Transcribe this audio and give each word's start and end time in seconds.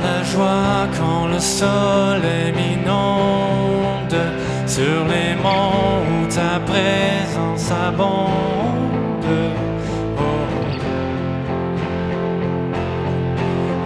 La 0.00 0.22
joie 0.22 0.86
quand 0.96 1.26
le 1.26 1.40
soleil 1.40 2.52
m'inonde 2.52 4.20
Sur 4.66 5.04
les 5.12 5.34
monts 5.42 6.02
où 6.08 6.26
ta 6.26 6.60
présence 6.60 7.70
abonde. 7.70 9.24
Oh. 10.16 10.48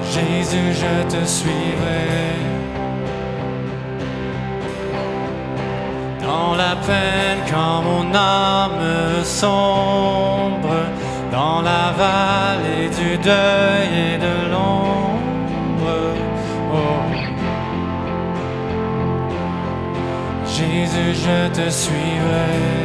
Jésus, 0.05 0.73
je 0.83 1.17
te 1.17 1.25
suivrai 1.25 2.33
Dans 6.21 6.55
la 6.57 6.77
peine 6.87 7.41
quand 7.51 7.83
mon 7.83 8.15
âme 8.15 9.25
sombre 9.25 10.77
Dans 11.31 11.63
la 11.63 11.93
vallée 11.97 12.89
du 12.91 13.17
deuil 13.19 14.15
et 14.15 14.19
de 14.19 14.42
Jésus, 20.93 21.25
je 21.25 21.49
te 21.49 21.71
suivrai. 21.71 22.82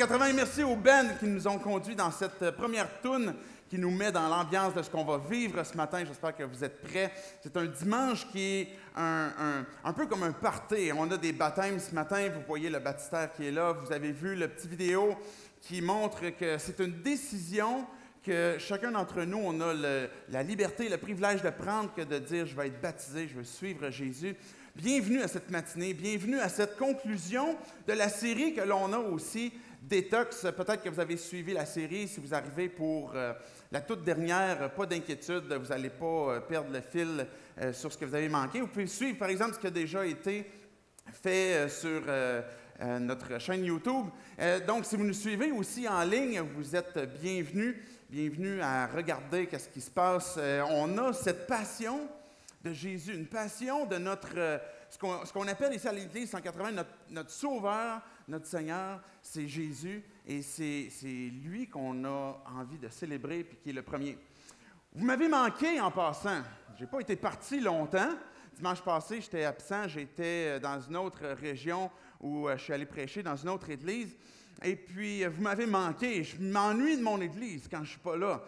Merci 0.00 0.62
aux 0.62 0.76
Ben 0.76 1.16
qui 1.18 1.26
nous 1.26 1.48
ont 1.48 1.58
conduits 1.58 1.96
dans 1.96 2.12
cette 2.12 2.40
euh, 2.42 2.52
première 2.52 3.00
toune 3.00 3.34
qui 3.68 3.76
nous 3.78 3.90
met 3.90 4.12
dans 4.12 4.28
l'ambiance 4.28 4.72
de 4.72 4.80
ce 4.80 4.88
qu'on 4.88 5.04
va 5.04 5.18
vivre 5.18 5.64
ce 5.64 5.76
matin. 5.76 6.04
J'espère 6.06 6.36
que 6.36 6.44
vous 6.44 6.62
êtes 6.62 6.80
prêts. 6.82 7.12
C'est 7.42 7.56
un 7.56 7.64
dimanche 7.64 8.24
qui 8.30 8.40
est 8.40 8.68
un, 8.94 9.64
un, 9.82 9.92
peu 9.92 10.06
comme 10.06 10.22
un 10.22 10.30
party. 10.30 10.92
On 10.96 11.10
a 11.10 11.16
des 11.16 11.32
baptêmes 11.32 11.80
ce 11.80 11.92
matin. 11.92 12.28
Vous 12.32 12.42
voyez 12.46 12.70
le 12.70 12.78
baptistère 12.78 13.32
qui 13.32 13.46
est 13.46 13.50
là. 13.50 13.72
Vous 13.72 13.92
avez 13.92 14.12
vu 14.12 14.36
le 14.36 14.46
petit 14.46 14.68
vidéo 14.68 15.16
qui 15.60 15.82
montre 15.82 16.30
que 16.30 16.58
c'est 16.58 16.78
une 16.78 17.02
décision 17.02 17.84
que 18.22 18.56
chacun 18.60 18.92
d'entre 18.92 19.22
nous, 19.22 19.38
on 19.42 19.60
a 19.60 19.74
la 20.28 20.42
liberté, 20.44 20.88
le 20.88 20.98
privilège 20.98 21.42
de 21.42 21.50
prendre 21.50 21.92
que 21.94 22.02
de 22.02 22.18
dire 22.18 22.46
je 22.46 22.54
vais 22.54 22.68
être 22.68 22.80
baptisé, 22.80 23.26
je 23.26 23.34
veux 23.34 23.44
suivre 23.44 23.90
Jésus. 23.90 24.36
Bienvenue 24.76 25.22
à 25.22 25.28
cette 25.28 25.50
matinée, 25.50 25.92
bienvenue 25.92 26.38
à 26.38 26.48
cette 26.48 26.76
conclusion 26.76 27.56
de 27.88 27.94
la 27.94 28.08
série 28.08 28.54
que 28.54 28.60
l'on 28.60 28.92
a 28.92 28.98
aussi 28.98 29.52
Détox. 29.82 30.42
Peut-être 30.56 30.82
que 30.82 30.88
vous 30.88 31.00
avez 31.00 31.16
suivi 31.16 31.52
la 31.52 31.66
série, 31.66 32.08
si 32.08 32.20
vous 32.20 32.34
arrivez 32.34 32.68
pour 32.68 33.12
euh, 33.14 33.32
la 33.70 33.80
toute 33.80 34.04
dernière, 34.04 34.62
euh, 34.62 34.68
pas 34.68 34.86
d'inquiétude, 34.86 35.52
vous 35.52 35.68
n'allez 35.68 35.90
pas 35.90 36.06
euh, 36.06 36.40
perdre 36.40 36.72
le 36.72 36.80
fil 36.80 37.26
sur 37.72 37.92
ce 37.92 37.98
que 37.98 38.04
vous 38.04 38.14
avez 38.14 38.28
manqué. 38.28 38.60
Vous 38.60 38.68
pouvez 38.68 38.86
suivre, 38.86 39.18
par 39.18 39.30
exemple, 39.30 39.54
ce 39.54 39.58
qui 39.58 39.66
a 39.66 39.70
déjà 39.70 40.06
été 40.06 40.46
fait 41.12 41.68
sur 41.68 42.02
notre 43.00 43.40
chaîne 43.40 43.64
YouTube. 43.64 44.06
Donc, 44.64 44.84
si 44.84 44.94
vous 44.94 45.02
nous 45.02 45.12
suivez 45.12 45.50
aussi 45.50 45.88
en 45.88 46.04
ligne, 46.04 46.40
vous 46.54 46.76
êtes 46.76 46.96
bienvenus. 47.20 47.74
Bienvenue 48.08 48.60
à 48.60 48.86
regarder 48.86 49.48
qu'est-ce 49.48 49.70
qui 49.70 49.80
se 49.80 49.90
passe. 49.90 50.38
On 50.70 50.96
a 50.98 51.12
cette 51.12 51.48
passion 51.48 52.08
de 52.62 52.72
Jésus, 52.72 53.14
une 53.14 53.26
passion 53.26 53.86
de 53.86 53.96
notre, 53.96 54.60
ce 54.88 54.98
qu'on 54.98 55.24
ce 55.24 55.50
appelle 55.50 55.74
ici 55.74 55.88
à 55.88 55.92
l'Église 55.92 56.30
180, 56.30 56.70
notre, 56.70 56.90
notre 57.10 57.30
Sauveur, 57.30 58.00
notre 58.28 58.46
Seigneur, 58.46 59.00
c'est 59.22 59.48
Jésus. 59.48 60.02
Et 60.26 60.42
c'est 60.42 60.90
lui 61.42 61.66
qu'on 61.68 62.04
a 62.04 62.42
envie 62.58 62.78
de 62.78 62.88
célébrer, 62.88 63.44
puis 63.44 63.56
qui 63.56 63.70
est 63.70 63.72
le 63.72 63.82
premier. 63.82 64.18
Vous 64.94 65.04
m'avez 65.04 65.28
manqué 65.28 65.80
en 65.80 65.90
passant. 65.90 66.42
Je 66.76 66.82
n'ai 66.84 66.90
pas 66.90 67.00
été 67.00 67.16
parti 67.16 67.60
longtemps. 67.60 68.10
Dimanche 68.56 68.82
passé, 68.82 69.20
j'étais 69.20 69.44
absent. 69.44 69.88
J'étais 69.88 70.56
euh, 70.56 70.58
dans 70.58 70.80
une 70.80 70.96
autre 70.96 71.24
région 71.40 71.90
où 72.20 72.48
euh, 72.48 72.56
je 72.56 72.62
suis 72.64 72.72
allé 72.72 72.86
prêcher 72.86 73.22
dans 73.22 73.36
une 73.36 73.48
autre 73.50 73.70
église. 73.70 74.16
Et 74.64 74.74
puis, 74.76 75.22
euh, 75.24 75.28
vous 75.28 75.42
m'avez 75.42 75.66
manqué. 75.66 76.24
Je 76.24 76.40
m'ennuie 76.42 76.96
de 76.96 77.02
mon 77.02 77.20
église 77.20 77.68
quand 77.70 77.78
je 77.78 77.82
ne 77.82 77.86
suis 77.88 77.98
pas 78.00 78.16
là. 78.16 78.42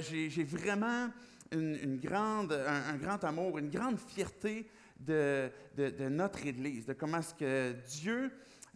J'ai 0.00 0.44
vraiment 0.44 1.08
une, 1.52 1.96
grande, 1.98 2.52
un, 2.52 2.94
un 2.94 2.96
grand 2.96 3.22
amour, 3.24 3.58
une 3.58 3.70
grande 3.70 3.98
fierté 3.98 4.68
de, 5.00 5.50
de- 5.76 5.90
de 5.90 6.08
notre 6.08 6.44
église, 6.46 6.86
de 6.86 6.92
comment 6.92 7.18
est-ce 7.18 7.34
que 7.34 7.72
Dieu 7.88 8.30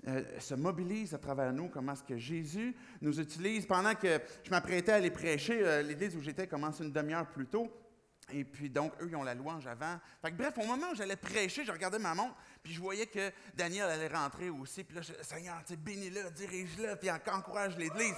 euh, 0.06 0.22
se 0.38 0.54
mobilise 0.54 1.12
à 1.14 1.18
travers 1.18 1.52
nous, 1.52 1.68
comment 1.68 1.92
est-ce 1.92 2.04
que 2.04 2.16
Jésus 2.16 2.74
nous 3.00 3.20
utilise. 3.20 3.66
Pendant 3.66 3.94
que 3.94 4.20
je 4.44 4.50
m'apprêtais 4.50 4.92
à 4.92 4.96
aller 4.96 5.10
prêcher, 5.10 5.60
euh, 5.62 5.82
l'église 5.82 6.16
où 6.16 6.20
j'étais 6.20 6.46
commence 6.46 6.80
une 6.80 6.92
demi-heure 6.92 7.26
plus 7.26 7.46
tôt. 7.46 7.70
Et 8.30 8.44
puis, 8.44 8.68
donc, 8.68 8.92
eux, 9.00 9.08
ils 9.08 9.16
ont 9.16 9.22
la 9.22 9.34
louange 9.34 9.66
avant. 9.66 9.98
Fait 10.20 10.30
que, 10.30 10.36
bref, 10.36 10.52
au 10.58 10.66
moment 10.66 10.90
où 10.92 10.94
j'allais 10.94 11.16
prêcher, 11.16 11.64
je 11.64 11.72
regardais 11.72 11.98
ma 11.98 12.14
montre, 12.14 12.36
puis 12.62 12.74
je 12.74 12.80
voyais 12.80 13.06
que 13.06 13.32
Daniel 13.54 13.88
allait 13.88 14.08
rentrer 14.08 14.50
aussi. 14.50 14.84
Puis 14.84 14.96
là, 14.96 15.02
je, 15.02 15.12
Seigneur, 15.22 15.62
bénis-le, 15.78 16.30
dirige-le, 16.32 16.96
puis 16.96 17.10
encourage 17.10 17.76
l'Église. 17.78 18.14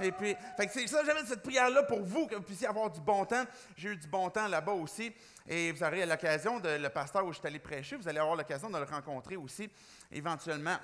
Et 0.00 0.10
puis, 0.10 0.34
fait 0.56 0.66
que 0.66 0.72
c'est 0.72 0.86
ça, 0.88 1.04
j'avais 1.04 1.24
cette 1.24 1.42
prière-là 1.42 1.84
pour 1.84 2.02
vous, 2.02 2.26
que 2.26 2.34
vous 2.34 2.42
puissiez 2.42 2.66
avoir 2.66 2.90
du 2.90 3.00
bon 3.00 3.24
temps. 3.24 3.44
J'ai 3.76 3.90
eu 3.90 3.96
du 3.96 4.08
bon 4.08 4.28
temps 4.30 4.48
là-bas 4.48 4.72
aussi. 4.72 5.12
Et 5.48 5.70
vous 5.70 5.82
aurez 5.82 6.06
l'occasion, 6.06 6.58
de, 6.58 6.68
le 6.68 6.88
pasteur 6.88 7.24
où 7.24 7.32
je 7.32 7.38
suis 7.38 7.46
allé 7.46 7.60
prêcher, 7.60 7.96
vous 7.96 8.08
allez 8.08 8.18
avoir 8.18 8.36
l'occasion 8.36 8.68
de 8.68 8.78
le 8.78 8.84
rencontrer 8.84 9.36
aussi, 9.36 9.70
éventuellement. 10.10 10.76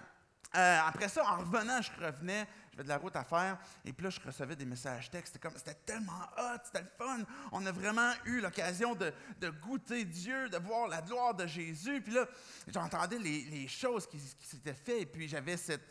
Euh, 0.56 0.78
après 0.86 1.08
ça, 1.08 1.22
en 1.24 1.38
revenant, 1.38 1.82
je 1.82 1.90
revenais, 2.02 2.46
j'avais 2.70 2.84
de 2.84 2.88
la 2.88 2.96
route 2.96 3.14
à 3.16 3.24
faire, 3.24 3.58
et 3.84 3.92
puis 3.92 4.04
là, 4.04 4.10
je 4.10 4.20
recevais 4.20 4.56
des 4.56 4.64
messages 4.64 5.10
textes. 5.10 5.34
C'était 5.34 5.46
comme, 5.46 5.58
c'était 5.58 5.74
tellement 5.74 6.22
hot, 6.38 6.58
c'était 6.64 6.80
le 6.80 6.88
fun. 6.96 7.18
On 7.52 7.66
a 7.66 7.72
vraiment 7.72 8.12
eu 8.24 8.40
l'occasion 8.40 8.94
de, 8.94 9.12
goûter 9.62 10.06
Dieu, 10.06 10.48
de 10.48 10.56
voir 10.56 10.88
la 10.88 11.02
gloire 11.02 11.34
de 11.34 11.46
Jésus. 11.46 12.00
Puis 12.00 12.14
là, 12.14 12.26
j'entendais 12.68 13.18
les, 13.18 13.68
choses 13.68 14.06
qui, 14.06 14.18
s'étaient 14.18 14.72
faites, 14.72 15.02
et 15.02 15.06
puis 15.06 15.28
j'avais 15.28 15.58
cette, 15.58 15.82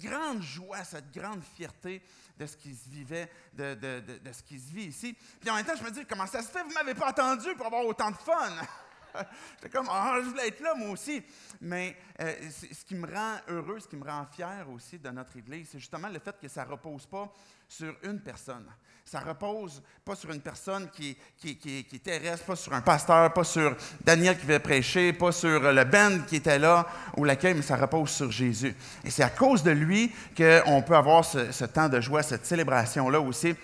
grande 0.00 0.40
joie, 0.40 0.84
cette 0.84 1.10
grande 1.10 1.42
fierté 1.42 2.00
de 2.38 2.46
ce 2.46 2.56
qui 2.56 2.74
se 2.74 2.88
vivait, 2.88 3.30
de, 3.52 3.74
de- 3.74 4.32
ce 4.32 4.42
qui 4.42 4.58
se 4.58 4.72
vit 4.72 4.86
ici. 4.86 5.16
Puis 5.40 5.50
en 5.50 5.56
même 5.56 5.64
temps, 5.64 5.76
je 5.76 5.84
me 5.84 5.90
dis, 5.90 6.06
comment 6.06 6.26
ça 6.26 6.42
se 6.42 6.48
fait, 6.48 6.62
vous 6.62 6.72
m'avez 6.72 6.94
pas 6.94 7.08
attendu 7.08 7.54
pour 7.56 7.66
avoir 7.66 7.84
autant 7.84 8.10
de 8.10 8.16
fun? 8.16 8.50
J'étais 9.56 9.68
comme, 9.76 9.88
ah, 9.90 10.18
je 10.22 10.28
voulais 10.28 10.48
être 10.48 10.60
là, 10.60 10.74
moi 10.74 10.90
aussi. 10.90 11.22
Mais 11.60 11.96
euh, 12.20 12.34
ce 12.50 12.84
qui 12.84 12.94
me 12.94 13.06
rend 13.06 13.36
heureux, 13.48 13.80
ce 13.80 13.88
qui 13.88 13.96
me 13.96 14.04
rend 14.04 14.26
fier 14.26 14.66
aussi 14.72 14.98
de 14.98 15.08
notre 15.10 15.36
Église, 15.36 15.68
c'est 15.70 15.78
justement 15.78 16.08
le 16.08 16.18
fait 16.18 16.36
que 16.40 16.48
ça 16.48 16.64
ne 16.64 16.70
repose 16.70 17.06
pas 17.06 17.32
sur 17.68 17.94
une 18.02 18.20
personne. 18.20 18.66
Ça 19.04 19.20
repose 19.20 19.82
pas 20.02 20.16
sur 20.16 20.30
une 20.30 20.40
personne 20.40 20.88
qui, 20.90 21.16
qui, 21.36 21.58
qui, 21.58 21.86
est 21.92 22.02
terrestre, 22.02 22.46
pas 22.46 22.56
sur 22.56 22.72
un 22.72 22.80
pasteur, 22.80 23.32
pas 23.32 23.44
sur 23.44 23.76
Daniel 24.02 24.38
qui 24.38 24.46
veut 24.46 24.58
prêcher, 24.58 25.12
pas 25.12 25.30
sur 25.30 25.60
le 25.72 25.84
band 25.84 26.20
qui 26.26 26.36
était 26.36 26.58
là 26.58 26.86
ou 27.16 27.24
l'accueil, 27.24 27.54
mais 27.54 27.62
ça 27.62 27.76
repose 27.76 28.10
sur 28.10 28.30
Jésus. 28.30 28.74
Et 29.04 29.10
c'est 29.10 29.22
à 29.22 29.28
cause 29.28 29.62
de 29.62 29.72
lui 29.72 30.10
qu'on 30.34 30.82
peut 30.82 30.96
avoir 30.96 31.22
ce 31.24 31.64
temps 31.66 31.90
de 31.90 32.00
joie, 32.00 32.22
cette 32.22 32.46
célébration-là 32.46 33.20
aussi. 33.20 33.54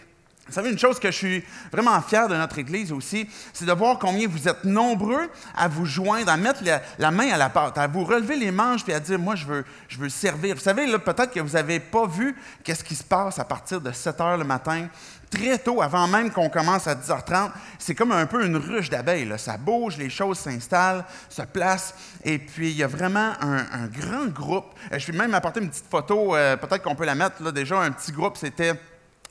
Vous 0.50 0.56
savez, 0.56 0.70
une 0.70 0.78
chose 0.80 0.98
que 0.98 1.12
je 1.12 1.16
suis 1.16 1.44
vraiment 1.70 2.00
fier 2.02 2.26
de 2.26 2.34
notre 2.34 2.58
Église 2.58 2.90
aussi, 2.90 3.28
c'est 3.52 3.64
de 3.64 3.72
voir 3.72 4.00
combien 4.00 4.26
vous 4.26 4.48
êtes 4.48 4.64
nombreux 4.64 5.30
à 5.56 5.68
vous 5.68 5.86
joindre, 5.86 6.28
à 6.28 6.36
mettre 6.36 6.64
la, 6.98 7.10
main 7.12 7.30
à 7.30 7.36
la 7.36 7.48
pâte, 7.48 7.78
à 7.78 7.86
vous 7.86 8.02
relever 8.02 8.34
les 8.34 8.50
manches 8.50 8.82
puis 8.82 8.92
à 8.92 8.98
dire, 8.98 9.16
moi, 9.16 9.36
je 9.36 9.46
veux, 9.46 9.64
je 9.86 9.96
veux 9.96 10.08
servir. 10.08 10.56
Vous 10.56 10.60
savez, 10.60 10.86
peut-être 10.98 11.32
que 11.32 11.38
vous 11.38 11.52
n'avez 11.52 11.78
pas 11.78 12.04
vu 12.04 12.34
qu'est-ce 12.64 12.82
qui 12.82 12.96
se 12.96 13.04
passe 13.04 13.38
à 13.38 13.44
partir 13.44 13.80
de 13.80 13.92
7 13.92 14.20
heures 14.20 14.38
le 14.38 14.44
matin. 14.44 14.88
Très 15.30 15.56
tôt, 15.58 15.80
avant 15.80 16.08
même 16.08 16.32
qu'on 16.32 16.48
commence 16.48 16.88
à 16.88 16.96
10h30, 16.96 17.52
c'est 17.78 17.94
comme 17.94 18.10
un 18.10 18.26
peu 18.26 18.44
une 18.44 18.56
ruche 18.56 18.90
d'abeilles. 18.90 19.32
Ça 19.38 19.56
bouge, 19.56 19.96
les 19.96 20.10
choses 20.10 20.38
s'installent, 20.38 21.04
se 21.28 21.42
placent. 21.42 21.94
Et 22.24 22.40
puis, 22.40 22.72
il 22.72 22.76
y 22.76 22.82
a 22.82 22.88
vraiment 22.88 23.34
un, 23.40 23.58
un 23.58 23.86
grand 23.86 24.26
groupe. 24.26 24.74
Euh, 24.92 24.98
Je 24.98 25.12
vais 25.12 25.16
même 25.16 25.32
apporter 25.32 25.60
une 25.60 25.70
petite 25.70 25.88
photo, 25.88 26.34
euh, 26.34 26.56
peut-être 26.56 26.82
qu'on 26.82 26.96
peut 26.96 27.04
la 27.04 27.14
mettre 27.14 27.40
là 27.40 27.52
déjà. 27.52 27.78
Un 27.78 27.92
petit 27.92 28.10
groupe, 28.10 28.36
c'était 28.36 28.74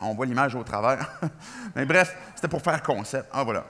on 0.02 0.14
voit 0.14 0.26
l'image 0.26 0.56
au 0.56 0.64
travers. 0.64 1.10
Mais 1.76 1.86
bref, 1.86 2.16
c'était 2.36 2.48
pour 2.48 2.62
faire 2.62 2.82
concept. 2.84 3.28
Ah, 3.34 3.44
voilà. 3.44 3.66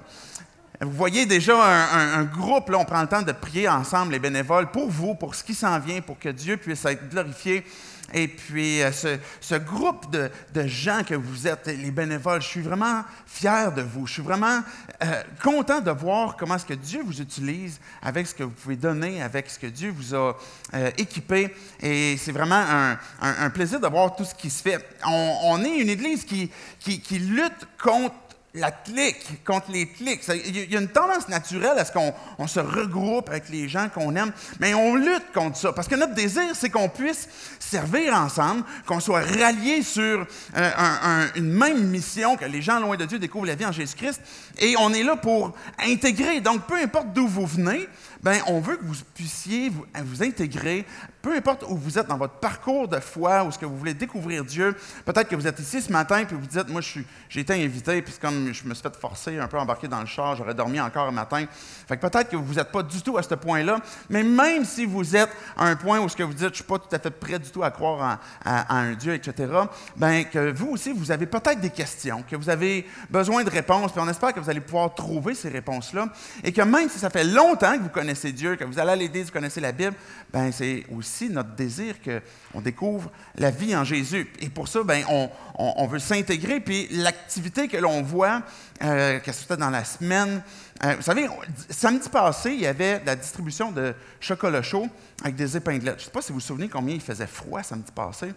Vous 0.81 0.91
voyez 0.91 1.25
déjà 1.25 1.55
un, 1.55 1.99
un- 1.99 2.19
un 2.19 2.23
groupe, 2.23 2.69
là, 2.69 2.77
on 2.77 2.85
prend 2.85 3.01
le 3.01 3.07
temps 3.07 3.21
de 3.21 3.31
prier 3.33 3.67
ensemble, 3.67 4.13
les 4.13 4.19
bénévoles, 4.19 4.71
pour 4.71 4.89
vous, 4.89 5.13
pour 5.15 5.35
ce 5.35 5.43
qui 5.43 5.53
s'en 5.53 5.77
vient, 5.79 5.99
pour 6.01 6.17
que 6.17 6.29
Dieu 6.29 6.55
puisse 6.57 6.85
être 6.85 7.09
glorifié. 7.09 7.65
Et 8.13 8.27
puis, 8.27 8.81
euh, 8.81 8.91
ce, 8.91 9.17
ce 9.41 9.55
groupe 9.55 10.09
de, 10.11 10.29
de 10.53 10.67
gens 10.67 11.03
que 11.03 11.15
vous 11.15 11.47
êtes, 11.47 11.67
les 11.67 11.91
bénévoles, 11.91 12.41
je 12.41 12.47
suis 12.47 12.61
vraiment 12.61 13.03
fier 13.25 13.71
de 13.71 13.81
vous. 13.81 14.07
Je 14.07 14.13
suis 14.13 14.21
vraiment 14.21 14.61
euh, 15.03 15.23
content 15.43 15.81
de 15.81 15.91
voir 15.91 16.35
comment 16.37 16.55
est-ce 16.55 16.65
que 16.65 16.73
Dieu 16.73 17.01
vous 17.05 17.21
utilise 17.21 17.79
avec 18.01 18.27
ce 18.27 18.33
que 18.35 18.43
vous 18.43 18.49
pouvez 18.51 18.75
donner, 18.75 19.21
avec 19.21 19.49
ce 19.49 19.59
que 19.59 19.67
Dieu 19.67 19.91
vous 19.95 20.15
a 20.15 20.37
euh, 20.73 20.91
équipé. 20.97 21.53
Et 21.81 22.17
c'est 22.17 22.31
vraiment 22.31 22.55
un, 22.55 22.97
un- 23.21 23.49
plaisir 23.49 23.79
de 23.79 23.87
voir 23.87 24.15
tout 24.15 24.25
ce 24.25 24.35
qui 24.35 24.49
se 24.49 24.61
fait. 24.61 24.83
On, 25.05 25.63
est 25.63 25.77
une 25.77 25.89
Église 25.89 26.23
qui, 26.25 26.49
qui 26.79 27.19
lutte 27.19 27.67
contre 27.81 28.15
la 28.55 28.71
clique, 28.71 29.43
contre 29.45 29.71
les. 29.71 29.87
Ça- 30.21 30.35
Il 30.35 30.71
y 30.71 30.75
a- 30.75 30.79
une 30.79 30.87
tendance 30.87 31.27
naturelle 31.29 31.77
à 31.77 31.85
ce 31.85 31.91
qu'on 31.91 32.13
on 32.39 32.47
se 32.47 32.59
regroupe 32.59 33.29
avec 33.29 33.49
les 33.49 33.69
gens 33.69 33.89
qu'on 33.93 34.15
aime, 34.15 34.31
mais 34.59 34.73
on 34.73 34.95
lutte 34.95 35.31
contre 35.33 35.55
ça. 35.57 35.71
Parce 35.71 35.87
que 35.87 35.95
notre 35.95 36.15
désir, 36.15 36.41
c'est 36.55 36.69
qu'on 36.69 36.89
puisse 36.89 37.27
servir 37.59 38.15
ensemble, 38.15 38.63
qu'on 38.87 38.99
soit 38.99 39.21
ralliés 39.21 39.83
sur 39.83 40.25
euh, 40.57 40.71
un- 40.77 40.99
un- 41.03 41.33
une 41.35 41.51
même 41.51 41.87
mission, 41.89 42.37
que 42.37 42.45
les 42.45 42.61
gens 42.61 42.79
loin 42.79 42.97
de 42.97 43.05
Dieu 43.05 43.19
découvrent 43.19 43.45
la 43.45 43.55
vie 43.55 43.65
en 43.65 43.71
Jésus-Christ. 43.71 44.19
Et 44.57 44.75
on 44.79 44.93
est 44.93 45.03
là 45.03 45.15
pour 45.15 45.53
intégrer. 45.79 46.41
Donc, 46.41 46.65
peu 46.65 46.75
importe 46.75 47.13
d'où 47.13 47.27
vous 47.27 47.45
venez, 47.45 47.87
ben, 48.21 48.39
on 48.47 48.59
veut 48.59 48.77
que 48.77 48.83
vous 48.85 48.95
puissiez 49.13 49.69
vous, 49.69 50.23
intégrer, 50.23 50.85
peu 51.21 51.35
importe 51.35 51.63
où 51.67 51.77
vous 51.77 51.97
êtes 51.97 52.07
dans 52.07 52.17
votre 52.17 52.35
parcours 52.35 52.87
de 52.87 52.99
foi, 52.99 53.43
où 53.43 53.51
ce 53.51 53.57
que 53.57 53.65
vous 53.65 53.77
voulez 53.77 53.93
découvrir 53.93 54.43
Dieu. 54.43 54.75
Peut-être 55.05 55.29
que 55.29 55.35
vous 55.35 55.47
êtes 55.47 55.59
ici 55.59 55.81
ce 55.81 55.91
matin, 55.91 56.25
puis 56.25 56.35
vous 56.35 56.45
dites, 56.47 56.69
moi, 56.69 56.81
j'ai 56.81 57.39
été 57.39 57.53
invité, 57.53 58.01
puis 58.01 58.13
comme 58.21 58.53
je 58.53 58.63
me 58.65 58.73
suis 58.73 58.83
fait 58.83 58.95
forcer, 58.95 59.39
un 59.39 59.47
peu 59.47 59.57
embarqué 59.57 59.87
dans 59.87 60.01
le 60.01 60.05
char, 60.05 60.35
j'aurais 60.35 60.53
dormi 60.53 60.79
encore 60.81 61.07
un 61.07 61.11
matin. 61.11 61.45
Fait 61.87 61.97
peut-être 61.97 62.29
que 62.29 62.35
vous 62.35 62.55
n'êtes 62.55 62.71
pas 62.71 62.83
du 62.83 63.01
tout 63.01 63.17
à 63.17 63.23
ce 63.23 63.35
point-là, 63.35 63.79
mais 64.09 64.23
même 64.23 64.65
si 64.65 64.85
vous 64.85 65.15
êtes 65.15 65.29
à 65.57 65.65
un 65.65 65.75
point 65.75 65.99
où 65.99 66.09
ce 66.09 66.15
que 66.15 66.23
vous 66.23 66.33
dites, 66.33 66.39
je 66.43 66.49
ne 66.49 66.53
suis 66.55 66.63
pas 66.63 66.79
tout 66.79 66.93
à 66.93 66.99
fait 66.99 67.11
prêt 67.11 67.39
du 67.39 67.49
tout 67.49 67.63
à 67.63 67.71
croire 67.71 68.19
en- 68.45 68.51
à 68.51 68.75
un 68.77 68.93
Dieu, 68.93 69.13
etc., 69.13 69.51
ben 69.95 70.25
que 70.25 70.51
vous 70.51 70.67
aussi, 70.71 70.91
vous 70.91 71.11
avez 71.11 71.25
peut-être 71.25 71.61
des 71.61 71.69
questions, 71.69 72.23
que 72.29 72.35
vous 72.35 72.49
avez 72.49 72.85
besoin 73.09 73.43
de 73.43 73.49
réponses, 73.49 73.91
puis 73.91 74.01
on 74.03 74.09
espère 74.09 74.33
que 74.33 74.39
vous 74.39 74.49
allez 74.49 74.59
pouvoir 74.61 74.93
trouver 74.93 75.35
ces 75.35 75.49
réponses-là, 75.49 76.09
et 76.43 76.51
que 76.51 76.61
même 76.61 76.89
si 76.89 76.99
ça 76.99 77.09
fait 77.09 77.23
longtemps 77.23 77.77
que 77.77 77.83
vous 77.83 77.89
connaissez 77.89 78.08
connaissez 78.09 78.31
Dieu, 78.31 78.55
que 78.55 78.63
vous 78.63 78.79
allez 78.79 78.89
à 78.89 78.95
l'Église, 78.95 79.27
vous 79.27 79.31
connaissez 79.31 79.61
la 79.61 79.71
Bible, 79.71 79.93
ben 80.33 80.51
c'est 80.51 80.83
aussi 80.97 81.29
notre 81.29 81.51
désir 81.51 81.93
qu'on 82.01 82.59
découvre 82.59 83.11
la 83.35 83.51
vie 83.51 83.75
en 83.75 83.83
Jésus. 83.83 84.27
Et 84.39 84.49
pour 84.49 84.67
ça, 84.67 84.81
ben 84.81 85.03
on, 85.09 85.29
on, 85.53 85.85
veut 85.85 85.99
s'intégrer. 85.99 86.59
Puis 86.59 86.87
l'activité 86.89 87.67
que 87.67 87.77
l'on 87.77 88.01
voit, 88.01 88.41
euh, 88.81 89.19
que 89.19 89.31
c'était 89.31 89.57
dans 89.57 89.69
la 89.69 89.83
semaine, 89.83 90.41
euh, 90.83 90.95
vous 90.95 91.03
savez, 91.03 91.29
samedi 91.69 92.09
passé, 92.09 92.51
il 92.51 92.61
y 92.61 92.65
avait 92.65 92.99
la 93.05 93.15
distribution 93.15 93.71
de 93.71 93.93
chocolat 94.19 94.63
chaud 94.63 94.87
avec 95.21 95.35
des 95.35 95.55
épinglettes. 95.55 95.99
Je 95.99 96.01
ne 96.01 96.05
sais 96.05 96.11
pas 96.11 96.23
si 96.23 96.29
vous 96.29 96.39
vous 96.39 96.45
souvenez 96.45 96.67
combien 96.67 96.95
il 96.95 97.01
faisait 97.01 97.27
froid 97.27 97.61
samedi 97.61 97.91
passé. 97.91 98.33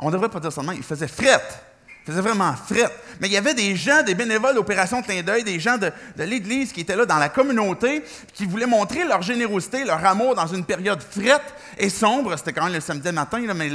On 0.00 0.08
ne 0.08 0.12
devrait 0.12 0.28
pas 0.28 0.40
dire 0.40 0.52
seulement, 0.52 0.72
il 0.72 0.82
faisait 0.82 1.06
frette. 1.06 1.64
Faisait 2.06 2.20
vraiment 2.20 2.54
fret. 2.54 2.88
Mais 3.20 3.26
il 3.26 3.32
y 3.32 3.36
avait 3.36 3.54
des 3.54 3.74
gens, 3.74 4.00
des 4.04 4.14
bénévoles 4.14 4.54
d'Opération 4.54 5.02
Clin 5.02 5.22
d'œil, 5.22 5.42
des 5.42 5.58
gens 5.58 5.76
de, 5.76 5.90
l'Église 6.18 6.72
qui 6.72 6.82
étaient 6.82 6.94
là 6.94 7.04
dans 7.04 7.18
la 7.18 7.28
communauté, 7.28 8.04
qui 8.32 8.46
voulaient 8.46 8.66
montrer 8.66 9.02
leur 9.02 9.22
générosité, 9.22 9.84
leur 9.84 10.04
amour 10.04 10.36
dans 10.36 10.46
une 10.46 10.64
période 10.64 11.02
frette 11.02 11.42
et 11.76 11.90
sombre. 11.90 12.36
C'était 12.36 12.52
quand 12.52 12.64
même 12.64 12.74
le 12.74 12.80
samedi 12.80 13.10
matin, 13.10 13.42
mais 13.54 13.70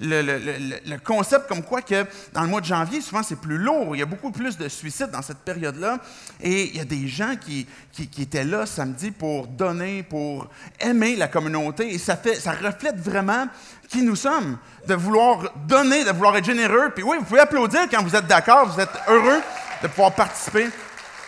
le, 0.00 0.98
concept 1.04 1.48
comme 1.48 1.64
quoi 1.64 1.82
que 1.82 2.04
dans 2.32 2.42
le 2.42 2.48
mois 2.48 2.60
de 2.60 2.66
janvier, 2.66 3.00
souvent 3.00 3.24
c'est 3.24 3.40
plus 3.40 3.58
lourd. 3.58 3.96
Il 3.96 3.98
y 3.98 4.02
a 4.02 4.06
beaucoup 4.06 4.30
plus 4.30 4.56
de 4.56 4.68
suicides 4.68 5.10
dans 5.10 5.22
cette 5.22 5.38
période-là. 5.38 5.98
Et 6.40 6.68
il 6.68 6.76
y 6.76 6.80
a 6.80 6.84
des 6.84 7.08
gens 7.08 7.34
qui, 7.34 7.66
qui, 7.92 8.22
étaient 8.22 8.44
là 8.44 8.64
samedi 8.64 9.10
pour 9.10 9.48
donner, 9.48 10.04
pour 10.04 10.48
aimer 10.78 11.16
la 11.16 11.26
communauté. 11.26 11.92
Et 11.92 11.98
ça, 11.98 12.16
fait, 12.16 12.36
ça 12.36 12.52
reflète 12.52 13.00
vraiment 13.00 13.48
qui 13.92 14.02
nous 14.02 14.16
sommes, 14.16 14.56
de 14.88 14.94
vouloir 14.94 15.52
donner, 15.68 16.02
de 16.02 16.10
vouloir 16.10 16.34
être 16.36 16.46
généreux. 16.46 16.90
Puis 16.94 17.04
oui, 17.04 17.18
vous 17.18 17.24
pouvez 17.24 17.40
applaudir 17.40 17.82
quand 17.90 18.02
vous 18.02 18.16
êtes 18.16 18.26
d'accord, 18.26 18.66
vous 18.66 18.80
êtes 18.80 18.94
heureux 19.06 19.40
de 19.82 19.88
pouvoir 19.88 20.12
participer 20.12 20.70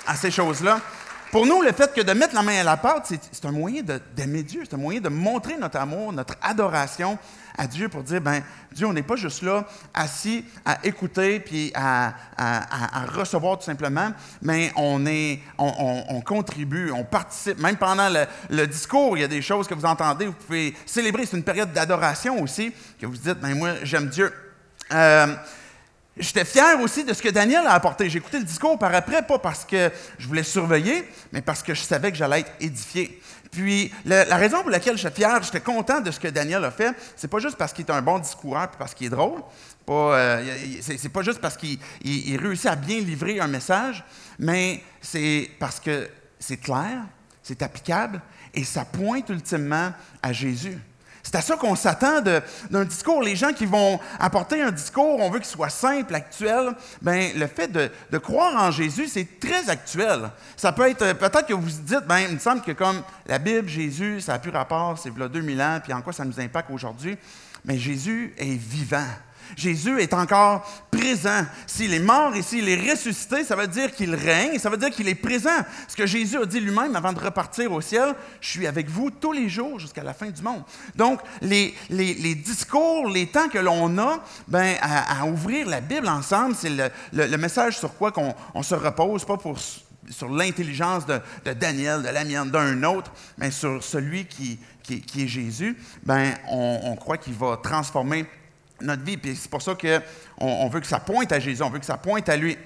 à 0.07 0.17
ces 0.17 0.31
choses-là. 0.31 0.81
Pour 1.35 1.47
nous, 1.47 1.63
le 1.63 1.73
fait 1.73 1.93
que 1.93 2.01
de 2.01 2.13
mettre 2.13 2.33
la 2.33 2.43
main 2.43 2.61
à 2.61 2.63
la 2.63 2.77
pâte, 2.77 3.13
c'est 3.33 3.45
un 3.45 3.51
moyen 3.51 3.83
d'aimer 4.15 4.45
Dieu, 4.45 4.63
c'est 4.63 4.77
un 4.77 4.79
moyen 4.79 5.01
de 5.01 5.09
montrer 5.09 5.57
notre 5.57 5.79
amour, 5.79 6.13
notre 6.13 6.37
adoration 6.41 7.19
à 7.59 7.67
Dieu 7.67 7.89
pour 7.89 8.05
dire, 8.05 8.21
ben 8.21 8.41
Dieu, 8.71 8.87
on 8.87 8.93
n'est 8.93 9.03
pas 9.03 9.17
juste 9.17 9.43
là 9.43 9.67
assis 9.93 10.45
à 10.65 10.79
écouter 10.85 11.41
puis 11.41 11.73
à, 11.75 12.15
recevoir 13.17 13.59
tout 13.59 13.65
simplement, 13.65 14.13
mais 14.43 14.71
on, 14.77 15.05
est, 15.07 15.41
on, 15.59 16.21
contribue, 16.21 16.93
on 16.93 17.03
participe. 17.03 17.59
Même 17.59 17.79
pendant 17.79 18.09
le, 18.49 18.67
discours, 18.69 19.19
il 19.19 19.23
y 19.23 19.25
a 19.25 19.29
des 19.29 19.43
choses 19.43 19.67
que 19.67 19.75
vous 19.75 19.87
entendez, 19.87 20.27
vous 20.27 20.35
pouvez 20.35 20.73
célébrer. 20.87 21.27
C'est 21.27 21.37
une 21.37 21.43
période 21.43 21.73
d'adoration 21.73 22.41
aussi, 22.41 22.73
que 23.01 23.07
vous 23.07 23.17
dites, 23.17 23.41
ben 23.41 23.59
moi, 23.59 23.71
j'aime 23.83 24.07
Dieu. 24.07 24.33
Euh, 24.93 25.35
J'étais 26.17 26.45
fier 26.45 26.81
aussi 26.81 27.03
de 27.03 27.13
ce 27.13 27.21
que 27.21 27.29
Daniel 27.29 27.67
a 27.67 27.73
apporté. 27.73 28.09
J'ai 28.09 28.19
écouté 28.19 28.39
le 28.39 28.45
discours 28.45 28.79
par 28.79 28.95
après, 28.95 29.27
pas 29.27 29.39
parce 29.39 29.65
que 29.65 29.91
je 30.17 30.29
voulais 30.29 30.45
surveiller, 30.45 31.09
mais 31.33 31.43
parce 31.43 31.63
que 31.63 31.75
je 31.75 31.83
savais 31.83 32.13
que 32.13 32.17
j'allais 32.17 32.41
être 32.41 32.53
édifié. 32.61 33.21
Puis 33.51 33.93
la, 34.05 34.37
raison 34.37 34.63
pour 34.63 34.71
laquelle 34.71 34.97
j'étais 34.97 35.15
fier, 35.15 35.43
j'étais 35.43 35.61
content 35.61 36.01
de 36.01 36.11
ce 36.11 36.21
que 36.21 36.29
Daniel 36.29 36.65
a 36.65 36.71
fait, 36.71 36.95
c'est 37.17 37.29
pas 37.29 37.39
juste 37.39 37.57
parce 37.57 37.73
qu'il 37.73 37.85
est 37.85 37.91
un 37.91 38.03
bon 38.03 38.19
discoureur 38.19 38.69
puis 38.69 38.79
parce 38.79 38.95
qu'il 38.95 39.09
est 39.09 39.11
drôle. 39.11 39.43
Euh, 39.89 40.57
c'est, 40.81 41.09
pas 41.09 41.23
juste 41.23 41.41
parce 41.41 41.57
qu'il 41.57 41.79
réussit 42.37 42.67
à 42.67 42.77
bien 42.77 43.01
livrer 43.01 43.41
un 43.41 43.47
message, 43.47 44.05
mais 44.39 44.83
c'est 45.01 45.51
parce 45.59 45.79
que 45.79 46.09
c'est 46.39 46.57
clair, 46.57 47.03
c'est 47.43 47.63
applicable 47.63 48.21
et 48.55 48.65
ça 48.65 48.85
pointe 48.85 49.29
ultimement 49.29 49.93
à 50.23 50.33
Jésus. 50.33 50.79
C'est 51.35 51.39
à 51.39 51.43
ça 51.43 51.57
qu'on 51.57 51.75
s'attend 51.75 52.21
d'un 52.71 52.85
discours. 52.85 53.21
Les 53.21 53.35
gens 53.35 53.53
qui 53.53 53.67
vont 53.67 53.99
apporter 54.21 54.63
un 54.63 54.71
discours, 54.71 55.19
on 55.19 55.31
veut 55.31 55.41
qu'il 55.41 55.49
soit 55.49 55.69
simple, 55.69 56.15
actuel. 56.15 56.77
Bien, 57.03 57.31
le 57.35 57.49
fait 57.49 57.67
de, 57.67 58.19
croire 58.19 58.55
en 58.63 58.71
Jésus, 58.71 59.09
c'est 59.09 59.41
très 59.41 59.69
actuel. 59.69 60.31
Ça 60.57 60.71
peut 60.71 60.89
être, 60.89 61.15
peut-être 61.15 61.47
que 61.47 61.55
vous 61.55 61.69
dites, 61.69 62.07
bien, 62.07 62.21
il 62.21 62.35
me 62.35 62.39
semble 62.39 62.63
que 62.63 62.71
comme 62.71 63.03
la 63.27 63.41
Bible, 63.41 63.69
Jésus, 63.69 64.21
ça 64.21 64.35
n'a 64.35 64.39
plus 64.39 64.53
rapport, 64.53 64.97
c'est 64.97 65.11
là 65.19 65.27
2000 65.27 65.61
ans, 65.61 65.81
puis 65.83 65.93
en 65.93 66.03
quoi 66.03 66.13
ça 66.13 66.25
nous 66.25 66.39
impacte 66.39 66.71
aujourd'hui. 66.71 67.19
Mais 67.65 67.79
Jésus 67.79 68.33
est 68.39 68.55
vivant. 68.55 69.03
Jésus 69.57 70.01
est 70.01 70.15
encore 70.15 70.67
présent. 70.91 71.45
S'il 71.67 71.93
est 71.93 72.01
mort 72.01 72.35
et 72.35 72.43
s'il 72.43 72.69
est 72.69 72.91
ressuscité, 72.91 73.45
ça 73.45 73.57
veut 73.57 73.67
dire 73.67 73.93
qu'il 73.93 74.15
règne, 74.15 74.59
ça 74.59 74.71
veut 74.71 74.77
dire 74.77 74.91
qu'il 74.91 75.09
est 75.09 75.15
présent. 75.15 75.51
Ce 75.89 75.97
que 75.97 76.07
Jésus 76.07 76.39
a 76.39 76.47
dit 76.47 76.61
lui-même 76.61 76.97
avant 76.97 77.13
de 77.13 77.21
repartir 77.21 77.73
au 77.73 77.81
ciel, 77.81 78.15
je 78.41 78.49
suis 78.49 78.67
avec 78.67 78.89
vous 78.89 79.11
tous 79.11 79.33
les 79.33 79.49
jours 79.49 79.79
jusqu'à 79.79 80.03
la 80.03 80.15
fin 80.15 80.31
du 80.31 80.43
monde. 80.43 80.63
Donc, 80.97 81.21
les, 81.43 81.75
discours, 82.35 83.09
les 83.09 83.27
temps 83.27 83.49
que 83.49 83.59
l'on 83.59 83.97
a 83.99 84.25
ben, 84.49 84.77
à, 84.81 85.25
ouvrir 85.27 85.69
la 85.69 85.81
Bible 85.81 86.09
ensemble, 86.09 86.55
c'est 86.55 86.71
le, 87.13 87.37
message 87.37 87.79
sur 87.79 87.95
quoi 87.95 88.13
qu'on 88.13 88.35
on 88.55 88.63
se 88.63 88.75
repose, 88.75 89.25
pas 89.25 89.37
pour 89.37 89.59
sur 90.11 90.29
l'intelligence 90.29 91.07
de, 91.07 91.21
Daniel, 91.55 92.03
de 92.03 92.09
la 92.09 92.25
mienne, 92.25 92.51
d'un 92.51 92.83
autre, 92.83 93.11
mais 93.39 93.51
sur 93.51 93.83
celui 93.83 94.27
qui, 94.27 94.59
est 94.91 95.27
Jésus, 95.27 95.77
ben, 96.05 96.35
on 96.51 96.95
croit 96.97 97.17
qu'il 97.17 97.35
va 97.35 97.59
transformer 97.63 98.27
notre 98.85 99.03
vie. 99.03 99.17
Puis 99.17 99.37
c'est 99.37 99.51
pour 99.51 99.63
ça 99.63 99.75
qu'on 99.75 100.01
on 100.39 100.69
veut 100.69 100.81
que 100.81 100.87
ça 100.87 101.01
pointe 101.01 101.33
à 101.33 101.41
Jésus, 101.41 101.63
on 101.63 101.71
veut 101.71 101.79
que 101.79 101.87
ça 101.87 101.97
pointe 101.97 102.29
à 102.29 102.37
lui. 102.37 102.57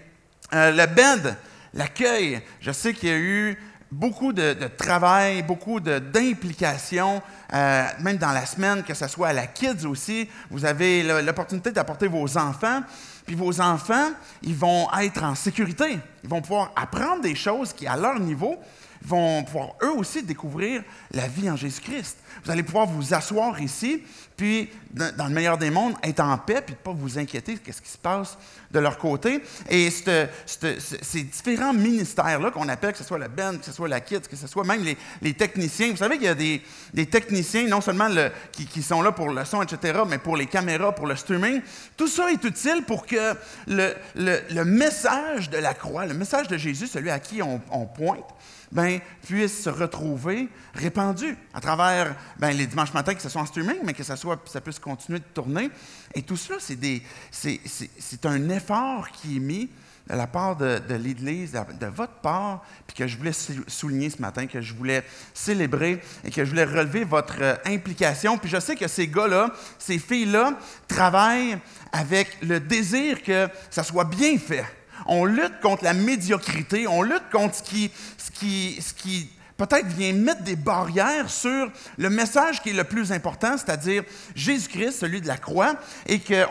Euh, 0.54 0.70
le 0.72 0.86
bend, 0.86 1.30
l'accueil, 1.74 2.40
je 2.60 2.72
sais 2.72 2.94
qu'il 2.94 3.08
y 3.08 3.12
a 3.12 3.18
eu 3.18 3.58
beaucoup 3.90 4.32
de, 4.32 4.54
travail, 4.76 5.42
beaucoup 5.42 5.80
d'implications, 5.80 7.22
euh, 7.52 7.84
même 8.00 8.16
dans 8.16 8.32
la 8.32 8.46
semaine, 8.46 8.82
que 8.82 8.94
ce 8.94 9.08
soit 9.08 9.28
à 9.28 9.32
la 9.32 9.46
Kids 9.46 9.86
aussi. 9.86 10.28
Vous 10.50 10.64
avez 10.64 11.22
l'opportunité 11.22 11.70
d'apporter 11.70 12.06
vos 12.06 12.36
enfants. 12.36 12.82
Puis 13.26 13.36
vos 13.36 13.60
enfants, 13.60 14.10
ils 14.42 14.54
vont 14.54 14.88
être 15.00 15.22
en 15.22 15.34
sécurité. 15.34 15.98
Ils 16.24 16.30
vont 16.30 16.40
pouvoir 16.40 16.72
apprendre 16.74 17.20
des 17.20 17.34
choses 17.34 17.74
qui, 17.74 17.86
à 17.86 17.94
leur 17.94 18.18
niveau, 18.18 18.56
vont 19.02 19.44
pouvoir 19.44 19.74
eux 19.82 19.92
aussi 19.92 20.22
découvrir 20.22 20.82
la 21.12 21.28
vie 21.28 21.50
en 21.50 21.56
Jésus-Christ. 21.56 22.16
Vous 22.42 22.50
allez 22.50 22.62
pouvoir 22.62 22.86
vous 22.86 23.14
asseoir 23.14 23.60
ici, 23.60 24.02
puis 24.38 24.70
dans 24.92 25.26
le 25.26 25.34
meilleur 25.34 25.58
des 25.58 25.68
mondes, 25.68 25.94
être 26.02 26.20
en 26.20 26.38
paix, 26.38 26.62
puis 26.64 26.74
ne 26.74 26.78
pas 26.78 26.92
vous 26.92 27.18
inquiéter 27.18 27.54
de 27.54 27.72
ce 27.72 27.82
qui 27.82 27.90
se 27.90 27.98
passe 27.98 28.38
de 28.70 28.78
leur 28.78 28.96
côté. 28.96 29.42
Et 29.68 29.90
ces 29.90 31.22
différents 31.24 31.74
ministères-là 31.74 32.52
qu'on 32.52 32.68
appelle, 32.68 32.92
que 32.92 32.98
ce 32.98 33.04
soit 33.04 33.18
la 33.18 33.26
band, 33.26 33.58
que 33.58 33.64
ce 33.64 33.72
soit 33.72 33.88
la 33.88 34.00
kit, 34.00 34.20
que 34.20 34.36
ce 34.36 34.46
soit 34.46 34.64
même 34.64 34.84
les, 35.20 35.34
techniciens. 35.34 35.90
Vous 35.90 35.96
savez 35.96 36.18
qu'il 36.18 36.26
y 36.26 36.28
a 36.28 36.34
des, 36.36 37.06
techniciens, 37.06 37.66
non 37.66 37.80
seulement 37.80 38.08
qui, 38.52 38.82
sont 38.82 39.02
là 39.02 39.10
pour 39.10 39.28
le 39.30 39.44
son, 39.44 39.60
etc., 39.60 40.00
mais 40.08 40.18
pour 40.18 40.36
les 40.36 40.46
caméras, 40.46 40.94
pour 40.94 41.08
le 41.08 41.16
streaming. 41.16 41.60
Tout 41.96 42.08
ça 42.08 42.30
est 42.30 42.44
utile 42.44 42.84
pour 42.86 43.06
que 43.06 43.34
le, 43.66 44.64
message 44.64 45.50
de 45.50 45.58
la 45.58 45.74
croix, 45.74 46.06
le 46.06 46.14
message 46.14 46.46
de 46.46 46.56
Jésus, 46.56 46.86
celui 46.86 47.10
à 47.10 47.18
qui 47.18 47.42
on 47.42 47.58
pointe, 47.86 48.24
ben, 48.70 49.00
puisse 49.26 49.62
se 49.62 49.70
retrouver 49.70 50.48
répandu 50.74 51.36
à 51.54 51.60
travers 51.60 52.14
ben, 52.38 52.50
les 52.50 52.66
dimanches 52.66 52.92
matins, 52.92 53.14
que 53.14 53.22
ce 53.22 53.28
soit 53.28 53.40
en 53.40 53.46
streaming, 53.46 53.78
mais 53.82 53.94
que 53.94 54.02
ça, 54.02 54.16
soit, 54.16 54.27
ça 54.46 54.60
puisse 54.60 54.78
continuer 54.78 55.18
de 55.18 55.24
tourner. 55.34 55.70
Et 56.14 56.22
tout 56.22 56.36
cela, 56.36 56.58
c'est 56.60 58.26
un 58.26 58.48
effort 58.50 59.10
qui 59.10 59.36
est 59.36 59.40
mis 59.40 59.68
de 60.08 60.16
la 60.16 60.26
part 60.26 60.56
de, 60.56 60.94
l'Église, 60.94 61.52
de, 61.52 61.86
votre 61.86 62.14
part, 62.14 62.64
puis 62.86 62.96
que 62.96 63.06
je 63.06 63.18
voulais 63.18 63.32
souligner 63.66 64.08
ce 64.08 64.22
matin, 64.22 64.46
que 64.46 64.62
je 64.62 64.74
voulais 64.74 65.04
célébrer 65.34 66.00
et 66.24 66.30
que 66.30 66.44
je 66.44 66.50
voulais 66.50 66.64
relever 66.64 67.04
votre 67.04 67.36
euh, 67.42 67.56
implication. 67.66 68.38
Puis 68.38 68.48
je 68.48 68.58
sais 68.58 68.74
que 68.74 68.88
ces 68.88 69.06
gars-là, 69.06 69.52
ces 69.78 69.98
filles-là, 69.98 70.58
travaillent 70.86 71.58
avec 71.92 72.38
le 72.42 72.58
désir 72.58 73.22
que 73.22 73.48
ça 73.70 73.82
soit 73.82 74.04
bien 74.04 74.38
fait 74.38 74.64
on 75.06 75.24
lutte 75.24 75.60
contre 75.60 75.84
la 75.84 75.94
médiocrité, 75.94 76.86
on 76.86 77.02
lutte 77.02 77.30
contre 77.32 77.54
ce 77.54 77.62
qui, 77.62 77.90
ce 78.18 78.30
qui, 78.30 78.82
ce 78.82 78.92
qui 78.94 79.30
peut-être 79.58 79.88
vient 79.88 80.12
mettre 80.14 80.42
des 80.44 80.56
barrières 80.56 81.28
sur 81.28 81.70
le 81.98 82.08
message 82.08 82.62
qui 82.62 82.70
est 82.70 82.74
le 82.74 82.84
plus 82.84 83.12
important, 83.12 83.58
c'est-à-dire 83.58 84.04
Jésus-Christ, 84.34 84.92
celui 84.92 85.20
de 85.20 85.26
la 85.26 85.36
croix, 85.36 85.74
et 86.06 86.20
que 86.20 86.46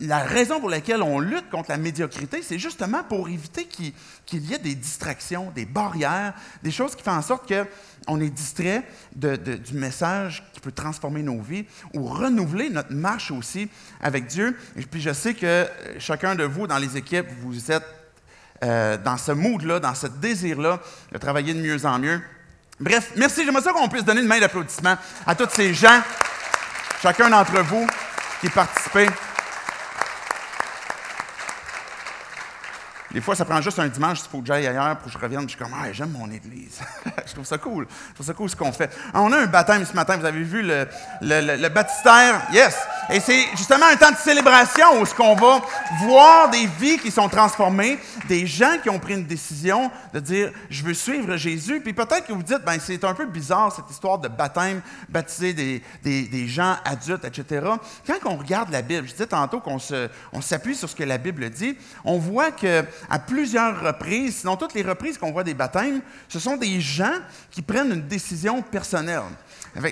la 0.00 0.18
raison 0.20 0.60
pour 0.60 0.70
laquelle 0.70 1.02
on 1.02 1.18
lutte 1.18 1.50
contre 1.50 1.70
la 1.70 1.76
médiocrité, 1.76 2.40
c'est 2.42 2.58
justement 2.58 3.02
pour 3.02 3.28
éviter 3.28 3.66
qu'il 3.66 4.44
y 4.44 4.54
ait 4.54 4.58
des 4.58 4.76
distractions, 4.76 5.50
des 5.54 5.66
barrières, 5.66 6.34
des 6.62 6.70
choses 6.70 6.94
qui 6.94 7.02
font 7.02 7.10
en 7.10 7.22
sorte 7.22 7.52
qu'on 7.52 8.20
est 8.20 8.30
distrait 8.30 8.84
du 9.14 9.74
message 9.74 10.44
qui 10.52 10.60
peut 10.60 10.72
transformer 10.72 11.24
nos 11.24 11.40
vies 11.40 11.64
ou 11.94 12.04
renouveler 12.04 12.70
notre 12.70 12.92
marche 12.92 13.32
aussi 13.32 13.68
avec 14.00 14.26
Dieu. 14.26 14.56
Et 14.76 14.82
puis 14.82 15.00
je 15.00 15.12
sais 15.12 15.34
que 15.34 15.66
chacun 15.98 16.36
de 16.36 16.44
vous 16.44 16.68
dans 16.68 16.78
les 16.78 16.96
équipes, 16.96 17.26
vous 17.42 17.72
êtes 17.72 17.84
euh, 18.62 18.96
dans 18.96 19.16
ce 19.16 19.32
mood-là, 19.32 19.80
dans 19.80 19.94
ce 19.94 20.06
désir-là 20.06 20.80
de 21.12 21.18
travailler 21.18 21.54
de 21.54 21.60
mieux 21.60 21.84
en 21.86 21.98
mieux. 21.98 22.20
Bref, 22.80 23.12
merci. 23.16 23.44
J'aimerais 23.44 23.62
ça 23.62 23.72
qu'on 23.72 23.88
puisse 23.88 24.04
donner 24.04 24.20
une 24.20 24.26
main 24.26 24.40
d'applaudissement 24.40 24.96
à 25.26 25.34
tous 25.34 25.48
ces 25.52 25.74
gens, 25.74 26.00
chacun 27.02 27.30
d'entre 27.30 27.60
vous 27.62 27.86
qui 28.40 28.48
participent. 28.48 29.12
Des 33.10 33.22
fois, 33.22 33.34
ça 33.34 33.46
prend 33.46 33.60
juste 33.62 33.78
un 33.78 33.88
dimanche, 33.88 34.18
il 34.20 34.28
faut 34.28 34.40
que 34.40 34.46
j'aille 34.46 34.66
ailleurs 34.66 34.96
pour 34.98 35.06
que 35.06 35.12
je 35.12 35.18
revienne. 35.18 35.42
Je 35.42 35.48
suis 35.48 35.58
comme, 35.58 35.72
ah, 35.74 35.90
j'aime 35.92 36.10
mon 36.10 36.30
église. 36.30 36.80
je 37.26 37.32
trouve 37.32 37.46
ça 37.46 37.56
cool. 37.56 37.86
Je 38.10 38.14
trouve 38.14 38.26
ça 38.26 38.34
cool 38.34 38.50
ce 38.50 38.56
qu'on 38.56 38.72
fait. 38.72 38.94
on 39.14 39.32
a 39.32 39.38
un 39.38 39.46
baptême 39.46 39.84
ce 39.86 39.94
matin. 39.94 40.18
Vous 40.18 40.26
avez 40.26 40.42
vu 40.42 40.62
le, 40.62 41.68
baptistère? 41.68 42.42
Yes! 42.52 42.76
Et 43.10 43.20
c'est 43.20 43.46
justement 43.56 43.86
un 43.90 43.96
temps 43.96 44.10
de 44.10 44.16
célébration 44.16 45.00
où 45.00 45.06
ce 45.06 45.14
qu'on 45.14 45.34
va 45.34 45.62
voir 46.02 46.50
des 46.50 46.66
vies 46.78 46.98
qui 46.98 47.10
sont 47.10 47.28
transformées, 47.30 47.98
des 48.28 48.46
gens 48.46 48.76
qui 48.82 48.90
ont 48.90 48.98
pris 48.98 49.14
une 49.14 49.24
décision 49.24 49.90
de 50.12 50.20
dire 50.20 50.52
je 50.68 50.82
veux 50.82 50.92
suivre 50.92 51.36
Jésus. 51.36 51.80
Puis 51.80 51.94
peut-être 51.94 52.26
que 52.26 52.32
vous 52.34 52.42
dites 52.42 52.62
ben 52.66 52.78
c'est 52.78 53.02
un 53.04 53.14
peu 53.14 53.24
bizarre 53.24 53.72
cette 53.74 53.90
histoire 53.90 54.18
de 54.18 54.28
baptême, 54.28 54.82
baptiser 55.08 55.54
des, 55.54 56.48
gens 56.48 56.76
adultes, 56.84 57.24
etc. 57.24 57.66
Quand 58.06 58.30
on 58.30 58.36
regarde 58.36 58.70
la 58.70 58.82
Bible, 58.82 59.06
je 59.06 59.12
disais 59.12 59.26
tantôt 59.26 59.60
qu'on 59.60 59.78
s'appuie 59.78 60.74
sur 60.74 60.88
ce 60.90 60.94
que 60.94 61.04
la 61.04 61.16
Bible 61.16 61.48
dit, 61.48 61.76
on 62.04 62.18
voit 62.18 62.50
que 62.50 62.84
à 63.08 63.18
plusieurs 63.18 63.80
reprises, 63.80 64.38
sinon 64.38 64.56
toutes 64.56 64.74
les 64.74 64.82
reprises 64.82 65.18
qu'on 65.18 65.32
voit 65.32 65.44
des 65.44 65.54
baptêmes, 65.54 66.00
ce 66.28 66.38
sont 66.38 66.56
des 66.56 66.80
gens 66.80 67.14
qui 67.50 67.62
prennent 67.62 67.92
une 67.92 68.06
décision 68.06 68.62
personnelle. 68.62 69.22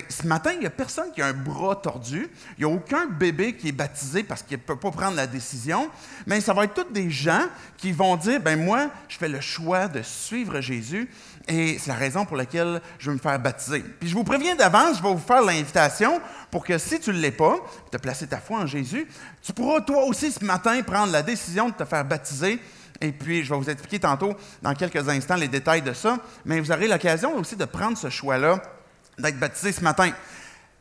Ce 0.09 0.25
matin, 0.25 0.51
il 0.53 0.59
n'y 0.59 0.65
a 0.65 0.71
personne 0.71 1.11
qui 1.13 1.21
a 1.21 1.27
un 1.27 1.33
bras 1.33 1.75
tordu. 1.75 2.27
Il 2.57 2.65
n'y 2.65 2.71
a 2.71 2.75
aucun 2.75 3.05
bébé 3.05 3.53
qui 3.53 3.69
est 3.69 3.73
baptisé 3.73 4.23
parce 4.23 4.41
qu'il 4.43 4.57
ne 4.57 4.61
peut 4.63 4.75
pas 4.75 4.91
prendre 4.91 5.15
la 5.15 5.27
décision. 5.27 5.89
Mais 6.25 6.41
ça 6.41 6.53
va 6.53 6.65
être 6.65 6.73
tous 6.73 6.91
des 6.91 7.09
gens 7.09 7.45
qui 7.77 7.91
vont 7.91 8.15
dire, 8.17 8.41
ben 8.41 8.61
moi, 8.61 8.89
je 9.07 9.17
fais 9.17 9.29
le 9.29 9.39
choix 9.39 9.87
de 9.87 10.01
suivre 10.01 10.59
Jésus 10.61 11.09
et 11.47 11.77
c'est 11.79 11.89
la 11.89 11.95
raison 11.95 12.25
pour 12.25 12.35
laquelle 12.35 12.81
je 12.99 13.09
veux 13.09 13.15
me 13.15 13.21
faire 13.21 13.39
baptiser. 13.39 13.79
Puis 13.79 14.09
je 14.09 14.15
vous 14.15 14.23
préviens 14.23 14.55
d'avance, 14.55 14.97
je 14.97 15.03
vais 15.03 15.13
vous 15.13 15.17
faire 15.17 15.41
l'invitation 15.41 16.19
pour 16.51 16.65
que 16.65 16.77
si 16.77 16.99
tu 16.99 17.11
ne 17.11 17.19
l'es 17.19 17.31
pas, 17.31 17.55
tu 17.89 17.95
as 17.95 17.99
placé 17.99 18.27
ta 18.27 18.39
foi 18.39 18.59
en 18.59 18.67
Jésus, 18.67 19.07
tu 19.41 19.53
pourras 19.53 19.81
toi 19.81 20.05
aussi 20.05 20.31
ce 20.31 20.43
matin 20.43 20.81
prendre 20.81 21.11
la 21.11 21.23
décision 21.23 21.69
de 21.69 21.73
te 21.73 21.85
faire 21.85 22.03
baptiser 22.03 22.59
et 23.01 23.11
puis, 23.11 23.43
je 23.43 23.53
vais 23.53 23.59
vous 23.59 23.69
expliquer 23.69 23.99
tantôt, 23.99 24.35
dans 24.61 24.73
quelques 24.73 25.07
instants, 25.07 25.35
les 25.35 25.47
détails 25.47 25.81
de 25.81 25.93
ça. 25.93 26.17
Mais 26.45 26.59
vous 26.59 26.71
aurez 26.71 26.87
l'occasion 26.87 27.35
aussi 27.35 27.55
de 27.55 27.65
prendre 27.65 27.97
ce 27.97 28.09
choix-là 28.09 28.61
d'être 29.17 29.39
baptisé 29.39 29.71
ce 29.71 29.81
matin. 29.81 30.11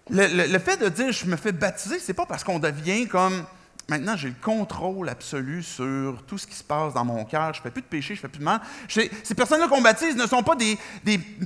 Le, 0.09 0.59
fait 0.59 0.77
de 0.77 0.89
dire 0.89 1.11
je 1.11 1.27
me 1.27 1.37
fais 1.37 1.53
baptiser, 1.53 1.99
c'est 1.99 2.15
pas 2.15 2.27
parce 2.27 2.45
qu'on 2.45 2.61
devient 2.61 3.09
comme 3.09 3.45
maintenant 3.89 4.17
j'ai 4.17 4.29
le 4.29 4.37
contrôle 4.41 5.09
absolu 5.09 5.63
sur 5.65 6.23
tout 6.27 6.39
ce 6.39 6.47
qui 6.47 6.55
se 6.55 6.63
passe 6.63 6.95
dans 6.95 7.05
mon 7.05 7.25
cœur, 7.25 7.55
je 7.55 7.61
fais 7.61 7.71
plus 7.71 7.83
de 7.83 7.87
péché, 7.87 8.15
je 8.15 8.21
fais 8.21 8.29
plus 8.29 8.39
de 8.39 8.45
mal. 8.45 8.61
ces 8.89 9.35
personnes-là 9.35 9.67
qu'on 9.67 9.83
baptise 9.83 10.15
ne 10.15 10.27
sont 10.27 10.45
pas 10.45 10.55
des, 10.55 10.79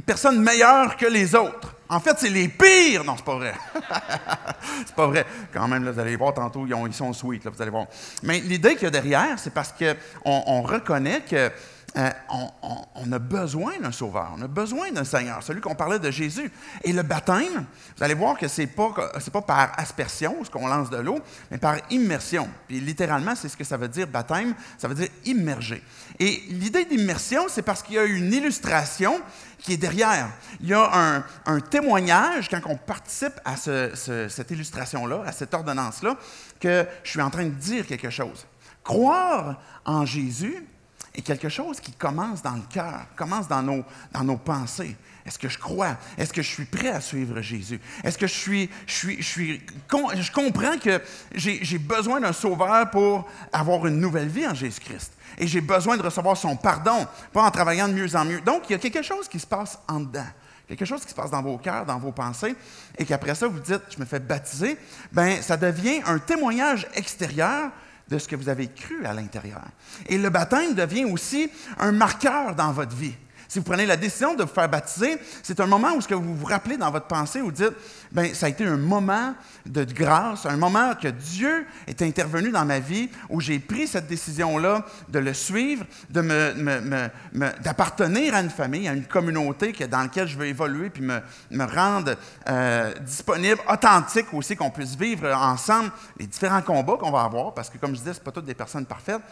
personnes 0.04 0.42
meilleures 0.42 0.96
que 0.96 1.06
les 1.06 1.34
autres. 1.34 1.74
En 1.90 1.98
fait, 1.98 2.16
c'est 2.18 2.30
les 2.30 2.48
pires. 2.48 3.02
Non, 3.04 3.16
c'est 3.16 3.24
pas 3.24 3.34
vrai. 3.34 3.52
c'est 4.86 4.94
pas 4.94 5.08
vrai. 5.08 5.26
Quand 5.52 5.66
même, 5.66 5.90
vous 5.90 5.98
allez 5.98 6.14
voir 6.14 6.32
tantôt, 6.32 6.64
ils, 6.64 6.94
sont 6.94 7.12
sweet, 7.12 7.44
là, 7.44 7.50
vous 7.52 7.60
allez 7.60 7.72
voir. 7.72 7.86
Mais 8.22 8.38
l'idée 8.38 8.74
qu'il 8.74 8.84
y 8.84 8.86
a 8.86 8.90
derrière, 8.90 9.38
c'est 9.38 9.52
parce 9.52 9.72
qu'on 9.72 9.94
on 10.24 10.62
reconnaît 10.62 11.22
que 11.28 11.50
euh, 11.96 12.10
on, 12.94 13.12
a 13.12 13.18
besoin 13.18 13.78
d'un 13.80 13.90
sauveur, 13.90 14.32
on 14.36 14.42
a 14.42 14.46
besoin 14.46 14.92
d'un 14.92 15.02
Seigneur, 15.02 15.42
celui 15.42 15.60
qu'on 15.60 15.74
parlait 15.74 15.98
de 15.98 16.10
Jésus. 16.10 16.50
Et 16.84 16.92
le 16.92 17.02
baptême, 17.02 17.66
vous 17.96 18.04
allez 18.04 18.14
voir 18.14 18.38
que 18.38 18.46
ce 18.46 18.60
n'est 18.60 18.66
pas, 18.68 18.94
pas 19.32 19.42
par 19.42 19.72
aspersion, 19.76 20.44
ce 20.44 20.50
qu'on 20.50 20.68
lance 20.68 20.88
de 20.90 20.98
l'eau, 20.98 21.18
mais 21.50 21.58
par 21.58 21.76
immersion. 21.90 22.48
Puis 22.68 22.80
littéralement, 22.80 23.34
c'est 23.34 23.48
ce 23.48 23.56
que 23.56 23.64
ça 23.64 23.76
veut 23.76 23.88
dire 23.88 24.06
baptême, 24.06 24.54
ça 24.78 24.86
veut 24.86 24.94
dire 24.94 25.08
immerger. 25.24 25.82
Et 26.20 26.42
l'idée 26.50 26.84
d'immersion, 26.84 27.46
c'est 27.48 27.62
parce 27.62 27.82
qu'il 27.82 27.96
y 27.96 27.98
a 27.98 28.04
une 28.04 28.32
illustration 28.32 29.20
qui 29.58 29.72
est 29.72 29.76
derrière. 29.76 30.28
Il 30.60 30.68
y 30.68 30.74
a 30.74 31.24
un, 31.46 31.60
témoignage 31.60 32.48
quand 32.48 32.60
on 32.66 32.76
participe 32.76 33.34
à 33.44 33.56
cette 33.56 34.50
illustration-là, 34.50 35.24
à 35.26 35.32
cette 35.32 35.54
ordonnance-là, 35.54 36.16
que 36.60 36.86
je 37.02 37.10
suis 37.10 37.20
en 37.20 37.30
train 37.30 37.44
de 37.44 37.50
dire 37.50 37.86
quelque 37.86 38.10
chose. 38.10 38.46
Croire 38.84 39.60
en 39.84 40.06
Jésus, 40.06 40.66
est 41.14 41.22
quelque 41.22 41.48
chose 41.48 41.80
qui 41.80 41.92
commence 41.92 42.42
dans 42.42 42.54
le 42.54 42.62
cœur, 42.70 43.06
commence 43.16 43.48
dans 43.48 43.62
nos, 43.62 44.36
pensées. 44.36 44.96
Est-ce 45.26 45.38
que 45.38 45.48
je 45.48 45.58
crois? 45.58 45.96
Est-ce 46.16 46.32
que 46.32 46.42
je 46.42 46.48
suis 46.48 46.64
prêt 46.64 46.88
à 46.88 47.00
suivre 47.00 47.40
Jésus? 47.40 47.80
Est-ce 48.02 48.16
que 48.16 48.26
je 48.26 48.68
je 48.86 50.32
comprends 50.32 50.78
que 50.78 51.02
j'ai 51.34 51.78
besoin 51.78 52.20
d'un 52.20 52.32
sauveur 52.32 52.90
pour 52.90 53.28
avoir 53.52 53.86
une 53.86 54.00
nouvelle 54.00 54.28
vie 54.28 54.46
en 54.46 54.54
Jésus-Christ? 54.54 55.12
Et 55.38 55.46
j'ai 55.46 55.60
besoin 55.60 55.96
de 55.96 56.02
recevoir 56.02 56.36
son 56.36 56.56
pardon, 56.56 57.06
pas 57.32 57.42
en 57.42 57.50
travaillant 57.50 57.88
de 57.88 57.94
mieux 57.94 58.16
en 58.16 58.24
mieux. 58.24 58.40
Donc, 58.40 58.62
il 58.68 58.72
y 58.72 58.74
a 58.74 58.78
quelque 58.78 59.02
chose 59.02 59.28
qui 59.28 59.38
se 59.38 59.46
passe 59.46 59.78
en 59.88 60.00
dedans 60.00 60.26
quelque 60.70 60.84
chose 60.84 61.02
qui 61.02 61.10
se 61.10 61.14
passe 61.16 61.32
dans 61.32 61.42
vos 61.42 61.58
cœurs, 61.58 61.84
dans 61.84 61.98
vos 61.98 62.12
pensées, 62.12 62.54
et 62.96 63.04
qu'après 63.04 63.34
ça, 63.34 63.48
vous 63.48 63.58
dites, 63.58 63.82
je 63.90 63.98
me 63.98 64.04
fais 64.04 64.20
baptiser, 64.20 64.78
ben 65.10 65.42
ça 65.42 65.56
devient 65.56 66.00
un 66.06 66.20
témoignage 66.20 66.86
extérieur 66.94 67.72
de 68.10 68.18
ce 68.18 68.28
que 68.28 68.36
vous 68.36 68.48
avez 68.48 68.68
cru 68.68 69.04
à 69.04 69.14
l'intérieur. 69.14 69.62
Et 70.06 70.18
le 70.18 70.30
baptême 70.30 70.74
devient 70.74 71.04
aussi 71.04 71.50
un 71.78 71.92
marqueur 71.92 72.54
dans 72.54 72.72
votre 72.72 72.96
vie. 72.96 73.14
Si 73.50 73.58
vous 73.58 73.64
prenez 73.64 73.84
la 73.84 73.96
décision 73.96 74.34
de 74.36 74.44
vous 74.44 74.48
faire 74.48 74.68
baptiser, 74.68 75.18
c'est 75.42 75.58
un 75.58 75.66
moment 75.66 75.94
où 75.96 76.00
ce 76.00 76.06
que 76.06 76.14
vous 76.14 76.36
vous 76.36 76.46
rappelez 76.46 76.76
dans 76.76 76.92
votre 76.92 77.08
pensée, 77.08 77.40
vous 77.40 77.50
dites, 77.50 77.72
ben 78.12 78.32
ça 78.32 78.46
a 78.46 78.48
été 78.48 78.64
un 78.64 78.76
moment 78.76 79.34
de 79.66 79.82
grâce, 79.82 80.46
un 80.46 80.56
moment 80.56 80.94
que 80.94 81.08
Dieu 81.08 81.66
est 81.88 82.00
intervenu 82.00 82.52
dans 82.52 82.64
ma 82.64 82.78
vie, 82.78 83.10
où 83.28 83.40
j'ai 83.40 83.58
pris 83.58 83.88
cette 83.88 84.06
décision-là 84.06 84.86
de 85.08 85.18
le 85.18 85.34
suivre, 85.34 85.84
de 86.10 86.20
me, 86.20 87.10
d'appartenir 87.60 88.36
à 88.36 88.40
une 88.40 88.50
famille, 88.50 88.86
à 88.86 88.92
une 88.92 89.06
communauté 89.06 89.72
dans 89.90 90.02
laquelle 90.02 90.28
je 90.28 90.38
veux 90.38 90.46
évoluer, 90.46 90.88
puis 90.88 91.02
me, 91.02 91.64
rendre 91.64 92.14
euh, 92.48 92.94
disponible, 93.00 93.58
authentique 93.68 94.32
aussi, 94.32 94.54
qu'on 94.54 94.70
puisse 94.70 94.94
vivre 94.94 95.26
ensemble 95.34 95.90
les 96.20 96.28
différents 96.28 96.62
combats 96.62 96.98
qu'on 97.00 97.10
va 97.10 97.22
avoir, 97.22 97.52
parce 97.52 97.68
que 97.68 97.78
comme 97.78 97.96
je 97.96 97.98
disais, 97.98 98.14
ce 98.14 98.20
pas 98.20 98.30
toutes 98.30 98.44
des 98.44 98.54
personnes 98.54 98.86
parfaites 98.86 99.22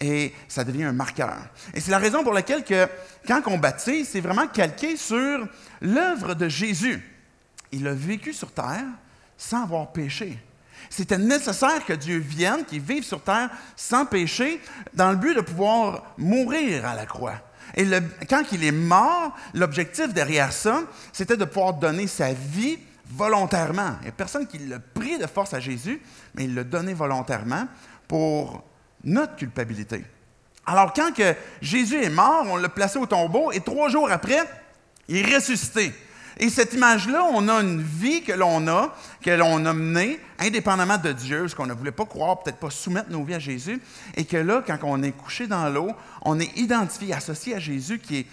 et 0.00 0.32
ça 0.48 0.64
devient 0.64 0.84
un 0.84 0.92
marqueur. 0.92 1.36
Et 1.74 1.80
c'est 1.80 1.90
la 1.90 1.98
raison 1.98 2.22
pour 2.22 2.32
laquelle 2.32 2.64
que, 2.64 2.86
quand 3.26 3.42
on 3.46 3.58
baptise, 3.58 4.08
c'est 4.08 4.20
vraiment 4.20 4.46
calqué 4.46 4.96
sur 4.96 5.46
l'œuvre 5.80 6.34
de 6.34 6.48
Jésus. 6.48 7.02
Il 7.72 7.86
a 7.86 7.94
vécu 7.94 8.32
sur 8.32 8.52
terre 8.52 8.84
sans 9.36 9.64
avoir 9.64 9.92
péché. 9.92 10.38
C'était 10.90 11.18
nécessaire 11.18 11.84
que 11.84 11.92
Dieu 11.92 12.18
vienne, 12.18 12.64
qu'il 12.64 12.80
vive 12.80 13.02
sur 13.02 13.22
terre 13.22 13.50
sans 13.74 14.06
péché, 14.06 14.60
dans 14.94 15.10
le 15.10 15.16
but 15.16 15.34
de 15.34 15.40
pouvoir 15.40 16.14
mourir 16.16 16.86
à 16.86 16.94
la 16.94 17.06
croix. 17.06 17.34
Et 17.74 17.86
quand 18.28 18.44
il 18.52 18.64
est 18.64 18.72
mort, 18.72 19.34
l'objectif 19.54 20.12
derrière 20.14 20.52
ça, 20.52 20.82
c'était 21.12 21.36
de 21.36 21.44
pouvoir 21.44 21.74
donner 21.74 22.06
sa 22.06 22.32
vie 22.32 22.78
volontairement. 23.08 23.96
Il 24.00 24.04
n'y 24.04 24.08
a 24.08 24.12
personne 24.12 24.46
qui 24.46 24.58
l'a 24.58 24.78
pris 24.78 25.18
de 25.18 25.26
force 25.26 25.54
à 25.54 25.60
Jésus, 25.60 26.00
mais 26.34 26.44
il 26.44 26.54
l'a 26.54 26.64
donné 26.64 26.94
volontairement 26.94 27.66
pour 28.06 28.64
notre 29.06 29.36
culpabilité. 29.36 30.04
Alors, 30.66 30.92
quand 30.92 31.14
que 31.14 31.34
Jésus 31.62 32.02
est 32.02 32.10
mort, 32.10 32.44
on 32.50 32.56
l'a 32.56 32.68
placé 32.68 32.98
au 32.98 33.06
tombeau 33.06 33.52
et 33.52 33.60
trois 33.60 33.88
jours 33.88 34.10
après, 34.10 34.40
il 35.08 35.16
est 35.16 35.34
ressuscité. 35.34 35.94
Et 36.38 36.50
cette 36.50 36.74
image-là, 36.74 37.24
on 37.32 37.48
a 37.48 37.62
une 37.62 37.80
vie 37.80 38.22
que 38.22 38.32
l'on 38.32 38.68
a, 38.68 38.94
que 39.22 39.30
l'on 39.30 39.64
a 39.64 39.72
menée, 39.72 40.20
indépendamment 40.38 40.98
de 40.98 41.12
Dieu, 41.12 41.48
ce 41.48 41.54
qu'on 41.54 41.64
ne 41.64 41.72
voulait 41.72 41.92
pas 41.92 42.04
croire, 42.04 42.42
peut-être 42.42 42.58
pas 42.58 42.68
soumettre 42.68 43.10
nos 43.10 43.24
vies 43.24 43.34
à 43.34 43.38
Jésus, 43.38 43.80
et 44.16 44.26
que 44.26 44.36
là, 44.36 44.62
quand 44.66 44.76
on 44.82 45.02
est 45.02 45.12
couché 45.12 45.46
dans 45.46 45.70
l'eau, 45.70 45.92
on 46.22 46.38
est 46.38 46.54
identifié, 46.58 47.14
associé 47.14 47.54
à 47.54 47.58
Jésus 47.58 48.00
qui 48.00 48.26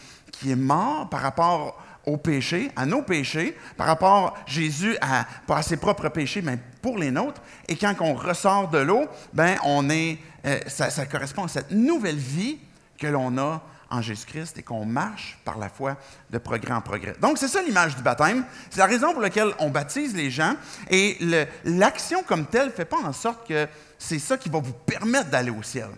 est, 0.49 0.55
mort 0.55 1.07
par 1.09 1.21
rapport 1.21 1.81
au 2.05 2.17
péché, 2.17 2.69
à 2.75 2.85
nos 2.85 3.03
péchés, 3.03 3.57
par 3.77 3.87
rapport 3.87 4.27
à 4.27 4.33
Jésus, 4.47 4.97
à, 4.99 5.25
pas 5.47 5.57
à 5.57 5.61
ses 5.61 5.77
propres 5.77 6.09
péchés, 6.09 6.41
mais 6.41 6.57
pour 6.81 6.97
les 6.97 7.11
nôtres. 7.11 7.41
Et 7.69 7.77
quand 7.77 7.93
on 8.01 8.13
ressort 8.13 8.67
de 8.67 8.79
l'eau, 8.79 9.05
ben 9.31 9.55
on 9.63 9.89
est, 9.89 10.17
euh, 10.45 10.59
ça, 10.67 11.05
correspond 11.05 11.45
à 11.45 11.47
cette 11.47 11.71
nouvelle 11.71 12.17
vie 12.17 12.57
que 12.97 13.07
l'on 13.07 13.37
a 13.37 13.61
en 13.89 14.01
Jésus-Christ 14.01 14.57
et 14.57 14.63
qu'on 14.63 14.85
marche 14.85 15.37
par 15.45 15.57
la 15.57 15.69
foi 15.69 15.97
de 16.31 16.37
progrès 16.37 16.73
en 16.73 16.81
progrès. 16.81 17.15
Donc, 17.21 17.37
c'est 17.37 17.47
ça 17.47 17.61
l'image 17.61 17.95
du 17.95 18.01
baptême. 18.01 18.43
C'est 18.69 18.79
la 18.79 18.87
raison 18.87 19.13
pour 19.13 19.21
laquelle 19.21 19.53
on 19.59 19.69
baptise 19.69 20.15
les 20.15 20.31
gens. 20.31 20.55
Et 20.89 21.17
l'action 21.63 22.23
comme 22.23 22.47
telle 22.47 22.67
ne 22.67 22.71
fait 22.71 22.85
pas 22.85 22.97
en 22.97 23.13
sorte 23.13 23.47
que 23.47 23.67
c'est 23.99 24.19
ça 24.19 24.37
qui 24.37 24.49
va 24.49 24.59
vous 24.59 24.73
permettre 24.73 25.29
d'aller 25.29 25.51
au 25.51 25.63
ciel 25.63 25.89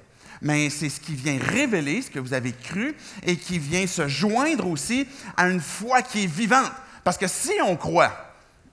mais 0.41 0.69
c'est 0.69 0.89
ce 0.89 0.99
qui 0.99 1.15
vient 1.15 1.37
révéler 1.39 2.01
ce 2.01 2.11
que 2.11 2.19
vous 2.19 2.33
avez 2.33 2.51
cru 2.51 2.95
et 3.23 3.37
qui 3.37 3.57
vient 3.57 3.87
se 3.87 4.07
joindre 4.07 4.67
aussi 4.67 5.07
à 5.37 5.47
une 5.47 5.61
foi 5.61 6.01
qui 6.01 6.23
est 6.23 6.27
vivante. 6.27 6.71
Parce 7.03 7.17
que 7.17 7.27
si 7.27 7.53
on 7.65 7.75
croit, 7.75 8.24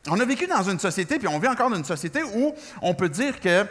on 0.09 0.19
a 0.19 0.25
vécu 0.25 0.47
dans 0.47 0.62
une 0.69 0.79
société, 0.79 1.19
puis 1.19 1.29
on 1.29 1.38
vit 1.38 1.49
encore 1.49 1.71
dans 1.71 1.77
une 1.77 1.85
société 1.85 2.23
où 2.23 2.55
on 2.81 2.95
peut 2.95 3.09
dire 3.09 3.41
qu'on 3.41 3.67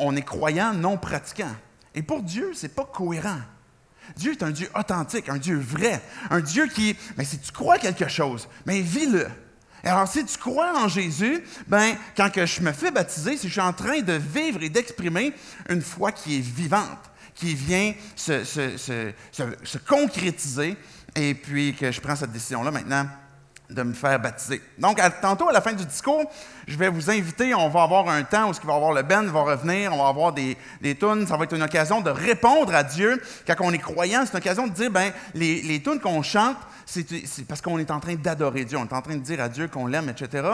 on 0.00 0.16
est 0.16 0.22
croyant 0.22 0.72
non 0.72 0.96
pratiquant. 0.96 1.54
Et 1.94 2.02
pour 2.02 2.22
Dieu, 2.22 2.52
ce 2.54 2.62
n'est 2.62 2.72
pas 2.72 2.84
cohérent. 2.84 3.40
Dieu 4.16 4.32
est 4.32 4.42
un 4.42 4.50
Dieu 4.50 4.68
authentique, 4.74 5.28
un 5.28 5.38
Dieu 5.38 5.58
vrai, 5.58 6.00
un 6.30 6.40
Dieu 6.40 6.66
qui, 6.68 6.96
mais 7.16 7.24
si 7.24 7.38
tu 7.38 7.52
crois 7.52 7.78
quelque 7.78 8.08
chose, 8.08 8.48
mais 8.64 8.80
vis-le. 8.80 9.26
Alors, 9.82 10.08
si 10.08 10.24
tu 10.24 10.38
crois 10.38 10.82
en 10.82 10.88
Jésus, 10.88 11.42
ben, 11.68 11.94
quand 12.16 12.30
que 12.30 12.44
je 12.46 12.60
me 12.60 12.72
fais 12.72 12.90
baptiser, 12.90 13.36
si 13.36 13.46
je 13.48 13.52
suis 13.52 13.60
en 13.60 13.72
train 13.72 14.00
de 14.00 14.14
vivre 14.14 14.62
et 14.62 14.68
d'exprimer 14.68 15.32
une 15.68 15.82
foi 15.82 16.12
qui 16.12 16.38
est 16.38 16.40
vivante, 16.40 17.10
qui 17.34 17.54
vient 17.54 17.94
se, 18.16 19.78
concrétiser 19.86 20.76
et 21.14 21.34
puis 21.34 21.74
que 21.74 21.92
je 21.92 22.00
prends 22.00 22.16
cette 22.16 22.32
décision-là 22.32 22.70
maintenant 22.70 23.06
de 23.70 23.82
me 23.82 23.94
faire 23.94 24.18
baptiser. 24.20 24.62
Donc, 24.78 25.00
tantôt, 25.20 25.48
à 25.48 25.52
la 25.52 25.60
fin 25.60 25.72
du 25.72 25.84
discours, 25.84 26.24
je 26.66 26.76
vais 26.76 26.88
vous 26.88 27.10
inviter, 27.10 27.54
on 27.54 27.68
va 27.68 27.82
avoir 27.82 28.08
un 28.08 28.22
temps 28.22 28.48
où 28.48 28.52
il 28.52 28.66
va 28.66 28.74
avoir 28.74 28.92
le 28.92 29.02
Ben 29.02 29.26
va 29.26 29.40
revenir, 29.40 29.92
on 29.92 30.02
va 30.02 30.08
avoir 30.08 30.32
des, 30.32 30.56
des 30.80 30.94
tunes, 30.94 31.26
ça 31.26 31.36
va 31.36 31.44
être 31.44 31.54
une 31.54 31.62
occasion 31.62 32.00
de 32.00 32.10
répondre 32.10 32.74
à 32.74 32.82
Dieu. 32.82 33.20
Quand 33.46 33.54
on 33.60 33.72
est 33.72 33.78
croyant, 33.78 34.22
c'est 34.24 34.32
une 34.32 34.38
occasion 34.38 34.66
de 34.66 34.72
dire, 34.72 34.90
ben 34.90 35.12
les, 35.34 35.62
les 35.62 35.82
tunes 35.82 36.00
qu'on 36.00 36.22
chante, 36.22 36.56
c'est 36.86 37.46
parce 37.48 37.60
qu'on 37.60 37.78
est 37.78 37.90
en 37.90 37.98
train 37.98 38.14
d'adorer 38.14 38.64
Dieu, 38.64 38.78
on 38.78 38.84
est 38.84 38.92
en 38.92 39.02
train 39.02 39.16
de 39.16 39.20
dire 39.20 39.40
à 39.40 39.48
Dieu 39.48 39.66
qu'on 39.66 39.86
l'aime, 39.86 40.08
etc. 40.08 40.48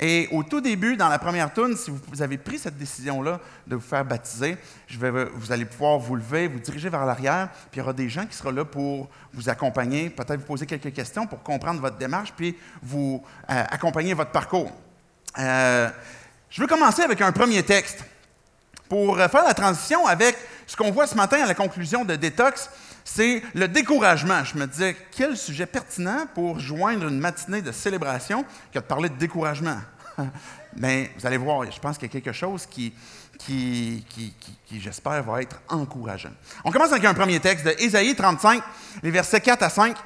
Et 0.00 0.28
au 0.32 0.42
tout 0.42 0.60
début, 0.60 0.96
dans 0.96 1.08
la 1.08 1.20
première 1.20 1.54
tune, 1.54 1.76
si 1.76 1.92
vous, 1.92 2.22
avez 2.22 2.38
pris 2.38 2.58
cette 2.58 2.76
décision-là 2.76 3.38
de 3.68 3.76
vous 3.76 3.82
faire 3.82 4.04
baptiser, 4.04 4.56
vous 4.90 5.52
allez 5.52 5.64
pouvoir 5.64 5.98
vous 5.98 6.16
lever, 6.16 6.48
vous 6.48 6.58
diriger 6.58 6.88
vers 6.88 7.06
l'arrière, 7.06 7.50
puis 7.70 7.78
il 7.78 7.78
y 7.78 7.82
aura 7.82 7.92
des 7.92 8.08
gens 8.08 8.26
qui 8.26 8.36
seront 8.36 8.50
là 8.50 8.64
pour 8.64 9.08
vous 9.32 9.48
accompagner, 9.48 10.10
peut-être 10.10 10.40
vous 10.40 10.46
poser 10.46 10.66
quelques 10.66 10.92
questions 10.92 11.26
pour 11.26 11.42
comprendre 11.44 11.80
votre 11.80 11.96
démarche, 11.96 12.32
puis 12.36 12.56
vous 12.82 13.22
euh, 13.48 13.64
accompagner 13.70 14.12
votre 14.12 14.32
parcours. 14.32 14.72
Euh, 15.38 15.88
je 16.50 16.60
veux 16.60 16.66
commencer 16.66 17.02
avec 17.02 17.20
un 17.20 17.30
premier 17.30 17.62
texte 17.62 18.04
pour 18.88 19.18
euh, 19.18 19.28
faire 19.28 19.44
la 19.44 19.54
transition 19.54 20.06
avec 20.06 20.36
ce 20.66 20.76
qu'on 20.76 20.90
voit 20.90 21.06
ce 21.06 21.14
matin 21.14 21.42
à 21.42 21.46
la 21.46 21.54
conclusion 21.54 22.04
de 22.04 22.16
Détox, 22.16 22.70
c'est 23.06 23.40
le 23.54 23.68
découragement. 23.68 24.42
Je 24.44 24.58
me 24.58 24.66
disais, 24.66 24.96
quel 25.12 25.36
sujet 25.36 25.64
pertinent 25.64 26.26
pour 26.34 26.58
joindre 26.58 27.06
une 27.06 27.20
matinée 27.20 27.62
de 27.62 27.70
célébration 27.70 28.44
que 28.72 28.80
de 28.80 28.84
parler 28.84 29.08
de 29.08 29.14
découragement? 29.14 29.78
Mais 30.76 31.12
vous 31.18 31.24
allez 31.24 31.36
voir, 31.36 31.70
je 31.70 31.78
pense 31.78 31.96
qu'il 31.96 32.08
y 32.08 32.10
a 32.10 32.12
quelque 32.12 32.32
chose 32.32 32.66
qui, 32.66 32.92
j'espère, 34.72 35.22
va 35.22 35.40
être 35.40 35.62
encourageant. 35.68 36.32
On 36.64 36.72
commence 36.72 36.90
avec 36.90 37.04
un 37.04 37.14
premier 37.14 37.38
texte 37.38 37.64
de 37.64 37.74
Ésaïe 37.78 38.16
35, 38.16 38.60
les 39.04 39.12
versets 39.12 39.40
4 39.40 39.62
à 39.62 39.70
5, 39.70 39.96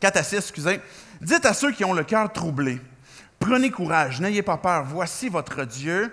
4 0.00 0.16
à 0.16 0.22
6, 0.22 0.36
excusez. 0.36 0.80
Dites 1.20 1.44
à 1.44 1.52
ceux 1.52 1.72
qui 1.72 1.84
ont 1.84 1.92
le 1.92 2.04
cœur 2.04 2.32
troublé, 2.32 2.80
prenez 3.38 3.70
courage, 3.70 4.18
n'ayez 4.18 4.42
pas 4.42 4.56
peur, 4.56 4.84
voici 4.86 5.28
votre 5.28 5.64
Dieu. 5.66 6.10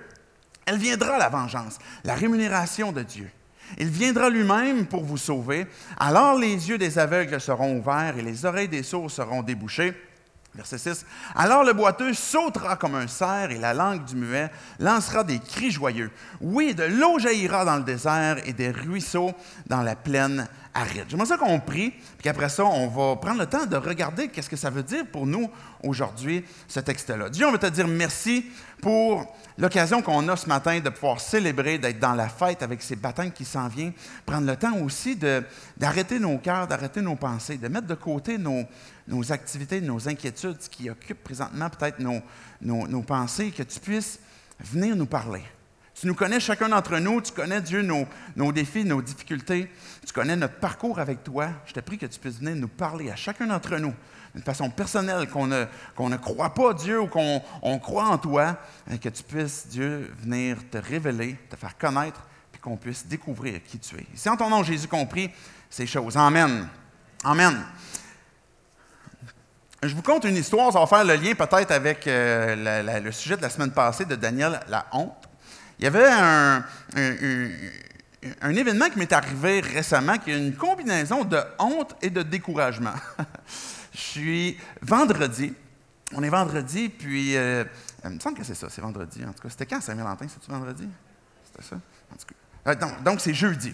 Elle 0.65 0.77
viendra 0.77 1.17
la 1.17 1.29
vengeance, 1.29 1.79
la 2.03 2.15
rémunération 2.15 2.91
de 2.91 3.01
Dieu. 3.01 3.31
Il 3.77 3.89
viendra 3.89 4.29
lui-même 4.29 4.85
pour 4.85 5.03
vous 5.03 5.17
sauver. 5.17 5.67
Alors 5.99 6.37
les 6.37 6.69
yeux 6.69 6.77
des 6.77 6.97
aveugles 6.99 7.39
seront 7.41 7.77
ouverts 7.77 8.17
et 8.17 8.21
les 8.21 8.45
oreilles 8.45 8.67
des 8.67 8.83
sourds 8.83 9.11
seront 9.11 9.43
débouchées. 9.43 9.93
Verset 10.55 10.79
6. 10.79 11.05
Alors 11.35 11.63
le 11.63 11.73
boiteux 11.73 12.13
sautera 12.13 12.77
comme 12.77 12.95
un 12.95 13.07
cerf 13.07 13.51
et 13.51 13.59
la 13.59 13.75
langue 13.75 14.03
du 14.05 14.15
muet 14.15 14.49
lancera 14.79 15.23
des 15.23 15.37
cris 15.39 15.69
joyeux. 15.69 16.09
Oui, 16.41 16.73
de 16.73 16.83
l'eau 16.83 17.19
jaillira 17.19 17.63
dans 17.63 17.75
le 17.75 17.83
désert 17.83 18.37
et 18.43 18.53
des 18.53 18.71
ruisseaux 18.71 19.33
dans 19.67 19.83
la 19.83 19.95
plaine 19.95 20.47
aride. 20.73 21.05
J'aimerais 21.09 21.27
ça 21.27 21.37
qu'on 21.37 21.59
prie, 21.59 21.89
puis 21.89 22.23
qu'après 22.23 22.49
ça, 22.49 22.65
on 22.65 22.87
va 22.87 23.15
prendre 23.15 23.39
le 23.39 23.45
temps 23.45 23.65
de 23.65 23.75
regarder 23.75 24.29
qu'est-ce 24.29 24.49
que 24.49 24.55
ça 24.55 24.69
veut 24.69 24.83
dire 24.83 25.05
pour 25.05 25.25
nous 25.25 25.49
aujourd'hui, 25.83 26.43
ce 26.67 26.79
texte-là. 26.79 27.29
Dieu, 27.29 27.47
on 27.47 27.51
veut 27.51 27.57
te 27.57 27.67
dire 27.67 27.87
merci 27.87 28.45
pour 28.81 29.35
l'occasion 29.57 30.01
qu'on 30.01 30.27
a 30.27 30.35
ce 30.35 30.47
matin 30.47 30.79
de 30.79 30.89
pouvoir 30.89 31.19
célébrer, 31.19 31.77
d'être 31.79 31.99
dans 31.99 32.13
la 32.13 32.29
fête 32.29 32.61
avec 32.61 32.81
ces 32.81 32.95
baptêmes 32.95 33.31
qui 33.31 33.45
s'en 33.45 33.67
viennent. 33.67 33.93
Prendre 34.25 34.45
le 34.45 34.55
temps 34.55 34.77
aussi 34.77 35.17
d'arrêter 35.77 36.19
nos 36.19 36.37
cœurs, 36.37 36.67
d'arrêter 36.67 37.01
nos 37.01 37.15
pensées, 37.15 37.57
de 37.57 37.67
mettre 37.67 37.87
de 37.87 37.95
côté 37.95 38.37
nos, 38.37 38.63
nos 39.07 39.31
activités, 39.31 39.81
nos 39.81 40.07
inquiétudes, 40.07 40.61
ce 40.61 40.69
qui 40.69 40.89
occupe 40.89 41.23
présentement 41.23 41.69
peut-être 41.69 41.99
nos, 41.99 42.21
nos, 42.61 43.01
pensées, 43.01 43.51
que 43.51 43.63
tu 43.63 43.79
puisses 43.79 44.19
venir 44.59 44.95
nous 44.95 45.05
parler. 45.05 45.43
Tu 45.95 46.05
nous 46.05 46.13
connais 46.13 46.39
chacun 46.39 46.69
d'entre 46.69 46.97
nous, 46.99 47.21
tu 47.21 47.31
connais 47.31 47.61
Dieu, 47.61 47.81
nos, 47.81 48.05
nos 48.35 48.51
défis, 48.51 48.83
nos 48.83 49.01
difficultés, 49.01 49.71
tu 50.05 50.13
connais 50.13 50.35
notre 50.35 50.59
parcours 50.59 50.99
avec 50.99 51.23
toi. 51.23 51.49
Je 51.65 51.73
te 51.73 51.79
prie 51.79 51.97
que 51.97 52.05
tu 52.05 52.19
puisses 52.19 52.39
venir 52.39 52.55
nous 52.55 52.67
parler 52.67 53.09
à 53.09 53.15
chacun 53.15 53.47
d'entre 53.47 53.77
nous 53.77 53.93
d'une 54.35 54.43
façon 54.43 54.69
personnelle, 54.69 55.27
qu'on 55.29 55.47
ne, 55.47 55.65
qu'on 55.95 56.09
ne 56.09 56.17
croit 56.17 56.53
pas 56.53 56.73
Dieu 56.73 57.01
ou 57.01 57.07
qu'on 57.07 57.41
on 57.63 57.79
croit 57.79 58.07
en 58.09 58.19
toi, 58.19 58.57
et 58.91 58.99
que 58.99 59.09
tu 59.09 59.23
puisses, 59.23 59.67
Dieu, 59.67 60.13
venir 60.19 60.57
te 60.69 60.77
révéler, 60.77 61.37
te 61.49 61.55
faire 61.55 61.75
connaître, 61.75 62.21
puis 62.51 62.61
qu'on 62.61 62.77
puisse 62.77 63.07
découvrir 63.07 63.63
qui 63.63 63.79
tu 63.79 63.95
es. 63.95 64.05
C'est 64.13 64.29
en 64.29 64.37
ton 64.37 64.49
nom, 64.49 64.61
Jésus, 64.61 64.87
compris 64.87 65.31
ces 65.71 65.87
choses. 65.87 66.15
Amen. 66.17 66.67
Amen. 67.23 67.63
Je 69.83 69.93
vous 69.93 70.01
conte 70.01 70.23
une 70.23 70.35
histoire, 70.35 70.73
ça 70.73 70.79
va 70.79 70.87
faire 70.87 71.03
le 71.03 71.15
lien 71.15 71.35
peut-être 71.35 71.71
avec 71.71 72.07
euh, 72.07 72.99
le 72.99 73.11
sujet 73.11 73.37
de 73.37 73.43
la 73.43 73.49
semaine 73.49 73.71
passée 73.71 74.05
de 74.05 74.15
Daniel, 74.15 74.59
la 74.69 74.87
honte. 74.91 75.29
Il 75.77 75.83
y 75.83 75.87
avait 75.87 76.09
un, 76.09 76.63
événement 78.55 78.89
qui 78.89 78.97
m'est 78.97 79.13
arrivé 79.13 79.59
récemment 79.59 80.17
qui 80.17 80.31
est 80.31 80.37
une 80.37 80.55
combinaison 80.55 81.23
de 81.23 81.39
honte 81.59 81.95
et 82.01 82.09
de 82.09 82.23
découragement. 82.23 82.93
Je 83.93 83.99
suis 83.99 84.57
vendredi, 84.81 85.53
on 86.13 86.23
est 86.23 86.29
vendredi, 86.29 86.89
puis 86.89 87.37
euh, 87.37 87.63
il 88.03 88.09
me 88.11 88.19
semble 88.19 88.37
que 88.37 88.43
c'est 88.43 88.55
ça, 88.55 88.69
c'est 88.71 88.81
vendredi. 88.81 89.23
En 89.23 89.33
tout 89.33 89.43
cas, 89.43 89.49
c'était 89.49 89.67
quand 89.67 89.81
Saint-Valentin? 89.81 90.25
C'est-tu 90.27 90.49
vendredi? 90.49 90.87
C'était 91.45 91.69
ça? 91.69 91.75
En 91.75 92.15
tout 92.15 92.25
cas. 92.25 92.71
Euh, 92.71 93.03
donc, 93.03 93.21
c'est 93.21 93.33
jeudi. 93.33 93.73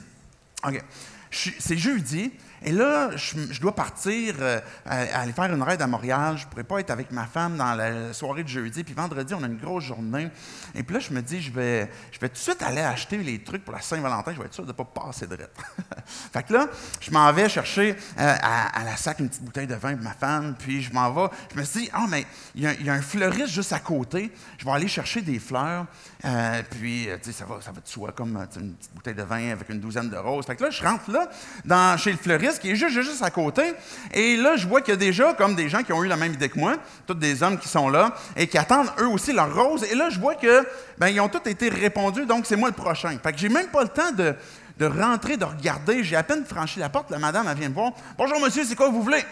OK. 0.68 0.84
C'est 1.32 1.78
jeudi, 1.78 2.32
et 2.66 2.72
là, 2.72 3.12
je, 3.16 3.60
dois 3.60 3.76
partir 3.76 4.36
euh, 4.40 4.60
à- 4.86 5.20
aller 5.22 5.34
faire 5.34 5.54
une 5.54 5.62
raid 5.62 5.82
à 5.82 5.88
Montréal. 5.88 6.38
Je 6.38 6.46
ne 6.46 6.50
pourrais 6.50 6.64
pas 6.64 6.80
être 6.80 6.90
avec 6.92 7.12
ma 7.12 7.26
femme 7.26 7.58
dans 7.58 7.74
la 7.74 8.14
soirée 8.14 8.44
de 8.44 8.48
jeudi. 8.50 8.84
Puis 8.84 8.94
vendredi, 8.94 9.34
on 9.34 9.44
a 9.44 9.48
une 9.48 9.58
grosse 9.58 9.84
journée. 9.86 10.30
Et 10.76 10.84
puis 10.84 10.94
là, 10.96 11.00
je 11.00 11.14
me 11.14 11.22
dis, 11.22 11.42
je 11.42 11.52
vais, 11.52 11.90
je 12.12 12.20
vais 12.20 12.30
tout 12.30 12.36
de 12.36 12.40
suite 12.40 12.62
aller 12.62 12.82
acheter 12.82 13.18
les 13.18 13.44
trucs 13.44 13.64
pour 13.66 13.74
la 13.74 13.82
Saint-Valentin. 13.82 14.34
Je 14.34 14.40
vais 14.40 14.46
être 14.46 14.54
sûr 14.54 14.64
de 14.64 14.70
ne 14.70 14.74
pas 14.74 14.86
passer 14.86 15.28
de 15.28 15.36
rette. 15.36 15.56
fait 16.34 16.44
que 16.44 16.54
là, 16.54 16.68
je 17.00 17.12
m'en 17.12 17.32
vais 17.34 17.50
chercher 17.50 17.96
euh, 18.20 18.36
à, 18.42 18.84
la 18.84 18.96
sac 18.98 19.20
une 19.20 19.30
petite 19.30 19.44
bouteille 19.44 19.68
de 19.68 19.76
vin 19.76 19.96
pour 19.96 20.04
ma 20.04 20.14
femme. 20.14 20.56
Puis 20.58 20.82
je 20.82 20.94
m'en 20.94 21.12
vais. 21.12 21.28
Je 21.54 21.60
me 21.60 21.64
suis 21.66 21.82
dit, 21.82 21.90
ah, 21.94 22.06
mais 22.10 22.26
y, 22.56 22.66
a- 22.68 22.74
il 22.74 22.86
y 22.86 22.90
a 22.90 22.94
un 22.94 23.02
fleuriste 23.02 23.50
juste 23.54 23.74
à 23.74 23.80
côté. 23.80 24.32
Je 24.58 24.66
vais 24.66 24.72
aller 24.72 24.88
chercher 24.88 25.22
des 25.22 25.40
fleurs. 25.40 25.86
Euh, 26.26 26.62
puis, 26.70 27.10
euh, 27.10 27.18
tu 27.22 27.32
sais, 27.32 27.40
ça 27.40 27.46
va, 27.46 27.60
ça 27.60 27.72
va 27.72 27.82
de 27.82 27.88
soi, 27.88 28.14
comme 28.16 28.38
euh, 28.38 28.60
une 28.60 28.76
petite 28.76 28.94
bouteille 28.94 29.14
de 29.14 29.24
vin 29.24 29.52
avec 29.52 29.68
une 29.68 29.82
douzaine 29.82 30.10
de 30.10 30.16
roses. 30.16 30.46
Fait 30.46 30.56
que 30.56 30.64
là, 30.64 30.70
je 30.70 30.82
rentre 30.82 31.12
là, 31.12 31.30
dans, 31.66 31.98
chez 31.98 32.12
le 32.12 32.18
fleuriste, 32.18 32.60
qui 32.60 32.72
est 32.72 32.76
juste, 32.76 33.02
juste 33.02 33.22
à 33.22 33.30
côté. 33.30 33.74
Et 34.14 34.38
là, 34.38 34.56
je 34.56 34.66
vois 34.66 34.80
qu'il 34.80 34.94
y 34.94 34.96
a 34.96 34.98
déjà, 34.98 35.34
comme 35.34 35.54
des 35.54 35.68
gens 35.68 35.84
qui 35.84 35.92
ont 35.92 36.02
eu 36.02 36.08
la 36.08 36.16
même 36.16 36.34
idée 36.34 36.48
que 36.48 36.58
moi, 36.58 36.78
tous 37.06 37.14
des 37.14 37.44
hommes 37.44 37.58
qui 37.58 37.68
sont 37.68 37.90
là 37.90 38.14
et 38.38 38.48
qui 38.48 38.58
attendent 38.58 38.92
eux 39.00 39.08
aussi 39.08 39.34
leurs 39.34 39.54
roses. 39.54 39.84
Et 39.84 39.96
là, 39.96 40.10
je 40.10 40.20
vois 40.20 40.36
que, 40.36 40.66
ben, 40.98 41.10
ils 41.10 41.20
ont 41.20 41.28
tous 41.28 41.50
été 41.50 41.68
répondus, 41.68 42.26
donc 42.26 42.46
c'est 42.46 42.56
moi 42.56 42.70
le 42.70 42.76
prochain. 42.76 43.18
Fait 43.22 43.34
que 43.34 43.38
j'ai 43.38 43.50
même 43.50 43.68
pas 43.68 43.84
le 43.84 43.90
temps 43.90 44.14
de, 44.14 44.34
de 44.78 44.86
rentrer, 44.86 45.36
de 45.36 45.46
regarder. 45.46 46.06
J'ai 46.06 46.16
à 46.16 46.24
peine 46.24 46.46
franchi 46.46 46.80
la 46.80 46.88
porte. 46.88 47.12
La 47.12 47.20
madame, 47.20 47.54
vient 47.54 47.68
me 47.68 47.74
voir. 47.74 47.92
Bonjour, 48.18 48.40
monsieur, 48.40 48.64
c'est 48.64 48.76
quoi 48.76 48.90
vous 48.90 49.04
voulez? 49.04 49.26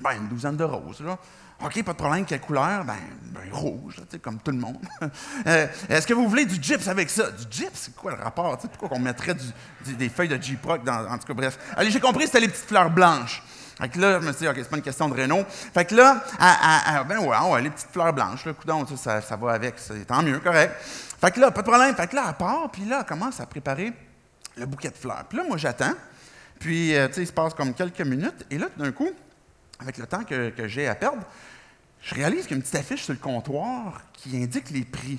Ben, 0.00 0.16
une 0.20 0.26
douzaine 0.26 0.56
de 0.56 0.64
roses, 0.64 1.00
là. 1.00 1.16
OK, 1.62 1.82
pas 1.82 1.92
de 1.92 1.96
problème. 1.98 2.24
Quelle 2.24 2.40
couleur? 2.40 2.84
Ben, 2.84 2.94
ben, 3.22 3.52
rouge, 3.52 3.96
là, 3.98 4.18
comme 4.20 4.38
tout 4.40 4.50
le 4.50 4.58
monde. 4.58 4.78
Euh, 5.46 5.66
Est-ce 5.88 6.06
que 6.06 6.14
vous 6.14 6.28
voulez 6.28 6.46
du 6.46 6.60
gyps 6.62 6.88
avec 6.88 7.10
ça? 7.10 7.30
Du 7.30 7.44
gyps? 7.50 7.70
C'est 7.74 7.94
quoi 7.94 8.12
le 8.16 8.22
rapport? 8.22 8.56
Pourquoi 8.78 8.96
on 8.96 9.00
mettrait 9.00 9.34
des 9.86 10.08
feuilles 10.08 10.28
de 10.28 10.40
J-Proc 10.42 10.82
dans. 10.84 11.06
En 11.06 11.18
tout 11.18 11.26
cas, 11.26 11.34
bref. 11.34 11.58
Allez, 11.76 11.90
j'ai 11.90 12.00
compris, 12.00 12.24
c'était 12.26 12.40
les 12.40 12.48
petites 12.48 12.66
fleurs 12.66 12.90
blanches. 12.90 13.42
Fait 13.80 13.88
que 13.88 13.98
là, 13.98 14.20
je 14.20 14.26
me 14.26 14.32
suis 14.32 14.42
dit, 14.42 14.48
OK, 14.48 14.54
c'est 14.56 14.68
pas 14.70 14.76
une 14.76 14.82
question 14.82 15.08
de 15.08 15.20
Renault. 15.20 15.44
Fait 15.48 15.84
que 15.84 15.94
là, 15.94 16.22
à- 16.38 16.94
à- 16.94 16.98
à- 17.00 17.04
ben 17.04 17.18
ouais, 17.18 17.62
les 17.62 17.70
petites 17.70 17.90
fleurs 17.92 18.12
blanches, 18.12 18.44
là, 18.46 18.52
coudonc, 18.52 18.86
ça, 18.96 19.20
ça, 19.20 19.36
va 19.36 19.52
avec, 19.52 19.74
c'est 19.78 20.04
tant 20.06 20.22
mieux, 20.22 20.38
correct. 20.38 20.74
Fait 20.80 21.30
que 21.32 21.40
là, 21.40 21.50
pas 21.50 21.62
de 21.62 21.66
problème. 21.68 21.94
Fait 21.94 22.06
que 22.06 22.14
là, 22.16 22.24
elle 22.28 22.34
part, 22.34 22.70
puis 22.70 22.84
là, 22.84 22.98
elle 23.00 23.06
commence 23.06 23.40
à 23.40 23.46
préparer 23.46 23.92
le 24.56 24.66
bouquet 24.66 24.90
de 24.90 24.96
fleurs. 24.96 25.24
Puis 25.28 25.38
là, 25.38 25.44
moi, 25.46 25.56
j'attends. 25.56 25.92
Puis, 26.60 26.96
euh, 26.96 27.08
tu 27.08 27.14
sais, 27.14 27.22
il 27.22 27.26
se 27.26 27.32
passe 27.32 27.52
comme 27.52 27.74
quelques 27.74 28.00
minutes. 28.00 28.46
Et 28.50 28.58
là, 28.58 28.66
tout 28.74 28.80
d'un 28.82 28.92
coup, 28.92 29.10
avec 29.78 29.98
le 29.98 30.06
temps 30.06 30.24
que, 30.24 30.52
j'ai 30.66 30.86
à 30.88 30.94
perdre, 30.94 31.22
je 32.00 32.14
réalise 32.14 32.42
qu'il 32.42 32.50
y 32.50 32.54
a 32.54 32.56
une 32.56 32.62
petite 32.62 32.76
affiche 32.76 33.04
sur 33.04 33.12
le 33.12 33.18
comptoir 33.18 34.02
qui 34.12 34.36
indique 34.36 34.70
les 34.70 34.84
prix. 34.84 35.18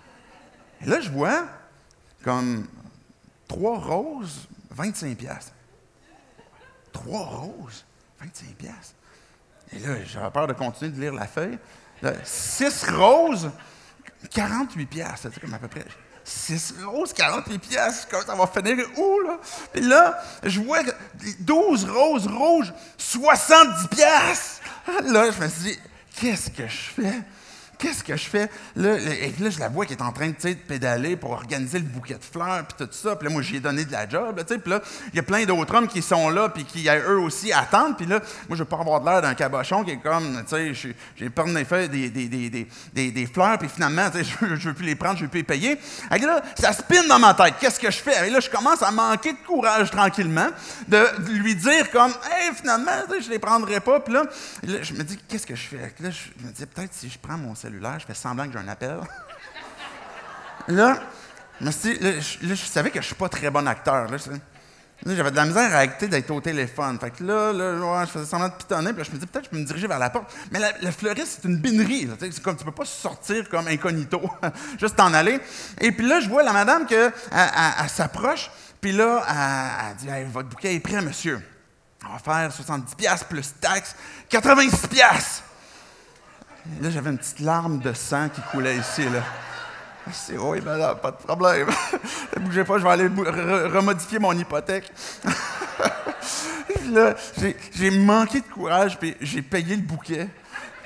Et 0.82 0.86
là, 0.86 1.00
je 1.00 1.10
vois 1.10 1.46
comme 2.22 2.66
trois 3.48 3.78
roses, 3.78 4.48
25 4.70 5.16
pièces. 5.16 5.52
Trois 6.92 7.24
roses, 7.24 7.84
25 8.20 8.54
pièces. 8.56 8.94
Et 9.72 9.78
là, 9.80 10.04
j'avais 10.04 10.30
peur 10.30 10.46
de 10.46 10.52
continuer 10.52 10.90
de 10.90 11.00
lire 11.00 11.14
la 11.14 11.26
feuille. 11.26 11.58
Six 12.24 12.88
roses, 12.90 13.50
48 14.30 14.86
pièces. 14.86 15.08
C'est 15.22 15.40
comme 15.40 15.54
à 15.54 15.58
peu 15.58 15.68
près 15.68 15.84
6 16.28 16.74
roses, 16.84 17.12
48 17.12 17.58
pièces. 17.58 18.06
Ça 18.10 18.34
va 18.34 18.46
finir 18.48 18.84
où, 18.98 19.20
là? 19.20 19.38
Puis 19.72 19.82
là, 19.82 20.20
je 20.42 20.60
vois 20.60 20.82
que 20.82 20.90
12 21.38 21.84
roses 21.88 22.26
rouges, 22.26 22.72
70 22.98 23.88
pièces. 23.88 24.60
Là, 25.04 25.30
je 25.30 25.40
me 25.40 25.48
suis 25.48 25.62
dit, 25.62 25.78
qu'est-ce 26.20 26.50
que 26.50 26.66
je 26.66 27.02
fais? 27.02 27.22
Qu'est-ce 27.78 28.02
que 28.04 28.16
je 28.16 28.26
fais? 28.26 28.50
Là, 28.74 28.96
et 28.98 29.32
là, 29.40 29.50
je 29.50 29.58
la 29.58 29.68
vois 29.68 29.86
qui 29.86 29.92
est 29.94 30.02
en 30.02 30.12
train 30.12 30.28
de 30.28 30.54
pédaler 30.54 31.16
pour 31.16 31.30
organiser 31.32 31.78
le 31.78 31.84
bouquet 31.84 32.14
de 32.14 32.24
fleurs, 32.24 32.64
puis 32.66 32.86
tout 32.86 32.92
ça. 32.92 33.16
Puis 33.16 33.28
là, 33.28 33.32
moi, 33.32 33.42
j'ai 33.42 33.60
donné 33.60 33.84
de 33.84 33.92
la 33.92 34.08
job. 34.08 34.42
Puis 34.46 34.70
là, 34.70 34.80
il 35.12 35.16
y 35.16 35.18
a 35.18 35.22
plein 35.22 35.44
d'autres 35.44 35.74
hommes 35.74 35.88
qui 35.88 36.02
sont 36.02 36.28
là, 36.30 36.48
puis 36.48 36.64
qui, 36.64 36.88
eux 36.88 37.18
aussi, 37.20 37.52
attendent. 37.52 37.96
Puis 37.96 38.06
là, 38.06 38.20
moi, 38.48 38.56
je 38.56 38.62
veux 38.62 38.68
pas 38.68 38.78
avoir 38.78 39.00
de 39.00 39.06
l'air 39.06 39.22
d'un 39.22 39.34
cabochon 39.34 39.84
qui 39.84 39.92
est 39.92 39.96
comme, 39.98 40.42
tu 40.48 40.74
sais, 40.74 40.94
j'ai- 41.16 41.30
pris 41.30 41.88
des, 41.88 42.10
des, 42.10 42.28
des, 42.92 43.10
des, 43.10 43.26
fleurs, 43.26 43.58
puis 43.58 43.68
finalement, 43.68 44.10
tu 44.10 44.18
sais, 44.18 44.24
je, 44.56 44.68
veux- 44.68 44.74
plus 44.74 44.86
les 44.86 44.94
prendre, 44.94 45.16
je 45.18 45.22
veux 45.24 45.28
plus 45.28 45.38
les 45.40 45.44
payer. 45.44 45.78
Et 46.14 46.18
là, 46.18 46.42
ça 46.58 46.72
spinne 46.72 47.08
dans 47.08 47.18
ma 47.18 47.34
tête. 47.34 47.54
Qu'est-ce 47.60 47.80
que 47.80 47.90
je 47.90 47.98
fais? 47.98 48.26
Et 48.26 48.30
là, 48.30 48.40
je 48.40 48.50
commence 48.50 48.82
à 48.82 48.90
manquer 48.90 49.32
de 49.32 49.38
courage 49.46 49.90
tranquillement, 49.90 50.48
de 50.88 51.04
lui 51.32 51.54
dire 51.54 51.90
comme, 51.90 52.12
hey, 52.30 52.54
finalement, 52.54 52.92
je 53.20 53.30
les 53.30 53.38
prendrai 53.38 53.80
pas. 53.80 54.00
Puis 54.00 54.14
là, 54.14 54.24
là, 54.62 54.82
je 54.82 54.92
me 54.94 55.02
dis, 55.02 55.18
qu'est-ce 55.28 55.46
que 55.46 55.54
je 55.54 55.66
fais? 55.68 55.94
Là, 56.00 56.10
je 56.10 56.46
me 56.46 56.52
dis, 56.52 56.66
peut-être 56.66 56.92
si 56.94 57.08
je 57.08 57.18
prends 57.18 57.38
mon 57.38 57.54
je 57.98 58.06
fais 58.06 58.14
semblant 58.14 58.46
que 58.46 58.52
j'ai 58.52 58.58
un 58.58 58.68
appel. 58.68 59.00
là, 60.68 61.00
je 61.60 61.66
là, 61.66 62.20
je, 62.20 62.54
savais 62.56 62.90
que 62.90 63.00
je 63.00 63.06
suis 63.06 63.14
pas 63.14 63.28
très 63.28 63.50
bon 63.50 63.66
acteur. 63.66 64.10
Là, 64.10 64.16
j'avais 65.06 65.30
de 65.30 65.36
la 65.36 65.44
misère 65.44 65.74
à 65.74 65.78
acter 65.78 66.08
d'être 66.08 66.30
au 66.30 66.40
téléphone. 66.40 66.98
Fait 66.98 67.10
que 67.10 67.22
là, 67.24 67.52
là, 67.52 68.04
je 68.04 68.10
faisais 68.10 68.26
semblant 68.26 68.48
de 68.48 68.54
pitonner. 68.54 68.92
Puis 68.92 68.98
là, 68.98 69.04
je 69.04 69.10
me 69.12 69.18
dis, 69.18 69.26
peut-être 69.26 69.44
que 69.44 69.46
je 69.46 69.50
peux 69.50 69.58
me 69.58 69.64
diriger 69.66 69.86
vers 69.86 69.98
la 69.98 70.10
porte. 70.10 70.34
Mais 70.50 70.58
la, 70.58 70.72
le 70.78 70.90
fleuriste, 70.90 71.40
c'est 71.40 71.48
une 71.48 71.58
binerie. 71.58 72.08
c'est 72.18 72.42
comme, 72.42 72.56
tu 72.56 72.64
peux 72.64 72.72
pas 72.72 72.84
sortir 72.84 73.48
comme 73.48 73.68
incognito, 73.68 74.22
juste 74.80 74.96
t'en 74.96 75.12
aller. 75.14 75.40
Et 75.80 75.92
puis 75.92 76.06
là, 76.06 76.20
je 76.20 76.28
vois 76.28 76.42
la 76.42 76.52
madame 76.52 76.86
que, 76.86 76.94
elle, 76.94 77.12
elle- 77.32 77.72
elle 77.82 77.88
s'approche. 77.90 78.50
Puis 78.80 78.92
là, 78.92 79.24
elle, 79.90 79.96
dit, 79.96 80.08
votre 80.32 80.48
bouquet 80.48 80.74
est 80.74 80.80
prêt, 80.80 81.00
monsieur. 81.02 81.40
On 82.08 82.12
va 82.12 82.18
faire 82.18 82.50
70$ 82.50 82.94
piastres 82.96 83.26
plus 83.26 83.54
taxes, 83.60 83.96
86$. 84.30 85.42
Là, 86.80 86.90
j'avais 86.90 87.10
une 87.10 87.18
petite 87.18 87.40
larme 87.40 87.78
de 87.80 87.92
sang 87.92 88.28
qui 88.28 88.40
coulait 88.52 88.76
ici, 88.76 89.04
là. 89.04 89.22
C'est 90.12 90.38
oui, 90.38 90.60
madame, 90.60 90.98
pas 90.98 91.10
de 91.10 91.16
problème. 91.16 91.68
Ne 92.36 92.42
bougez 92.42 92.64
pas, 92.64 92.78
je 92.78 92.84
vais 92.84 92.90
aller 92.90 93.06
remodifier 93.06 94.18
mon 94.18 94.32
hypothèque. 94.32 94.92
Là, 96.92 97.14
j'ai 97.74 97.90
manqué 97.90 98.40
de 98.40 98.46
courage, 98.46 98.98
puis 98.98 99.16
j'ai 99.20 99.42
payé 99.42 99.74
le 99.74 99.82
bouquet. 99.82 100.28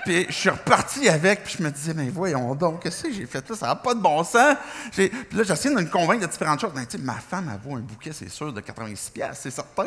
Puis 0.04 0.26
je 0.28 0.32
suis 0.34 0.48
reparti 0.50 1.08
avec, 1.08 1.44
puis 1.44 1.56
je 1.58 1.62
me 1.62 1.70
disais, 1.70 1.92
mais 1.94 2.08
voyons 2.08 2.54
donc, 2.54 2.82
qu'est-ce 2.82 3.04
que 3.04 3.12
j'ai 3.12 3.26
fait 3.26 3.48
là? 3.48 3.56
Ça 3.56 3.66
n'a 3.66 3.76
pas 3.76 3.94
de 3.94 4.00
bon 4.00 4.22
sens. 4.24 4.56
Puis 4.92 5.10
là, 5.32 5.42
j'essayais 5.42 5.74
de 5.74 5.80
me 5.80 5.86
convaincre 5.86 6.26
de 6.26 6.30
différentes 6.30 6.60
choses. 6.60 6.72
Ben, 6.74 6.86
ma 7.00 7.14
femme, 7.14 7.50
elle 7.52 7.60
vaut 7.70 7.76
un 7.76 7.80
bouquet, 7.80 8.10
c'est 8.12 8.28
sûr, 8.30 8.52
de 8.52 8.60
86 8.60 9.10
pièces, 9.10 9.40
c'est 9.42 9.50
certain. 9.50 9.84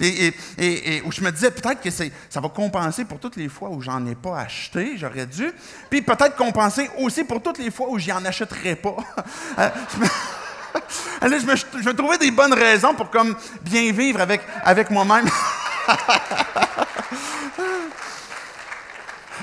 Et, 0.00 1.02
où 1.04 1.12
je 1.12 1.20
me 1.20 1.30
disais, 1.30 1.50
peut-être 1.50 1.80
que 1.80 1.90
ça 1.90 2.40
va 2.40 2.48
compenser 2.48 3.04
pour 3.04 3.18
toutes 3.20 3.36
les 3.36 3.48
fois 3.48 3.68
où 3.70 3.80
j'en 3.80 4.04
ai 4.06 4.14
pas 4.14 4.40
acheté, 4.40 4.96
j'aurais 4.96 5.26
dû. 5.26 5.52
Puis 5.90 6.02
peut-être 6.02 6.36
compenser 6.36 6.90
aussi 6.98 7.24
pour 7.24 7.42
toutes 7.42 7.58
les 7.58 7.70
fois 7.70 7.88
où 7.90 7.98
j'y 7.98 8.12
en 8.12 8.24
achèterais 8.24 8.76
pas. 8.76 8.96
Euh, 9.58 9.68
je 9.94 9.98
me- 10.00 10.06
Là, 11.28 11.38
je 11.38 11.46
me, 11.46 11.56
je 11.82 11.88
me 11.88 11.94
trouvais 11.94 12.16
des 12.18 12.30
bonnes 12.30 12.52
raisons 12.54 12.94
pour 12.94 13.10
comme 13.10 13.34
bien 13.62 13.92
vivre 13.92 14.20
avec, 14.20 14.40
avec 14.64 14.90
moi-même. 14.90 15.28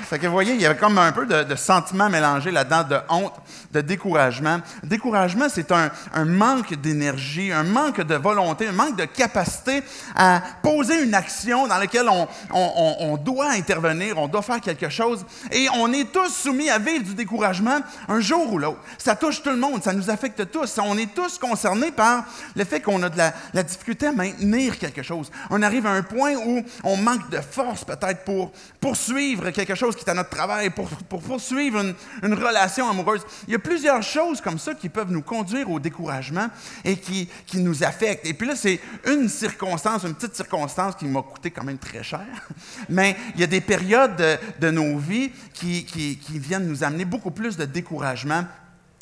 Fait 0.03 0.19
que 0.19 0.27
vous 0.27 0.33
voyez, 0.33 0.53
il 0.53 0.62
y 0.62 0.65
avait 0.65 0.77
comme 0.77 0.97
un 0.97 1.12
peu 1.12 1.25
de, 1.25 1.43
de 1.43 1.55
sentiment 1.55 2.10
mélangé 2.10 2.51
là-dedans, 2.51 2.83
de 2.83 2.97
honte, 3.10 3.33
de 3.71 3.81
découragement. 3.81 4.60
Découragement, 4.83 5.47
c'est 5.49 5.71
un, 5.71 5.91
manque 6.25 6.73
d'énergie, 6.75 7.51
un 7.51 7.63
manque 7.63 8.01
de 8.01 8.15
volonté, 8.15 8.67
un 8.67 8.71
manque 8.71 8.97
de 8.97 9.05
capacité 9.05 9.83
à 10.15 10.41
poser 10.62 11.03
une 11.03 11.13
action 11.13 11.67
dans 11.67 11.77
laquelle 11.77 12.07
on 12.53 13.17
doit 13.17 13.51
intervenir, 13.51 14.17
on 14.17 14.27
doit 14.27 14.41
faire 14.41 14.62
quelque 14.62 14.89
chose. 14.89 15.25
Et 15.51 15.67
on 15.75 15.91
est 15.93 16.12
tous 16.12 16.33
soumis 16.33 16.69
à 16.69 16.79
vivre 16.79 17.03
du 17.03 17.13
découragement 17.13 17.79
un 18.07 18.19
jour 18.19 18.51
ou 18.53 18.57
l'autre. 18.57 18.79
Ça 18.97 19.15
touche 19.15 19.41
tout 19.41 19.49
le 19.49 19.57
monde, 19.57 19.83
ça 19.83 19.93
nous 19.93 20.10
affecte 20.10 20.51
tous. 20.51 20.79
On 20.81 20.97
est 20.97 21.13
tous 21.13 21.38
concernés 21.38 21.91
par 21.91 22.25
le 22.55 22.63
fait 22.63 22.81
qu'on 22.81 23.01
a 23.03 23.10
de 23.10 23.17
la, 23.17 23.33
la 23.53 23.63
difficulté 23.63 24.07
à 24.07 24.12
maintenir 24.12 24.77
quelque 24.77 25.03
chose. 25.03 25.31
On 25.49 25.62
arrive 25.62 25.86
à 25.86 25.91
un 25.91 26.03
point 26.03 26.36
où 26.36 26.63
on 26.83 26.97
manque 26.97 27.29
de 27.29 27.39
force 27.39 27.83
peut-être 27.83 28.23
pour 28.23 28.51
poursuivre 28.79 29.49
quelque 29.51 29.75
chose 29.75 29.87
qui 29.95 30.04
est 30.04 30.10
à 30.10 30.13
notre 30.13 30.30
travail, 30.30 30.69
pour, 30.69 30.88
pour 30.89 31.21
poursuivre 31.21 31.80
une, 32.23 32.34
relation 32.34 32.89
amoureuse. 32.89 33.21
Il 33.47 33.54
y 33.54 33.56
a 33.56 33.60
plusieurs 33.60 34.02
choses 34.04 34.41
comme 34.41 34.60
ça 34.60 34.73
qui 34.73 34.89
peuvent 34.89 35.12
nous 35.12 35.21
conduire 35.21 35.69
au 35.69 35.80
découragement 35.80 36.47
et 36.84 36.97
qui, 36.97 37.30
qui 37.45 37.60
nous 37.60 37.84
affectent. 37.84 38.26
Et 38.26 38.34
puis 38.34 38.47
là, 38.47 38.56
c'est 38.56 38.80
une 39.06 39.30
circonstance, 39.30 40.04
une 40.04 40.15
petite 40.15 40.36
circonstance 40.36 40.95
qui 40.95 41.06
m'a 41.06 41.21
coûté 41.21 41.52
quand 41.52 41.63
même 41.63 41.78
très 41.78 42.04
cher. 42.04 42.26
Mais 42.89 43.15
il 43.36 43.41
y 43.41 43.43
a 43.43 43.47
des 43.47 43.62
périodes 43.62 44.39
de, 44.60 44.69
nos 44.71 44.97
vies 44.97 45.32
qui- 45.54 45.86
qui 45.86 46.39
viennent 46.39 46.67
nous 46.67 46.84
amener 46.84 47.06
beaucoup 47.06 47.32
plus 47.32 47.58
de 47.58 47.65
découragement 47.65 48.43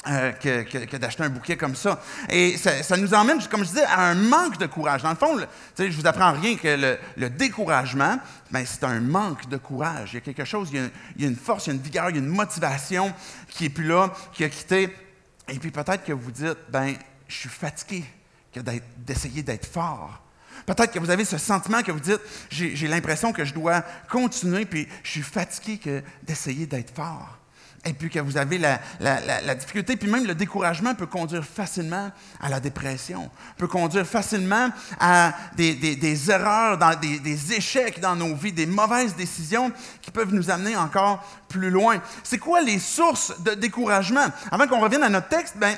euh, 0.08 0.32
que, 0.34 0.98
d'acheter 0.98 1.24
un 1.24 1.30
bouquet 1.30 1.58
comme 1.58 1.76
ça. 1.76 2.02
Et 2.30 2.58
ça, 2.58 2.98
nous 2.98 3.13
emmène, 3.13 3.41
comme 3.48 3.62
je 3.63 3.70
disais, 3.70 3.86
à 3.86 4.02
un 4.02 4.15
manque 4.15 4.58
de 4.58 4.68
courage. 4.68 5.02
Dans 5.02 5.10
le 5.10 5.15
fond, 5.15 5.36
le- 5.36 5.48
je 5.78 5.98
vous 6.00 6.06
apprends 6.06 6.32
rien 6.34 6.56
que 6.58 6.98
le, 7.18 7.30
découragement, 7.30 8.20
ben, 8.52 8.65
c'est 8.65 8.84
un 8.84 9.00
manque 9.00 9.50
de 9.50 9.58
courage. 9.58 10.12
Il 10.13 10.15
y 10.15 10.18
a 10.18 10.22
quelque 10.22 10.46
chose, 10.46 10.70
il 10.72 10.91
y 11.22 11.26
a, 11.26 11.28
une 11.28 11.36
force, 11.36 11.65
il 11.65 11.70
y 11.70 11.72
a 11.72 11.76
une 11.76 11.82
vigueur, 11.82 12.10
il 12.10 12.18
y 12.18 12.20
a 12.20 12.22
une 12.22 12.28
motivation 12.28 13.13
qui 13.50 13.65
est 13.65 13.70
plus 13.70 13.88
là, 13.88 14.13
qui 14.34 14.44
a 14.44 14.50
quitté. 14.50 14.96
Et 15.50 15.60
puis 15.60 15.72
peut-être 15.72 16.04
que 16.04 16.13
vous 16.13 16.32
dites, 16.32 16.58
ben, 16.70 16.94
je 17.28 17.36
suis 17.36 17.50
fatigué 17.50 18.06
d'essayer 18.98 19.44
d'être 19.44 19.65
fort. 19.65 20.22
Peut-être 20.65 20.91
que 20.91 21.00
vous 21.00 21.10
avez 21.10 21.26
ce 21.26 21.38
sentiment 21.38 21.82
que 21.84 21.91
vous 21.91 22.00
dites, 22.00 22.22
j'ai 22.50 22.88
l'impression 22.88 23.34
que 23.34 23.44
je 23.44 23.54
dois 23.54 23.82
continuer, 24.10 24.65
puis 24.65 24.88
je 25.04 25.10
suis 25.10 25.22
fatigué 25.22 26.04
d'essayer 26.24 26.65
d'être 26.65 26.96
fort. 26.96 27.38
Et 27.86 27.93
puis 27.93 28.10
que 28.10 28.19
vous 28.19 28.38
avez 28.38 28.58
la, 28.58 29.56
difficulté, 29.56 29.95
puis 29.95 30.10
même 30.10 30.26
le 30.26 30.34
découragement 30.34 30.95
peut 30.95 31.06
conduire 31.06 31.45
facilement 31.45 32.12
à 32.41 32.50
la 32.50 32.60
dépression, 32.60 33.30
peut 33.58 33.67
conduire 33.67 34.08
facilement 34.08 34.69
à 35.00 35.34
des, 35.56 36.32
erreurs, 36.32 36.80
des, 37.00 37.19
des 37.19 37.54
échecs 37.54 38.00
dans 38.00 38.15
nos 38.15 38.34
vies, 38.36 38.52
des 38.52 38.65
mauvaises 38.65 39.15
décisions 39.15 39.71
qui 40.02 40.10
peuvent 40.10 40.34
nous 40.34 40.50
amener 40.50 40.76
encore 40.76 41.24
plus 41.48 41.69
loin. 41.69 42.02
C'est 42.24 42.39
quoi 42.39 42.62
les 42.62 42.80
sources 42.80 43.39
de 43.41 43.52
découragement? 43.52 44.26
Avant 44.52 44.67
qu'on 44.67 44.80
revienne 44.80 45.04
à 45.04 45.10
notre 45.10 45.28
texte, 45.28 45.56
ben, 45.58 45.76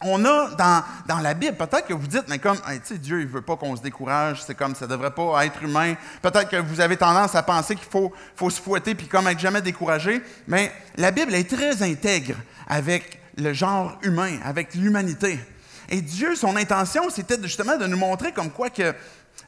on 0.00 0.24
a 0.24 0.50
dans, 0.50 0.84
dans 1.08 1.18
la 1.18 1.34
Bible, 1.34 1.56
peut-être 1.56 1.86
que 1.86 1.94
vous 1.94 2.06
dites, 2.06 2.24
mais 2.28 2.38
comme, 2.38 2.56
tu 2.56 2.80
sais, 2.84 2.98
Dieu, 2.98 3.20
il 3.20 3.26
veut 3.26 3.42
pas 3.42 3.56
qu'on 3.56 3.74
se 3.76 3.82
décourage, 3.82 4.42
c'est 4.44 4.54
comme 4.54 4.74
ça 4.74 4.86
devrait 4.86 5.10
pas 5.10 5.44
être 5.44 5.62
humain. 5.62 5.94
Peut-être 6.22 6.48
que 6.48 6.56
vous 6.56 6.80
avez 6.80 6.96
tendance 6.96 7.34
à 7.34 7.42
penser 7.42 7.74
qu'il 7.74 7.88
faut, 7.88 8.12
faut 8.36 8.50
se 8.50 8.60
fouetter 8.60 8.94
puis 8.94 9.08
comme 9.08 9.26
être 9.26 9.40
jamais 9.40 9.60
découragé. 9.62 10.22
Mais 10.46 10.72
la 10.96 11.10
Bible 11.10 11.34
est 11.34 11.48
très 11.48 11.82
intègre 11.82 12.36
avec 12.68 13.20
le 13.36 13.52
genre 13.52 13.98
humain, 14.02 14.38
avec 14.44 14.74
l'humanité. 14.74 15.40
Et 15.88 16.00
Dieu, 16.00 16.36
son 16.36 16.56
intention, 16.56 17.10
c'était 17.10 17.40
justement 17.42 17.76
de 17.76 17.86
nous 17.86 17.96
montrer 17.96 18.32
comme 18.32 18.50
quoi 18.50 18.70
que 18.70 18.94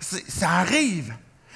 ça 0.00 0.50
arrive. 0.50 1.14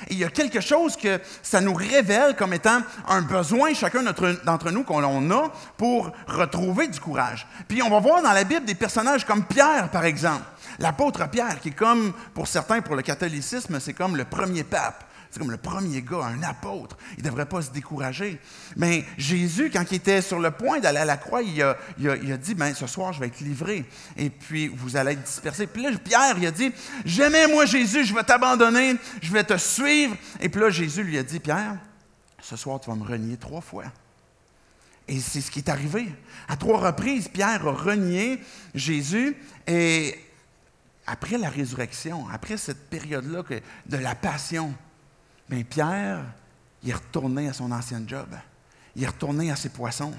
Et 0.09 0.15
il 0.15 0.19
y 0.19 0.25
a 0.25 0.29
quelque 0.29 0.61
chose 0.61 0.97
que 0.97 1.21
ça 1.43 1.61
nous 1.61 1.75
révèle 1.75 2.37
comme 2.37 2.53
étant 2.53 2.81
un 3.09 3.23
besoin, 3.23 3.75
chacun 3.75 4.03
d'entre 4.03 4.71
nous, 4.71 4.85
qu'on 4.85 5.31
a 5.31 5.53
pour 5.77 6.13
retrouver 6.27 6.89
du 6.89 7.01
courage. 7.01 7.47
Puis 7.69 7.83
on 7.83 7.91
va 7.91 8.01
voir 8.01 8.23
dans 8.23 8.33
la 8.33 8.45
Bible 8.45 8.65
des 8.65 8.75
personnages 8.75 9.25
comme 9.25 9.45
Pierre, 9.45 9.89
par 9.91 10.05
exemple. 10.05 10.43
L'apôtre 10.79 11.29
Pierre, 11.31 11.61
qui 11.61 11.69
est 11.69 11.73
comme, 11.73 12.13
pour 12.35 12.49
certains, 12.49 12.81
pour 12.81 12.97
le 12.97 13.03
catholicisme, 13.03 13.79
c'est 13.81 13.95
comme 13.95 14.17
le 14.17 14.25
premier 14.25 14.65
pape. 14.65 15.05
C'est 15.35 15.41
comme 15.41 15.51
le 15.51 15.57
premier 15.57 16.01
gars, 16.01 16.27
un 16.27 16.45
apôtre. 16.45 16.97
Il 17.19 17.25
ne 17.25 17.29
devrait 17.29 17.47
pas 17.47 17.61
se 17.61 17.73
décourager. 17.73 18.39
Mais 18.77 19.05
Jésus, 19.19 19.69
quand 19.69 19.83
il 19.91 19.97
était 19.97 20.23
sur 20.23 20.39
le 20.39 20.53
point 20.53 20.79
d'aller 20.79 21.01
à 21.01 21.05
la 21.05 21.17
croix, 21.17 21.43
il 21.43 21.61
a, 21.61 22.37
dit, 22.37 22.55
ben, 22.55 22.73
ce 22.73 22.87
soir, 22.87 23.13
je 23.13 23.19
vais 23.19 23.27
être 23.27 23.41
livré. 23.41 23.85
Et 24.17 24.31
puis, 24.31 24.69
vous 24.69 24.97
allez 24.97 25.15
être 25.15 25.25
dispersés. 25.25 25.67
Puis 25.67 25.83
là, 25.83 25.91
Pierre, 25.99 26.37
il 26.39 26.47
a 26.47 26.53
dit, 26.53 26.71
jamais 27.05 27.49
moi, 27.49 27.67
Jésus, 27.67 28.05
je 28.05 28.15
vais 28.15 28.23
t'abandonner, 28.23 28.95
je 29.21 29.33
vais 29.33 29.43
te 29.43 29.59
suivre. 29.59 30.17
Et 30.39 30.49
puis 30.49 30.61
là, 30.61 30.71
Jésus 30.71 31.03
lui 31.03 31.19
a 31.19 31.25
dit, 31.25 31.41
Pierre, 31.41 31.79
ce 32.41 32.55
soir, 32.55 32.79
tu 32.79 32.89
vas 32.89 32.95
me 32.95 33.05
renier 33.05 33.37
trois 33.37 33.61
fois. 33.61 33.87
Et 35.09 35.19
c'est 35.19 35.41
ce 35.41 35.51
qui 35.51 35.59
est 35.59 35.69
arrivé. 35.69 36.15
À 36.47 36.57
trois 36.57 36.79
reprises, 36.79 37.27
Pierre 37.27 37.67
a 37.67 37.73
renié 37.73 38.39
Jésus. 38.73 39.37
Et 39.67 40.17
après 41.09 41.39
la 41.39 41.49
résurrection, 41.49 42.25
après 42.33 42.57
cette 42.57 42.89
période-là 42.89 43.43
de 43.87 43.97
la 43.97 44.15
passion, 44.15 44.73
bien, 45.49 45.63
Pierre, 45.63 46.25
il 46.83 46.91
est 46.91 46.95
retourné 46.95 47.49
à 47.49 47.53
son 47.53 47.71
ancien 47.73 48.03
job. 48.07 48.29
Il 48.97 49.03
est 49.03 49.09
retourné 49.09 49.51
à 49.51 49.57
ses 49.57 49.71
poissons. 49.71 50.13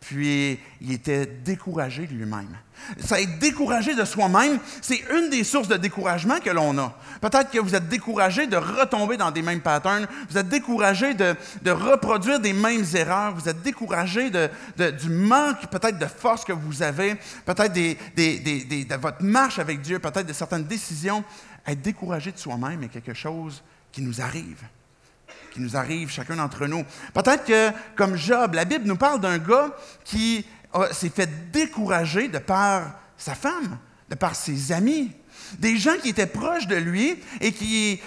Puis, 0.00 0.60
il 0.82 0.92
était 0.92 1.24
découragé 1.24 2.06
de 2.06 2.12
lui-même. 2.12 2.54
Ça, 2.98 3.18
être 3.22 3.38
découragé 3.38 3.94
de 3.94 4.04
soi-même, 4.04 4.58
c'est 4.82 5.02
une 5.16 5.30
des 5.30 5.44
sources 5.44 5.68
de 5.68 5.78
découragement 5.78 6.40
que 6.40 6.50
l'on 6.50 6.76
a. 6.76 6.94
Peut-être 7.22 7.50
que 7.50 7.58
vous 7.58 7.74
êtes 7.74 7.88
découragé 7.88 8.46
de 8.46 8.58
retomber 8.58 9.16
dans 9.16 9.30
des 9.30 9.40
mêmes 9.40 9.62
patterns. 9.62 10.06
Vous 10.28 10.36
êtes 10.36 10.50
découragé 10.50 11.14
de, 11.14 11.34
reproduire 11.70 12.38
des 12.38 12.52
mêmes 12.52 12.84
erreurs. 12.94 13.34
Vous 13.34 13.48
êtes 13.48 13.62
découragé 13.62 14.28
de, 14.28 14.50
du 14.90 15.08
manque 15.08 15.66
peut-être 15.70 15.98
de 15.98 16.06
force 16.06 16.44
que 16.44 16.52
vous 16.52 16.82
avez, 16.82 17.14
peut-être 17.46 17.72
de 17.72 18.96
votre 18.96 19.22
marche 19.22 19.58
avec 19.58 19.80
Dieu, 19.80 19.98
peut-être 20.00 20.26
de 20.26 20.34
certaines 20.34 20.64
décisions. 20.64 21.24
Être 21.66 21.80
découragé 21.80 22.30
de 22.30 22.38
soi-même 22.38 22.82
est 22.82 22.88
quelque 22.88 23.14
chose 23.14 23.62
qui 23.94 24.02
nous 24.02 24.20
arrive 24.20 24.58
qui 25.52 25.60
nous 25.60 25.76
arrive, 25.76 26.10
chacun 26.10 26.34
d'entre 26.34 26.66
nous. 26.66 26.84
Peut-être 27.14 27.44
que, 27.44 27.70
comme 27.94 28.16
Job, 28.16 28.54
la 28.54 28.64
Bible 28.64 28.86
nous 28.88 28.96
parle 28.96 29.20
d'un 29.20 29.38
gars 29.38 29.70
qui 30.04 30.44
s'est 30.90 31.10
fait 31.10 31.30
décourager 31.52 32.26
de 32.26 32.38
par 32.38 32.98
sa 33.16 33.36
femme, 33.36 33.78
de 34.10 34.16
par 34.16 34.34
ses 34.34 34.72
amis, 34.72 35.12
des 35.60 35.76
gens 35.78 35.96
qui 36.02 36.08
étaient 36.08 36.26
proches 36.26 36.66
de 36.66 36.74
lui 36.74 37.16
et 37.40 37.52
qui, 37.52 38.00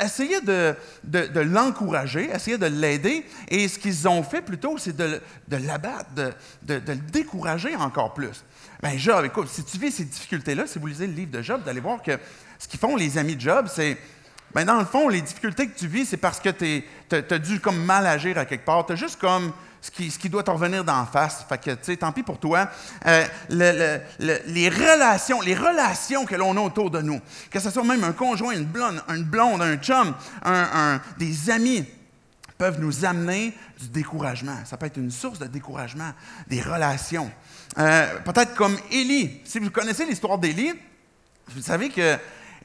essayaient 0.00 0.40
de, 0.40 0.74
de, 1.04 1.40
l'encourager, 1.40 2.30
essayaient 2.34 2.58
de 2.58 2.66
l'aider. 2.66 3.24
Et 3.46 3.68
ce 3.68 3.78
qu'ils 3.78 4.08
ont 4.08 4.24
fait 4.24 4.42
plutôt, 4.42 4.76
c'est 4.76 4.96
de, 4.96 5.20
de 5.46 5.56
l'abattre, 5.56 6.10
de, 6.14 6.32
le 6.66 6.96
décourager 6.96 7.76
encore 7.76 8.12
plus. 8.12 8.44
Bien, 8.82 8.96
Job, 8.96 9.24
écoute, 9.24 9.48
si 9.48 9.62
tu 9.62 9.78
vis 9.78 9.92
ces 9.92 10.04
difficultés-là, 10.04 10.66
si 10.66 10.80
vous 10.80 10.86
lisez 10.88 11.06
le 11.06 11.12
livre 11.12 11.30
de 11.30 11.42
Job, 11.42 11.60
vous 11.62 11.68
allez 11.68 11.80
voir 11.80 12.02
que 12.02 12.18
ce 12.58 12.66
qu'ils 12.66 12.80
font 12.80 12.96
les 12.96 13.18
amis 13.18 13.36
de 13.36 13.40
Job, 13.40 13.68
c'est 13.72 13.96
ben 14.54 14.64
dans 14.64 14.78
le 14.78 14.84
fond, 14.84 15.08
les 15.08 15.20
difficultés 15.20 15.68
que 15.68 15.78
tu 15.78 15.86
vis, 15.86 16.06
c'est 16.06 16.16
parce 16.16 16.40
que 16.40 16.48
tu 16.48 16.84
as 17.10 17.38
dû 17.38 17.60
comme 17.60 17.82
mal 17.84 18.06
agir 18.06 18.38
à 18.38 18.44
quelque 18.44 18.64
part. 18.64 18.84
Tu 18.86 18.92
as 18.92 18.96
juste 18.96 19.20
comme 19.20 19.52
ce 19.80 19.90
qui, 19.90 20.28
doit 20.28 20.42
te 20.42 20.50
revenir 20.50 20.84
d'en 20.84 21.06
face. 21.06 21.44
Fait 21.48 21.58
que, 21.58 21.70
tu 21.70 21.84
sais, 21.84 21.96
tant 21.96 22.12
pis 22.12 22.22
pour 22.22 22.38
toi. 22.38 22.68
Euh, 23.06 23.24
les 23.48 24.68
relations, 24.68 25.40
les 25.40 25.54
relations 25.54 26.26
que 26.26 26.34
l'on 26.34 26.56
a 26.56 26.60
autour 26.60 26.90
de 26.90 27.00
nous, 27.00 27.20
que 27.50 27.60
ce 27.60 27.70
soit 27.70 27.84
même 27.84 28.04
un 28.04 28.12
conjoint, 28.12 28.52
une 28.52 28.64
blonde, 28.64 29.02
une 29.08 29.24
blonde 29.24 29.62
un 29.62 29.76
chum, 29.76 30.14
des 31.18 31.50
amis, 31.50 31.86
peuvent 32.58 32.78
nous 32.78 33.06
amener 33.06 33.56
du 33.80 33.88
découragement. 33.88 34.56
Ça 34.66 34.76
peut 34.76 34.84
être 34.84 34.98
une 34.98 35.10
source 35.10 35.38
de 35.38 35.46
découragement, 35.46 36.12
des 36.46 36.60
relations. 36.60 37.30
Euh, 37.78 38.18
peut-être 38.18 38.54
comme 38.54 38.76
Élie. 38.90 39.40
Si 39.44 39.58
vous 39.58 39.70
connaissez 39.70 40.04
l'histoire 40.04 40.36
d'Élie, 40.36 40.74
vous 41.48 41.62
savez 41.62 41.88
que 41.88 42.18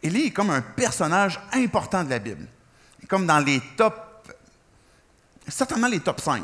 Élie 0.06 0.28
est 0.28 0.32
comme 0.32 0.52
un 0.52 0.62
personnage 0.62 1.40
important 1.52 2.04
de 2.04 2.12
la 2.12 2.20
Bible. 2.20 2.46
Comme 3.08 3.26
dans 3.26 3.40
les 3.40 3.60
top, 3.76 4.32
certainement 5.48 5.88
les 5.88 6.00
top 6.00 6.22
5. 6.22 6.44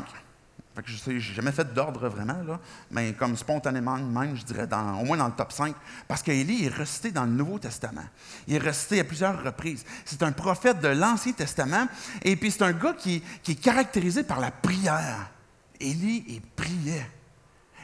je 0.84 1.10
n'ai 1.10 1.20
jamais 1.20 1.52
fait 1.52 1.72
d'ordre 1.72 2.08
vraiment, 2.08 2.58
mais 2.90 3.12
comme 3.12 3.36
spontanément 3.36 3.96
même, 3.96 4.36
je 4.36 4.44
dirais 4.44 4.66
au 4.72 5.04
moins 5.04 5.16
dans 5.16 5.28
le 5.28 5.34
top 5.34 5.52
5, 5.52 5.76
parce 6.08 6.24
qu'Élie 6.24 6.64
est 6.64 6.74
resté 6.74 7.12
dans 7.12 7.24
le 7.24 7.30
Nouveau 7.30 7.60
Testament. 7.60 8.04
Il 8.48 8.56
est 8.56 8.58
resté 8.58 8.98
à 8.98 9.04
plusieurs 9.04 9.40
reprises. 9.44 9.84
C'est 10.04 10.24
un 10.24 10.32
prophète 10.32 10.80
de 10.80 10.88
l'Ancien 10.88 11.32
Testament, 11.32 11.86
et 12.22 12.34
puis 12.34 12.50
c'est 12.50 12.62
un 12.62 12.72
gars 12.72 12.94
qui, 12.94 13.22
qui 13.44 13.52
est 13.52 13.62
caractérisé 13.62 14.24
par 14.24 14.40
la 14.40 14.50
prière. 14.50 15.30
Élie, 15.78 16.24
il 16.26 16.40
priait. 16.40 17.06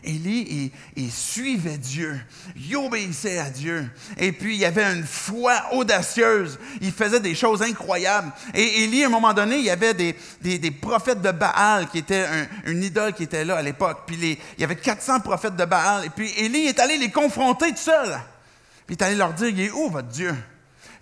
Élie, 0.05 0.73
il, 0.97 1.11
suivait 1.11 1.77
Dieu, 1.77 2.21
il 2.57 2.77
obéissait 2.77 3.39
à 3.39 3.51
Dieu. 3.51 3.89
Et 4.17 4.33
puis, 4.33 4.57
il 4.57 4.65
avait 4.65 4.85
une 4.85 5.05
foi 5.05 5.55
audacieuse. 5.73 6.59
Il 6.81 6.93
faisait 6.93 7.21
des 7.21 7.35
choses 7.35 7.63
incroyables. 7.63 8.31
Et 8.55 8.85
Élie, 8.85 9.03
à 9.03 9.07
un 9.07 9.11
moment 9.11 9.35
donné, 9.35 9.57
il 9.57 9.65
y 9.65 9.71
avait 9.71 9.95
des, 9.95 10.71
prophètes 10.71 11.21
de 11.21 11.33
Baal 11.33 11.89
qui 11.89 11.99
étaient 11.99 12.27
une 12.67 12.83
idole 12.83 13.13
qui 13.13 13.25
était 13.25 13.45
là 13.45 13.57
à 13.57 13.63
l'époque. 13.63 14.05
Puis, 14.07 14.39
il 14.57 14.61
y 14.61 14.65
avait 14.65 14.77
400 14.77 15.21
prophètes 15.21 15.57
de 15.57 15.65
Baal. 15.65 16.07
Et 16.07 16.11
puis, 16.11 16.31
Élie 16.37 16.67
est 16.67 16.79
allé 16.79 16.97
les 16.97 17.11
confronter 17.11 17.71
tout 17.71 17.77
seul. 17.79 18.19
Puis, 18.87 18.97
il 18.97 19.03
est 19.03 19.07
allé 19.07 19.17
leur 19.17 19.33
dire, 19.33 19.49
il 19.49 19.61
est 19.61 19.71
où 19.71 19.91
votre 19.91 20.09
Dieu? 20.09 20.35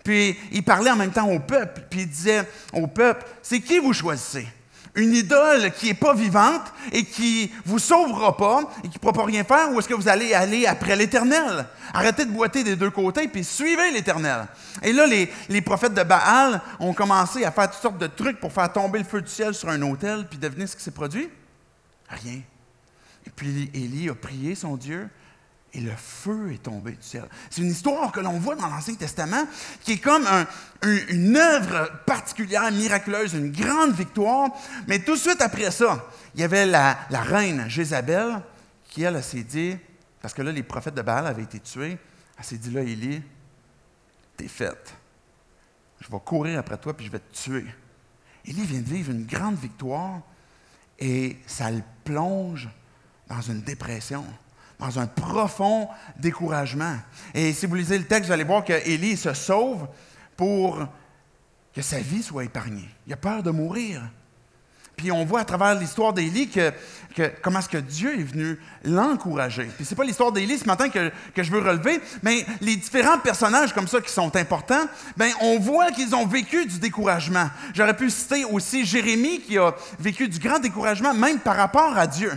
Puis, 0.02 0.38
il 0.52 0.62
parlait 0.62 0.90
en 0.90 0.96
même 0.96 1.12
temps 1.12 1.28
au 1.28 1.40
peuple. 1.40 1.82
Puis, 1.90 2.00
il 2.00 2.08
disait 2.08 2.48
au 2.72 2.86
peuple, 2.86 3.26
c'est 3.42 3.60
qui 3.60 3.78
vous 3.78 3.92
choisissez? 3.92 4.46
Une 4.96 5.14
idole 5.14 5.70
qui 5.72 5.86
n'est 5.86 5.94
pas 5.94 6.14
vivante 6.14 6.72
et 6.90 7.04
qui 7.04 7.52
vous 7.64 7.78
sauvera 7.78 8.36
pas 8.36 8.62
et 8.82 8.88
qui 8.88 8.94
ne 8.94 8.98
pourra 8.98 9.12
pas 9.12 9.24
rien 9.24 9.44
faire, 9.44 9.70
ou 9.70 9.78
est-ce 9.78 9.88
que 9.88 9.94
vous 9.94 10.08
allez 10.08 10.34
aller 10.34 10.66
après 10.66 10.96
l'Éternel? 10.96 11.66
Arrêtez 11.92 12.24
de 12.24 12.30
boiter 12.30 12.64
des 12.64 12.76
deux 12.76 12.90
côtés, 12.90 13.28
puis 13.28 13.44
suivez 13.44 13.90
l'Éternel. 13.90 14.46
Et 14.82 14.92
là, 14.92 15.06
les, 15.06 15.30
les, 15.48 15.60
prophètes 15.60 15.94
de 15.94 16.02
Baal 16.02 16.60
ont 16.80 16.94
commencé 16.94 17.44
à 17.44 17.52
faire 17.52 17.70
toutes 17.70 17.82
sortes 17.82 17.98
de 17.98 18.06
trucs 18.06 18.40
pour 18.40 18.52
faire 18.52 18.72
tomber 18.72 18.98
le 18.98 19.04
feu 19.04 19.20
du 19.20 19.30
ciel 19.30 19.54
sur 19.54 19.68
un 19.68 19.80
autel, 19.82 20.26
puis 20.28 20.38
devinez 20.38 20.66
ce 20.66 20.76
qui 20.76 20.82
s'est 20.82 20.90
produit? 20.90 21.28
Rien. 22.08 22.40
Et 23.26 23.30
puis 23.34 23.70
Élie 23.74 24.08
a 24.08 24.14
prié 24.14 24.54
son 24.54 24.76
Dieu, 24.76 25.08
et 25.76 25.80
le 25.80 25.94
feu 25.94 26.52
est 26.54 26.62
tombé 26.62 26.92
du 26.92 27.02
ciel. 27.02 27.28
C'est 27.50 27.60
une 27.60 27.70
histoire 27.70 28.10
que 28.10 28.20
l'on 28.20 28.38
voit 28.38 28.56
dans 28.56 28.68
l'Ancien 28.68 28.94
Testament 28.94 29.46
qui 29.82 29.92
est 29.92 29.98
comme 29.98 30.26
une 30.82 31.36
œuvre 31.36 31.90
particulière, 32.06 32.72
miraculeuse, 32.72 33.34
une 33.34 33.52
grande 33.52 33.92
victoire. 33.92 34.48
Mais 34.88 35.00
tout 35.00 35.14
de 35.14 35.20
suite 35.20 35.42
après 35.42 35.70
ça, 35.70 36.06
il 36.34 36.40
y 36.40 36.44
avait 36.44 36.64
la, 36.64 36.94
reine 37.10 37.68
Jézabel 37.68 38.40
qui, 38.88 39.02
elle, 39.02 39.22
s'est 39.22 39.42
dit, 39.42 39.76
parce 40.22 40.32
que 40.32 40.40
là, 40.40 40.50
les 40.50 40.62
prophètes 40.62 40.94
de 40.94 41.02
Baal 41.02 41.26
avaient 41.26 41.42
été 41.42 41.60
tués, 41.60 41.98
elle 42.38 42.44
s'est 42.44 42.56
dit, 42.56 42.70
là, 42.70 42.80
Élie, 42.80 43.22
t'es 44.38 44.48
faite. 44.48 44.94
Je 46.00 46.10
vais 46.10 46.20
courir 46.24 46.58
après 46.58 46.78
toi 46.78 46.96
puis 46.96 47.04
je 47.04 47.12
vais 47.12 47.18
te 47.18 47.34
tuer. 47.34 47.66
Élie 48.46 48.64
vient 48.64 48.80
de 48.80 48.88
vivre 48.88 49.10
une 49.10 49.26
grande 49.26 49.58
victoire 49.58 50.22
et 50.98 51.36
ça 51.46 51.70
le 51.70 51.82
plonge 52.02 52.66
dans 53.28 53.42
une 53.42 53.60
dépression 53.60 54.24
dans 54.78 54.98
un 54.98 55.06
profond 55.06 55.88
découragement. 56.18 56.96
Et 57.34 57.52
si 57.52 57.66
vous 57.66 57.74
lisez 57.74 57.98
le 57.98 58.04
texte, 58.04 58.26
vous 58.26 58.32
allez 58.32 58.44
voir 58.44 58.64
qu'Élie 58.64 59.16
se 59.16 59.32
sauve 59.32 59.86
pour 60.36 60.86
que 61.74 61.82
sa 61.82 61.98
vie 61.98 62.22
soit 62.22 62.44
épargnée. 62.44 62.88
Il 63.06 63.12
a 63.12 63.16
peur 63.16 63.42
de 63.42 63.50
mourir. 63.50 64.02
Puis 64.96 65.12
on 65.12 65.26
voit 65.26 65.40
à 65.40 65.44
travers 65.44 65.74
l'histoire 65.74 66.14
d'Élie 66.14 66.48
que, 66.48 66.72
comment 67.42 67.58
est-ce 67.58 67.68
que 67.68 67.76
Dieu 67.76 68.18
est 68.18 68.22
venu 68.22 68.58
l'encourager. 68.82 69.68
Puis 69.76 69.84
c'est 69.84 69.94
pas 69.94 70.04
l'histoire 70.04 70.32
d'Élie 70.32 70.58
ce 70.58 70.64
matin 70.64 70.88
que, 70.88 71.10
je 71.36 71.50
veux 71.50 71.60
relever, 71.60 72.00
mais 72.22 72.46
les 72.62 72.76
différents 72.76 73.18
personnages 73.18 73.74
comme 73.74 73.88
ça 73.88 74.00
qui 74.00 74.10
sont 74.10 74.34
importants, 74.36 74.86
ben 75.18 75.30
on 75.42 75.58
voit 75.58 75.90
qu'ils 75.92 76.14
ont 76.14 76.26
vécu 76.26 76.64
du 76.64 76.78
découragement. 76.78 77.50
J'aurais 77.74 77.96
pu 77.96 78.08
citer 78.08 78.46
aussi 78.46 78.86
Jérémie 78.86 79.40
qui 79.40 79.58
a 79.58 79.74
vécu 79.98 80.28
du 80.28 80.38
grand 80.38 80.58
découragement 80.60 81.12
même 81.12 81.40
par 81.40 81.56
rapport 81.56 81.96
à 81.96 82.06
Dieu. 82.06 82.32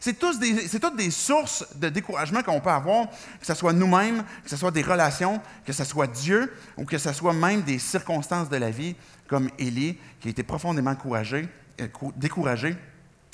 C'est 0.00 0.18
toutes 0.18 0.96
des 0.96 1.10
sources 1.10 1.66
de 1.74 1.88
découragement 1.88 2.42
qu'on 2.42 2.60
peut 2.60 2.70
avoir, 2.70 3.08
que 3.40 3.46
ce 3.46 3.54
soit 3.54 3.72
nous-mêmes, 3.72 4.24
que 4.44 4.50
ce 4.50 4.56
soit 4.56 4.70
des 4.70 4.82
relations, 4.82 5.40
que 5.64 5.72
ce 5.72 5.84
soit 5.84 6.06
Dieu, 6.06 6.52
ou 6.76 6.84
que 6.84 6.98
ce 6.98 7.12
soit 7.12 7.32
même 7.32 7.62
des 7.62 7.78
circonstances 7.78 8.48
de 8.48 8.56
la 8.56 8.70
vie, 8.70 8.94
comme 9.26 9.50
Élie, 9.58 9.98
qui 10.20 10.28
a 10.28 10.30
été 10.30 10.42
profondément 10.42 10.94
euh, 11.06 11.86
découragé, 12.16 12.76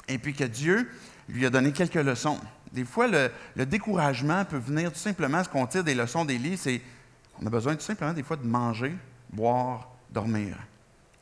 et 0.09 0.19
puis 0.19 0.35
que 0.35 0.45
Dieu 0.45 0.91
lui 1.29 1.47
a 1.47 1.51
donné 1.51 1.73
quelques 1.73 1.95
leçons. 1.95 2.39
Des 2.73 2.85
fois, 2.85 3.07
le, 3.07 3.31
découragement 3.67 4.45
peut 4.45 4.59
venir 4.59 4.93
tout 4.93 4.99
simplement, 4.99 5.43
ce 5.45 5.49
qu'on 5.49 5.67
tire 5.67 5.85
des 5.85 5.95
leçons 5.95 6.25
d'Élie, 6.25 6.57
c'est 6.57 6.81
qu'on 7.35 7.47
a 7.47 7.51
besoin 7.51 7.75
tout 7.77 7.83
simplement 7.83 8.13
des 8.13 8.23
fois 8.23 8.37
de 8.37 8.47
manger, 8.47 8.95
boire, 9.31 9.91
dormir. 10.11 10.57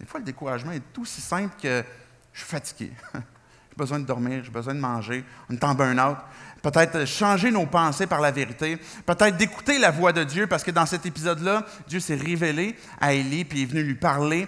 Des 0.00 0.06
fois, 0.06 0.18
le 0.18 0.26
découragement 0.26 0.72
est 0.72 0.98
aussi 0.98 1.20
simple 1.20 1.54
que 1.60 1.84
je 2.32 2.40
suis 2.40 2.48
fatigué. 2.48 2.92
J'ai 3.72 3.76
besoin 3.78 4.00
de 4.00 4.04
dormir, 4.04 4.44
j'ai 4.44 4.50
besoin 4.50 4.74
de 4.74 4.80
manger, 4.80 5.24
on 5.48 5.54
est 5.54 5.64
en 5.64 5.74
burn-out. 5.74 6.18
Peut-être 6.60 7.06
changer 7.06 7.50
nos 7.50 7.64
pensées 7.64 8.06
par 8.06 8.20
la 8.20 8.30
vérité. 8.30 8.76
Peut-être 9.06 9.38
d'écouter 9.38 9.78
la 9.78 9.90
voix 9.90 10.12
de 10.12 10.24
Dieu, 10.24 10.46
parce 10.46 10.62
que 10.62 10.70
dans 10.70 10.84
cet 10.84 11.06
épisode-là, 11.06 11.64
Dieu 11.88 11.98
s'est 11.98 12.14
révélé 12.14 12.76
à 13.00 13.14
Élie, 13.14 13.46
puis 13.46 13.62
est 13.62 13.66
venu 13.66 13.82
lui 13.82 13.94
parler, 13.94 14.46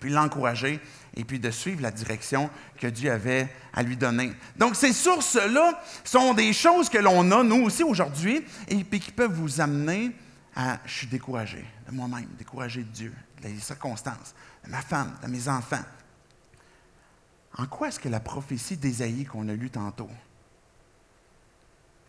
puis 0.00 0.10
l'encourager, 0.10 0.80
et 1.14 1.24
puis 1.24 1.38
de 1.38 1.52
suivre 1.52 1.82
la 1.82 1.92
direction 1.92 2.50
que 2.80 2.88
Dieu 2.88 3.12
avait 3.12 3.48
à 3.72 3.84
lui 3.84 3.96
donner. 3.96 4.32
Donc, 4.56 4.74
ces 4.74 4.92
sources-là 4.92 5.80
sont 6.02 6.34
des 6.34 6.52
choses 6.52 6.88
que 6.88 6.98
l'on 6.98 7.30
a, 7.30 7.44
nous 7.44 7.62
aussi, 7.62 7.84
aujourd'hui, 7.84 8.44
et 8.66 8.82
puis 8.82 8.98
qui 8.98 9.12
peuvent 9.12 9.32
vous 9.32 9.60
amener 9.60 10.10
à 10.56 10.80
je 10.84 10.92
suis 10.92 11.06
découragé 11.06 11.64
de 11.88 11.94
moi-même, 11.94 12.26
découragé 12.36 12.82
de 12.82 12.88
Dieu, 12.88 13.14
des 13.40 13.56
circonstances, 13.60 14.34
de 14.64 14.70
ma 14.70 14.82
femme, 14.82 15.14
de 15.22 15.28
mes 15.28 15.48
enfants. 15.48 15.84
En 17.56 17.66
quoi 17.66 17.88
est-ce 17.88 17.98
que 17.98 18.08
la 18.08 18.20
prophétie 18.20 18.76
d'Ésaïe 18.76 19.24
qu'on 19.24 19.48
a 19.48 19.54
lue 19.54 19.70
tantôt 19.70 20.10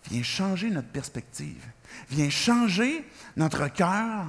vient 0.10 0.24
changer 0.24 0.70
notre 0.70 0.90
perspective, 0.90 1.66
vient 2.10 2.30
changer 2.30 3.06
notre 3.36 3.68
cœur 3.68 4.26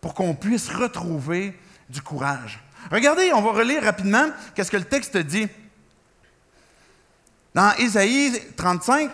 pour 0.00 0.14
qu'on 0.14 0.34
puisse 0.34 0.68
retrouver 0.68 1.58
du 1.88 2.02
courage? 2.02 2.60
Regardez, 2.90 3.32
on 3.32 3.42
va 3.42 3.52
relire 3.52 3.82
rapidement 3.82 4.30
qu'est-ce 4.54 4.70
que 4.70 4.76
le 4.76 4.84
texte 4.84 5.16
dit. 5.16 5.48
Dans 7.54 7.72
Ésaïe 7.76 8.40
35, 8.56 9.10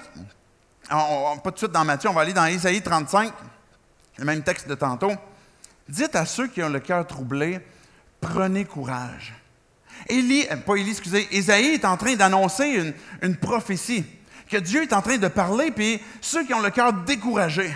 pas 0.89 1.41
tout 1.43 1.51
de 1.51 1.59
suite 1.59 1.73
dans 1.73 1.85
Matthieu, 1.85 2.11
on 2.11 2.13
va 2.13 2.21
aller 2.21 2.33
dans 2.33 2.47
Ésaïe 2.47 2.83
35, 2.83 3.33
le 4.19 4.25
même 4.25 4.43
texte 4.43 4.69
de 4.69 4.75
tantôt. 4.75 5.13
Dites 5.89 6.15
à 6.17 6.27
ceux 6.27 6.49
qui 6.49 6.63
ont 6.63 6.69
le 6.69 6.81
cœur 6.81 7.07
troublé, 7.07 7.61
prenez 8.21 8.65
courage. 8.65 9.35
Élie, 10.09 10.47
euh, 10.51 10.57
pas 10.57 10.77
Élie, 10.77 10.91
excusez, 10.91 11.29
Ésaïe 11.31 11.75
est 11.75 11.85
en 11.85 11.97
train 11.97 12.15
d'annoncer 12.15 12.95
une, 13.23 13.37
prophétie, 13.37 14.05
que 14.49 14.57
Dieu 14.57 14.83
est 14.83 14.93
en 14.93 15.03
train 15.03 15.19
de 15.19 15.29
parler, 15.29 15.71
puis 15.71 16.01
ceux 16.21 16.45
qui 16.45 16.55
ont 16.55 16.61
le 16.61 16.71
cœur 16.71 16.93
découragé, 16.93 17.75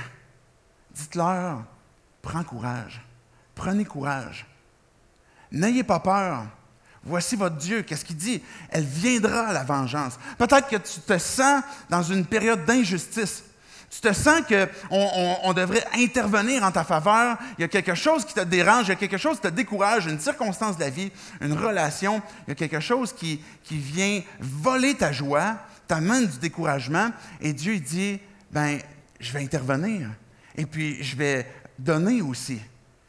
dites-leur, 0.92 1.64
prends 2.22 2.44
courage, 2.44 3.00
prenez 3.54 3.84
courage. 3.84 4.46
N'ayez 5.52 5.82
pas 5.82 5.98
peur. 5.98 6.46
Voici 7.02 7.34
votre 7.34 7.56
Dieu. 7.56 7.82
Qu'est-ce 7.82 8.04
qu'il 8.04 8.16
dit? 8.16 8.42
Elle 8.68 8.84
viendra, 8.84 9.52
la 9.52 9.64
vengeance. 9.64 10.18
Peut-être 10.38 10.68
que 10.68 10.76
tu 10.76 11.00
te 11.00 11.18
sens 11.18 11.62
dans 11.88 12.02
une 12.02 12.24
période 12.26 12.64
d'injustice, 12.64 13.44
Tu 13.90 14.00
te 14.00 14.12
sens 14.12 14.42
qu'on 14.42 15.10
on, 15.42 15.52
devrait 15.52 15.84
intervenir 15.96 16.62
en 16.62 16.70
ta 16.70 16.84
faveur. 16.84 17.36
Il 17.58 17.62
y 17.62 17.64
a 17.64 17.68
quelque 17.68 17.96
chose 17.96 18.24
qui 18.24 18.34
te 18.34 18.40
dérange, 18.40 18.86
il 18.86 18.90
y 18.90 18.92
a 18.92 18.96
quelque 18.96 19.18
chose 19.18 19.36
qui 19.36 19.42
te 19.42 19.48
décourage, 19.48 20.06
une 20.06 20.20
circonstance 20.20 20.76
de 20.76 20.82
la 20.82 20.90
vie, 20.90 21.10
une 21.40 21.54
relation. 21.54 22.22
Il 22.46 22.50
y 22.50 22.52
a 22.52 22.54
quelque 22.54 22.78
chose 22.78 23.12
qui, 23.12 23.42
vient 23.68 24.22
voler 24.38 24.94
ta 24.94 25.10
joie, 25.10 25.56
t'amène 25.88 26.26
du 26.26 26.38
découragement. 26.38 27.10
Et 27.40 27.52
Dieu 27.52 27.78
dit, 27.80 28.20
ben, 28.52 28.78
je 29.18 29.32
vais 29.32 29.42
intervenir. 29.42 30.08
Et 30.56 30.66
puis, 30.66 31.02
je 31.02 31.16
vais 31.16 31.46
donner 31.76 32.22
aussi. 32.22 32.60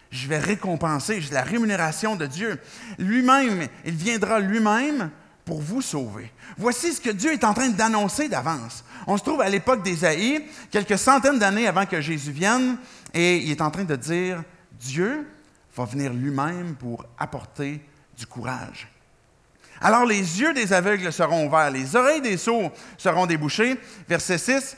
Je 0.09 0.27
vais 0.27 0.39
récompenser. 0.39 1.21
J'ai 1.21 1.33
la 1.33 1.43
rémunération 1.43 2.15
de 2.15 2.25
Dieu. 2.25 2.59
Lui-même, 2.97 3.67
il 3.85 3.93
viendra 3.93 4.39
lui-même 4.39 5.11
pour 5.51 5.59
vous 5.59 5.81
sauver. 5.81 6.31
Voici 6.57 6.93
ce 6.93 7.01
que 7.01 7.09
Dieu 7.09 7.33
est 7.33 7.43
en 7.43 7.53
train 7.53 7.67
d'annoncer 7.67 8.29
d'avance. 8.29 8.85
On 9.05 9.17
se 9.17 9.23
trouve 9.23 9.41
à 9.41 9.49
l'époque 9.49 9.83
d'Ésaïe, 9.83 10.45
quelques 10.71 10.97
centaines 10.97 11.39
d'années 11.39 11.67
avant 11.67 11.85
que 11.85 11.99
Jésus 11.99 12.31
vienne, 12.31 12.77
et 13.13 13.35
il 13.35 13.51
est 13.51 13.59
en 13.59 13.69
train 13.69 13.83
de 13.83 13.97
dire, 13.97 14.45
Dieu 14.79 15.27
va 15.75 15.83
venir 15.83 16.13
lui-même 16.13 16.75
pour 16.75 17.03
apporter 17.19 17.81
du 18.17 18.25
courage. 18.25 18.87
Alors 19.81 20.05
les 20.05 20.39
yeux 20.39 20.53
des 20.53 20.71
aveugles 20.71 21.11
seront 21.11 21.47
ouverts, 21.47 21.71
les 21.71 21.97
oreilles 21.97 22.21
des 22.21 22.37
sourds 22.37 22.71
seront 22.97 23.25
débouchées. 23.25 23.77
Verset 24.07 24.37
6. 24.37 24.77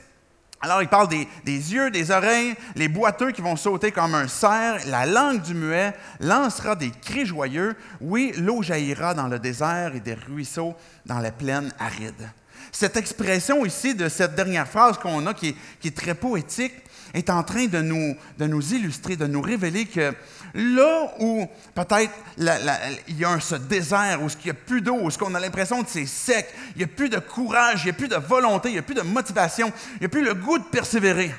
Alors 0.63 0.81
il 0.81 0.87
parle 0.87 1.09
des, 1.09 1.27
yeux, 1.45 1.91
des 1.91 2.09
oreilles, 2.09 2.55
les 2.75 2.87
boiteux 2.87 3.31
qui 3.31 3.41
vont 3.41 3.57
sauter 3.57 3.91
comme 3.91 4.15
un 4.15 4.29
cerf, 4.29 4.77
la 4.87 5.05
langue 5.05 5.41
du 5.41 5.53
muet 5.53 5.93
lancera 6.21 6.77
des 6.77 6.89
cris 6.89 7.25
joyeux. 7.25 7.75
Oui, 7.99 8.31
l'eau 8.37 8.61
jaillira 8.61 9.13
dans 9.13 9.27
le 9.27 9.39
désert 9.39 9.93
et 9.93 9.99
des 9.99 10.13
ruisseaux 10.13 10.73
dans 11.05 11.19
la 11.19 11.31
plaine 11.31 11.69
aride. 11.79 12.29
Cette 12.71 12.95
expression 12.95 13.65
ici 13.65 13.93
de 13.93 14.07
cette 14.07 14.35
dernière 14.35 14.69
phrase 14.69 14.97
qu'on 14.97 15.27
a, 15.27 15.33
qui 15.33 15.53
est, 15.83 15.95
très 15.95 16.15
poétique, 16.15 16.75
est 17.13 17.29
en 17.29 17.43
train 17.43 17.65
de 17.65 17.81
nous 17.81 18.73
illustrer, 18.73 19.17
de 19.17 19.27
nous 19.27 19.41
révéler 19.41 19.85
que 19.85 20.13
là 20.53 21.13
où 21.19 21.47
peut-être 21.73 22.13
il 22.37 23.17
y 23.17 23.25
a 23.25 23.29
un, 23.29 23.39
ce 23.39 23.55
désert, 23.55 24.21
où 24.21 24.27
il 24.27 24.45
n'y 24.45 24.51
a 24.51 24.53
plus 24.53 24.81
d'eau, 24.81 24.95
où 24.95 25.09
qu'on 25.09 25.33
a 25.35 25.39
l'impression 25.39 25.83
que 25.83 25.89
c'est 25.89 26.05
sec, 26.05 26.53
il 26.75 26.79
n'y 26.79 26.83
a 26.83 26.87
plus 26.87 27.09
de 27.09 27.19
courage, 27.19 27.81
il 27.83 27.85
n'y 27.85 27.91
a 27.91 27.93
plus 27.93 28.07
de 28.07 28.15
volonté, 28.15 28.69
il 28.69 28.73
n'y 28.73 28.79
a 28.79 28.83
plus 28.83 28.95
de 28.95 29.01
motivation, 29.01 29.71
il 29.95 29.99
n'y 30.01 30.05
a 30.05 30.09
plus 30.09 30.23
le 30.23 30.33
goût 30.33 30.57
de 30.57 30.63
persévérer, 30.63 31.33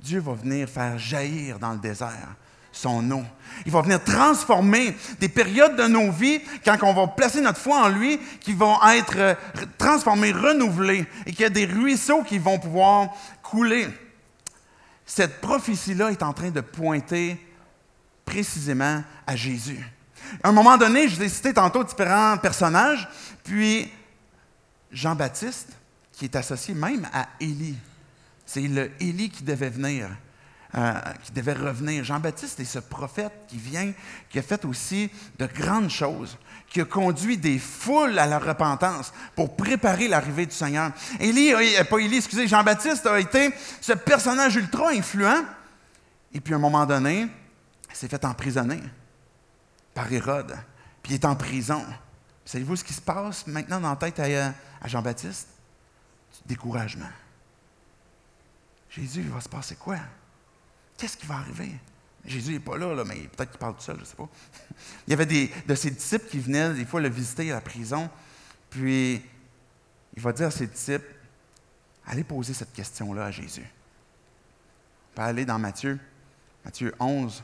Dieu 0.00 0.20
va 0.20 0.34
venir 0.34 0.68
faire 0.68 0.98
jaillir 0.98 1.58
dans 1.58 1.72
le 1.72 1.78
désert 1.78 2.36
son 2.70 3.10
eau. 3.10 3.24
Il 3.66 3.72
va 3.72 3.82
venir 3.82 4.02
transformer 4.04 4.96
des 5.18 5.28
périodes 5.28 5.74
de 5.74 5.88
nos 5.88 6.12
vies, 6.12 6.40
quand 6.64 6.76
on 6.82 6.94
va 6.94 7.08
placer 7.08 7.40
notre 7.40 7.58
foi 7.58 7.82
en 7.82 7.88
lui, 7.88 8.20
qui 8.40 8.52
vont 8.52 8.76
être 8.92 9.36
transformées, 9.76 10.32
renouvelées, 10.32 11.06
et 11.26 11.32
qu'il 11.32 11.40
y 11.40 11.44
a 11.44 11.50
des 11.50 11.64
ruisseaux 11.64 12.22
qui 12.22 12.38
vont 12.38 12.58
pouvoir 12.58 13.08
couler. 13.42 13.88
Cette 15.04 15.40
prophétie-là 15.40 16.10
est 16.10 16.22
en 16.22 16.32
train 16.32 16.50
de 16.50 16.60
pointer 16.60 17.38
précisément 18.28 19.02
à 19.26 19.36
Jésus. 19.36 19.82
À 20.42 20.50
un 20.50 20.52
moment 20.52 20.76
donné, 20.76 21.08
je 21.08 21.16
vous 21.16 21.22
ai 21.22 21.28
cité 21.30 21.54
tantôt 21.54 21.82
différents 21.82 22.36
personnages, 22.36 23.08
puis 23.42 23.90
Jean-Baptiste, 24.92 25.70
qui 26.12 26.26
est 26.26 26.36
associé 26.36 26.74
même 26.74 27.08
à 27.12 27.26
Élie. 27.40 27.78
C'est 28.44 28.60
le 28.60 28.90
Élie 29.00 29.30
qui 29.30 29.42
devait 29.42 29.70
venir. 29.70 30.10
Euh, 30.74 30.92
qui 31.24 31.32
devait 31.32 31.54
revenir. 31.54 32.04
Jean-Baptiste 32.04 32.60
est 32.60 32.66
ce 32.66 32.78
prophète 32.78 33.32
qui 33.48 33.56
vient, 33.56 33.90
qui 34.28 34.38
a 34.38 34.42
fait 34.42 34.66
aussi 34.66 35.10
de 35.38 35.46
grandes 35.46 35.88
choses, 35.88 36.36
qui 36.68 36.82
a 36.82 36.84
conduit 36.84 37.38
des 37.38 37.58
foules 37.58 38.18
à 38.18 38.26
la 38.26 38.38
repentance 38.38 39.14
pour 39.34 39.56
préparer 39.56 40.08
l'arrivée 40.08 40.44
du 40.44 40.54
Seigneur. 40.54 40.92
Élie, 41.20 41.54
euh, 41.54 41.84
pas 41.84 41.98
Élie, 41.98 42.18
excusez, 42.18 42.46
Jean-Baptiste 42.46 43.06
a 43.06 43.18
été 43.18 43.50
ce 43.80 43.94
personnage 43.94 44.56
ultra 44.56 44.90
influent. 44.90 45.46
Et 46.34 46.40
puis 46.40 46.52
à 46.52 46.58
un 46.58 46.60
moment 46.60 46.84
donné, 46.84 47.28
s'est 47.96 48.08
fait 48.08 48.24
emprisonner 48.24 48.80
par 49.94 50.12
Hérode, 50.12 50.56
puis 51.02 51.12
il 51.12 51.14
est 51.14 51.24
en 51.24 51.36
prison. 51.36 51.84
Savez-vous 52.44 52.76
ce 52.76 52.84
qui 52.84 52.94
se 52.94 53.00
passe 53.00 53.46
maintenant 53.46 53.80
dans 53.80 53.90
la 53.90 53.96
tête 53.96 54.20
à, 54.20 54.54
à 54.80 54.88
Jean-Baptiste? 54.88 55.48
Du 56.32 56.54
découragement. 56.54 57.08
Jésus, 58.90 59.20
il 59.20 59.30
va 59.30 59.40
se 59.40 59.48
passer 59.48 59.76
quoi? 59.76 59.98
Qu'est-ce 60.96 61.16
qui 61.16 61.26
va 61.26 61.36
arriver? 61.36 61.72
Jésus 62.24 62.52
n'est 62.52 62.60
pas 62.60 62.76
là, 62.76 62.94
là 62.94 63.04
mais 63.04 63.16
peut-être 63.16 63.50
qu'il 63.50 63.58
parle 63.58 63.74
tout 63.74 63.82
seul, 63.82 63.96
je 63.96 64.00
ne 64.00 64.06
sais 64.06 64.16
pas. 64.16 64.28
Il 65.06 65.10
y 65.10 65.14
avait 65.14 65.26
des, 65.26 65.50
de 65.66 65.74
ses 65.74 65.90
disciples 65.90 66.26
qui 66.28 66.38
venaient 66.38 66.74
des 66.74 66.84
fois 66.84 67.00
le 67.00 67.08
visiter 67.08 67.50
à 67.50 67.56
la 67.56 67.60
prison, 67.60 68.10
puis 68.70 69.22
il 70.14 70.22
va 70.22 70.32
dire 70.32 70.48
à 70.48 70.50
ses 70.50 70.66
disciples, 70.66 71.14
allez 72.06 72.24
poser 72.24 72.52
cette 72.52 72.72
question-là 72.72 73.26
à 73.26 73.30
Jésus. 73.30 73.64
On 75.12 75.16
peut 75.16 75.22
aller 75.22 75.44
dans 75.44 75.58
Matthieu, 75.58 75.98
Matthieu 76.64 76.94
11. 76.98 77.42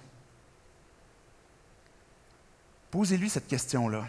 Posez-lui 2.94 3.28
cette 3.28 3.48
question-là. 3.48 4.06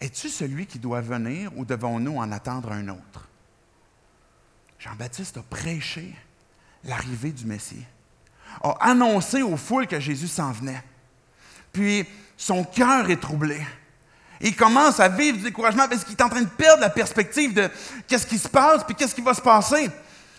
Es-tu 0.00 0.30
celui 0.30 0.64
qui 0.64 0.78
doit 0.78 1.02
venir 1.02 1.50
ou 1.54 1.66
devons-nous 1.66 2.16
en 2.16 2.32
attendre 2.32 2.72
un 2.72 2.88
autre? 2.88 3.28
Jean-Baptiste 4.78 5.36
a 5.36 5.42
prêché 5.42 6.14
l'arrivée 6.82 7.30
du 7.30 7.44
Messie 7.44 7.84
a 8.62 8.70
annoncé 8.80 9.42
aux 9.42 9.58
foules 9.58 9.86
que 9.86 10.00
Jésus 10.00 10.28
s'en 10.28 10.50
venait. 10.50 10.82
Puis 11.74 12.06
son 12.38 12.64
cœur 12.64 13.10
est 13.10 13.20
troublé. 13.20 13.60
Il 14.40 14.56
commence 14.56 14.98
à 14.98 15.10
vivre 15.10 15.36
du 15.36 15.44
découragement 15.44 15.86
parce 15.88 16.04
qu'il 16.04 16.16
est 16.16 16.22
en 16.22 16.30
train 16.30 16.40
de 16.40 16.48
perdre 16.48 16.80
la 16.80 16.88
perspective 16.88 17.52
de 17.52 17.68
qu'est-ce 18.08 18.26
qui 18.26 18.38
se 18.38 18.48
passe, 18.48 18.82
puis 18.82 18.94
qu'est-ce 18.94 19.14
qui 19.14 19.20
va 19.20 19.34
se 19.34 19.42
passer. 19.42 19.90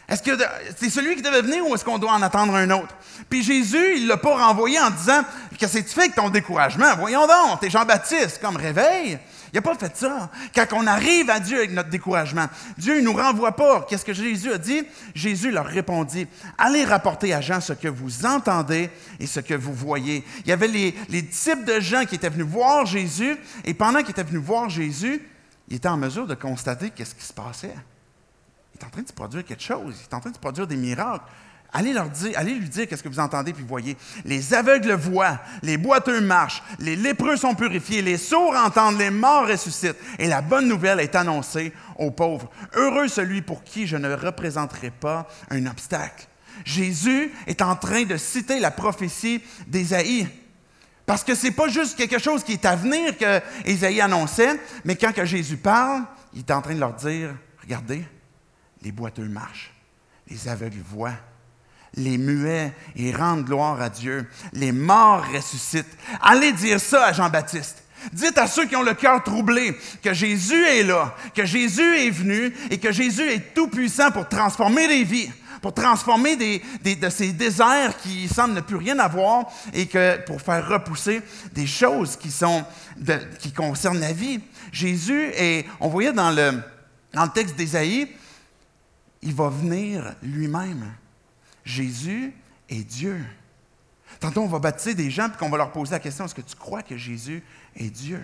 Est-ce 0.10 0.22
que 0.22 0.32
c'est 0.78 0.90
celui 0.90 1.16
qui 1.16 1.22
devait 1.22 1.42
venir 1.42 1.66
ou 1.66 1.74
est-ce 1.74 1.86
qu'on 1.86 1.98
doit 1.98 2.12
en 2.12 2.22
attendre 2.22 2.56
un 2.56 2.70
autre? 2.72 2.96
Puis 3.30 3.42
Jésus, 3.42 3.96
il 3.96 4.04
ne 4.04 4.10
l'a 4.10 4.18
pas 4.18 4.36
renvoyé 4.36 4.80
en 4.80 4.90
disant 4.90 5.24
Qu'est-ce 5.58 5.78
que 5.78 5.84
tu 5.84 5.94
fais 5.94 6.02
avec 6.02 6.16
ton 6.16 6.30
découragement? 6.30 6.96
Voyons 6.98 7.26
donc, 7.26 7.62
t'es 7.62 7.70
Jean-Baptiste, 7.70 8.42
comme 8.42 8.58
réveil. 8.58 9.18
Il 9.54 9.58
n'a 9.58 9.62
pas 9.62 9.76
fait 9.76 9.96
ça. 9.96 10.30
Quand 10.54 10.66
on 10.74 10.88
arrive 10.88 11.30
à 11.30 11.40
Dieu 11.40 11.58
avec 11.60 11.72
notre 11.72 11.90
découragement, 11.90 12.48
Dieu 12.78 12.96
ne 12.96 13.02
nous 13.02 13.14
renvoie 13.14 13.56
pas. 13.56 13.86
Qu'est-ce 13.88 14.04
que 14.04 14.14
Jésus 14.14 14.52
a 14.52 14.58
dit? 14.58 14.82
Jésus 15.14 15.52
leur 15.52 15.68
répondit, 15.68 16.28
allez 16.58 16.84
rapporter 16.84 17.34
à 17.34 17.40
Jean 17.40 17.62
ce 17.62 17.74
que 17.74 17.88
vous 17.88 18.26
entendez 18.26 18.90
et 19.20 19.28
ce 19.28 19.40
que 19.40 19.54
vous 19.54 19.74
voyez. 19.74 20.26
Il 20.40 20.50
y 20.50 20.52
avait 20.52 20.68
les, 20.68 20.96
les 21.08 21.22
disciples 21.22 21.66
de 21.66 21.80
Jean 21.80 22.06
qui 22.06 22.16
étaient 22.16 22.30
venus 22.30 22.48
voir 22.48 22.88
Jésus, 22.88 23.38
et 23.64 23.76
pendant 23.76 24.00
qu'ils 24.00 24.12
étaient 24.12 24.24
venus 24.24 24.42
voir 24.42 24.70
Jésus, 24.70 25.22
ils 25.70 25.78
étaient 25.78 25.88
en 25.88 25.98
mesure 25.98 26.26
de 26.26 26.36
constater 26.36 26.90
qu'est-ce 26.90 27.16
qui 27.16 27.24
se 27.24 27.34
passait. 27.34 27.76
Il 28.74 28.82
est 28.82 28.86
en 28.86 28.90
train 28.90 29.02
de 29.02 29.08
se 29.08 29.14
produire 29.14 29.46
quelque 29.46 29.64
chose. 29.64 29.96
Il 30.00 30.04
est 30.04 30.14
en 30.14 30.20
train 30.20 30.30
de 30.30 30.36
se 30.36 30.42
produire 30.42 30.68
des 30.68 30.76
miracles. 30.76 31.26
Allez, 31.76 31.92
leur 31.92 32.08
dire, 32.08 32.34
allez 32.36 32.54
lui 32.54 32.70
dire 32.70 32.88
qu'est-ce 32.88 33.02
que 33.02 33.10
vous 33.10 33.20
entendez, 33.20 33.52
puis 33.52 33.66
voyez. 33.68 33.98
Les 34.26 34.54
aveugles 34.54 34.94
voient, 34.94 35.40
les 35.64 35.78
boiteux 35.78 36.22
marchent, 36.22 36.62
les 36.78 36.96
lépreux 36.96 37.36
sont 37.36 37.56
purifiés, 37.56 38.04
les 38.04 38.18
sourds 38.18 38.56
entendent, 38.56 39.00
les 39.00 39.10
morts 39.10 39.48
ressuscitent. 39.48 39.98
Et 40.20 40.28
la 40.28 40.44
bonne 40.44 40.68
nouvelle 40.68 41.00
est 41.00 41.16
annoncée 41.16 41.74
aux 41.98 42.12
pauvres. 42.12 42.52
Heureux 42.76 43.08
celui 43.08 43.42
pour 43.42 43.64
qui 43.64 43.88
je 43.88 43.98
ne 43.98 44.14
représenterai 44.14 44.92
pas 44.92 45.28
un 45.50 45.66
obstacle. 45.66 46.28
Jésus 46.64 47.34
est 47.48 47.64
en 47.64 47.76
train 47.76 48.04
de 48.04 48.18
citer 48.18 48.60
la 48.60 48.70
prophétie 48.70 49.42
d'Ésaïe. 49.66 50.28
Parce 51.08 51.24
que 51.24 51.34
ce 51.34 51.48
n'est 51.48 51.52
pas 51.52 51.70
juste 51.70 51.98
quelque 51.98 52.20
chose 52.20 52.44
qui 52.44 52.54
est 52.54 52.66
à 52.66 52.76
venir 52.76 53.18
que 53.18 53.42
Ésaïe 53.66 54.00
annonçait, 54.00 54.60
mais 54.86 54.96
quand 54.96 55.12
que 55.12 55.26
Jésus 55.26 55.58
parle, 55.58 56.04
il 56.34 56.42
est 56.42 56.52
en 56.52 56.62
train 56.62 56.76
de 56.76 56.80
leur 56.80 56.94
dire, 56.94 57.32
regardez, 57.64 58.04
les 58.84 58.92
boiteux 58.92 59.28
marchent, 59.28 59.72
les 60.28 60.48
aveugles 60.48 60.82
voient, 60.86 61.16
les 61.96 62.18
muets, 62.18 62.74
ils 62.96 63.16
rendent 63.16 63.46
gloire 63.46 63.80
à 63.82 63.90
Dieu. 63.90 64.28
Les 64.54 64.72
morts 64.72 65.26
ressuscitent. 65.32 65.98
Allez 66.22 66.52
dire 66.52 66.80
ça 66.80 67.06
à 67.06 67.14
Jean-Baptiste. 67.14 67.84
Dites 68.12 68.38
à 68.38 68.48
ceux 68.48 68.66
qui 68.66 68.76
ont 68.76 68.84
le 68.84 68.96
cœur 68.96 69.24
troublé 69.24 69.78
que 70.02 70.14
Jésus 70.14 70.66
est 70.66 70.84
là, 70.84 71.16
que 71.34 71.46
Jésus 71.46 71.98
est 72.00 72.10
venu 72.10 72.54
et 72.70 72.78
que 72.78 72.92
Jésus 72.92 73.22
est 73.22 73.54
tout 73.54 73.68
puissant 73.68 74.12
pour 74.12 74.28
transformer 74.28 74.88
les 74.88 75.04
vies, 75.04 75.32
pour 75.62 75.74
transformer 75.74 76.36
des, 76.36 76.62
des, 76.82 76.96
de 76.96 77.10
ces 77.10 77.32
déserts 77.32 77.96
qui 77.98 78.28
semblent 78.28 78.56
ne 78.56 78.62
plus 78.62 78.76
rien 78.76 79.00
avoir 79.00 79.46
et 79.72 79.86
que 79.86 80.18
pour 80.26 80.42
faire 80.42 80.68
repousser 80.68 81.22
des 81.54 81.68
choses 81.68 82.18
qui, 82.18 82.30
sont 82.30 82.66
qui 83.40 83.54
concernent 83.54 84.02
la 84.02 84.12
vie. 84.12 84.42
Jésus 84.72 85.30
est, 85.36 85.66
on 85.80 85.88
voyait 85.88 86.12
dans 86.12 86.32
le, 86.32 86.60
dans 87.14 87.24
le 87.24 87.32
texte 87.32 87.56
d'Ésaïe, 87.56 88.10
il 89.24 89.34
va 89.34 89.50
venir 89.50 90.16
lui-même. 90.22 90.94
Jésus 91.66 92.34
est 92.70 92.84
Dieu. 92.84 93.24
Tantôt, 94.20 94.42
on 94.42 94.48
va 94.48 94.60
baptiser 94.60 94.94
des 94.94 95.10
gens 95.10 95.28
et 95.28 95.38
qu'on 95.38 95.50
va 95.50 95.58
leur 95.58 95.72
poser 95.72 95.92
la 95.92 96.00
question 96.00 96.26
est-ce 96.26 96.36
que 96.36 96.42
tu 96.42 96.56
crois 96.56 96.84
que 96.84 96.98
Jésus 96.98 97.44
est 97.76 97.90
Dieu? 97.90 98.22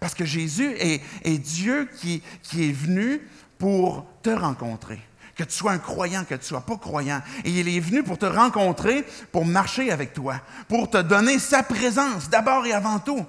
Parce 0.00 0.14
que 0.14 0.24
Jésus 0.24 0.74
est, 0.78 1.38
Dieu 1.38 1.88
qui, 1.98 2.22
qui 2.42 2.68
est 2.68 2.72
venu 2.72 3.20
pour 3.58 4.06
te 4.22 4.30
rencontrer. 4.30 5.00
Que 5.34 5.44
tu 5.44 5.52
sois 5.52 5.72
un 5.72 5.78
croyant, 5.78 6.24
que 6.24 6.34
tu 6.34 6.46
sois 6.46 6.62
pas 6.62 6.76
croyant. 6.76 7.20
Et 7.44 7.50
il 7.50 7.68
est 7.68 7.80
venu 7.80 8.02
pour 8.02 8.18
te 8.18 8.26
rencontrer, 8.26 9.04
pour 9.32 9.44
marcher 9.44 9.90
avec 9.90 10.12
toi, 10.12 10.40
pour 10.68 10.88
te 10.88 10.98
donner 10.98 11.38
sa 11.38 11.62
présence, 11.62 12.30
d'abord 12.30 12.66
et 12.66 12.72
avant 12.72 12.98
tout. 12.98 13.24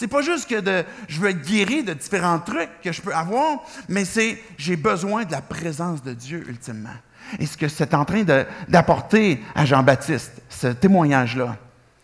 C'est 0.00 0.08
pas 0.08 0.22
juste 0.22 0.48
que 0.48 0.62
je 1.08 1.20
veux 1.20 1.28
être 1.28 1.46
guéri 1.46 1.84
de 1.84 1.92
différents 1.92 2.38
trucs 2.38 2.70
que 2.82 2.90
je 2.90 3.02
peux 3.02 3.12
avoir, 3.14 3.58
mais 3.86 4.06
c'est 4.06 4.42
j'ai 4.56 4.76
besoin 4.76 5.26
de 5.26 5.30
la 5.30 5.42
présence 5.42 6.02
de 6.02 6.14
Dieu 6.14 6.42
ultimement. 6.48 6.96
Et 7.38 7.44
ce 7.44 7.54
que 7.54 7.68
c'est 7.68 7.92
en 7.92 8.06
train 8.06 8.24
d'apporter 8.66 9.42
à 9.54 9.66
Jean-Baptiste, 9.66 10.40
ce 10.48 10.68
témoignage-là, 10.68 11.58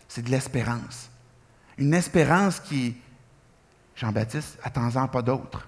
c'est 0.07 0.21
de 0.21 0.29
l'espérance. 0.29 1.09
Une 1.79 1.95
espérance 1.95 2.59
qui, 2.59 2.95
Jean-Baptiste, 3.95 4.59
attends-en 4.63 5.07
pas 5.07 5.23
d'autre. 5.23 5.67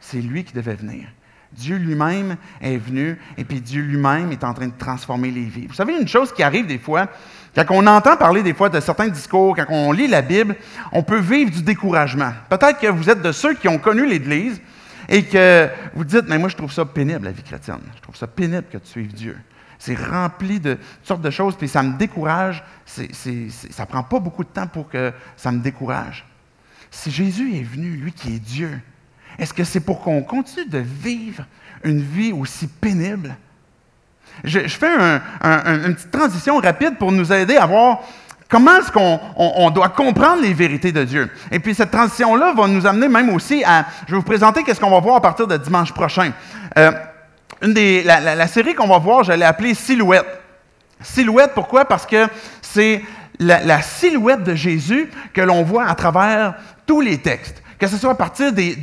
C'est 0.00 0.22
lui 0.22 0.44
qui 0.44 0.54
devait 0.54 0.76
venir. 0.76 1.08
Dieu 1.52 1.76
lui-même 1.76 2.38
est 2.62 2.78
venu 2.78 3.20
et 3.36 3.44
puis 3.44 3.60
Dieu 3.60 3.82
lui-même 3.82 4.32
est 4.32 4.44
en 4.44 4.54
train 4.54 4.68
de 4.68 4.78
transformer 4.78 5.30
les 5.30 5.44
vies. 5.44 5.66
Vous 5.66 5.74
savez, 5.74 5.94
une 6.00 6.08
chose 6.08 6.32
qui 6.32 6.42
arrive 6.42 6.66
des 6.66 6.78
fois, 6.78 7.08
quand 7.54 7.64
on 7.70 7.86
entend 7.86 8.16
parler 8.16 8.42
des 8.42 8.54
fois 8.54 8.68
de 8.68 8.80
certains 8.80 9.08
discours, 9.08 9.54
quand 9.56 9.66
on 9.68 9.92
lit 9.92 10.08
la 10.08 10.22
Bible, 10.22 10.56
on 10.92 11.02
peut 11.02 11.20
vivre 11.20 11.50
du 11.50 11.62
découragement. 11.62 12.32
Peut-être 12.48 12.80
que 12.80 12.88
vous 12.88 13.08
êtes 13.08 13.22
de 13.22 13.32
ceux 13.32 13.54
qui 13.54 13.68
ont 13.68 13.78
connu 13.78 14.06
l'Église 14.06 14.60
et 15.08 15.24
que 15.24 15.68
vous 15.94 16.04
dites, 16.04 16.24
mais 16.28 16.38
moi 16.38 16.48
je 16.48 16.56
trouve 16.56 16.72
ça 16.72 16.84
pénible 16.84 17.24
la 17.24 17.32
vie 17.32 17.42
chrétienne. 17.42 17.80
Je 17.96 18.00
trouve 18.00 18.16
ça 18.16 18.26
pénible 18.26 18.64
que 18.70 18.78
tu 18.78 18.88
suives 18.88 19.12
Dieu. 19.12 19.36
C'est 19.78 19.94
rempli 19.94 20.60
de 20.60 20.74
toutes 20.74 21.06
sortes 21.06 21.22
de 21.22 21.30
choses, 21.30 21.56
puis 21.56 21.68
ça 21.68 21.82
me 21.82 21.96
décourage. 21.98 22.64
Ça 22.86 23.02
ne 23.02 23.84
prend 23.86 24.02
pas 24.02 24.18
beaucoup 24.18 24.42
de 24.42 24.48
temps 24.48 24.66
pour 24.66 24.88
que 24.88 25.12
ça 25.36 25.52
me 25.52 25.58
décourage. 25.60 26.26
Si 26.90 27.10
Jésus 27.10 27.56
est 27.56 27.64
venu, 27.64 27.90
lui 27.90 28.12
qui 28.12 28.34
est 28.34 28.38
Dieu, 28.38 28.80
est-ce 29.38 29.52
que 29.52 29.64
c'est 29.64 29.80
pour 29.80 30.00
qu'on 30.00 30.22
continue 30.22 30.66
de 30.66 30.78
vivre 30.78 31.44
une 31.82 32.00
vie 32.00 32.32
aussi 32.32 32.66
pénible? 32.66 33.36
Je, 34.42 34.60
fais 34.68 34.88
un- 34.92 35.20
un- 35.42 35.84
une 35.86 35.94
petite 35.94 36.10
transition 36.10 36.56
rapide 36.58 36.96
pour 36.98 37.12
nous 37.12 37.32
aider 37.32 37.56
à 37.56 37.66
voir 37.66 38.00
comment 38.48 38.76
est-ce 38.78 38.90
qu'on 38.92 39.18
on- 39.36 39.70
doit 39.70 39.88
comprendre 39.88 40.42
les 40.42 40.52
vérités 40.52 40.92
de 40.92 41.04
Dieu. 41.04 41.30
Et 41.50 41.58
puis 41.58 41.74
cette 41.74 41.90
transition-là 41.90 42.52
va 42.54 42.66
nous 42.66 42.86
amener 42.86 43.08
même 43.08 43.30
aussi 43.30 43.64
à... 43.64 43.86
Je 44.06 44.12
vais 44.12 44.18
vous 44.18 44.22
présenter 44.24 44.62
qu'est-ce 44.62 44.80
qu'on 44.80 44.90
va 44.90 45.00
voir 45.00 45.16
à 45.16 45.20
partir 45.22 45.46
de 45.46 45.56
dimanche 45.56 45.92
prochain. 45.92 46.32
Euh, 46.78 46.92
une 47.62 47.72
des, 47.72 48.02
la, 48.02 48.46
série 48.46 48.74
qu'on 48.74 48.86
va 48.88 48.98
voir, 48.98 49.24
je 49.24 49.32
l'ai 49.32 49.44
appelée 49.44 49.74
Silhouette. 49.74 50.26
Silhouette, 51.00 51.52
pourquoi? 51.54 51.84
Parce 51.86 52.06
que 52.06 52.28
c'est 52.60 53.02
la 53.40 53.82
silhouette 53.82 54.44
de 54.44 54.54
Jésus 54.54 55.10
que 55.32 55.40
l'on 55.40 55.62
voit 55.64 55.86
à 55.86 55.94
travers 55.94 56.54
tous 56.86 57.00
les 57.00 57.18
textes. 57.18 57.62
Que 57.78 57.86
ce 57.86 57.96
soit 57.96 58.12
à 58.12 58.14
partir 58.14 58.52
des, 58.52 58.76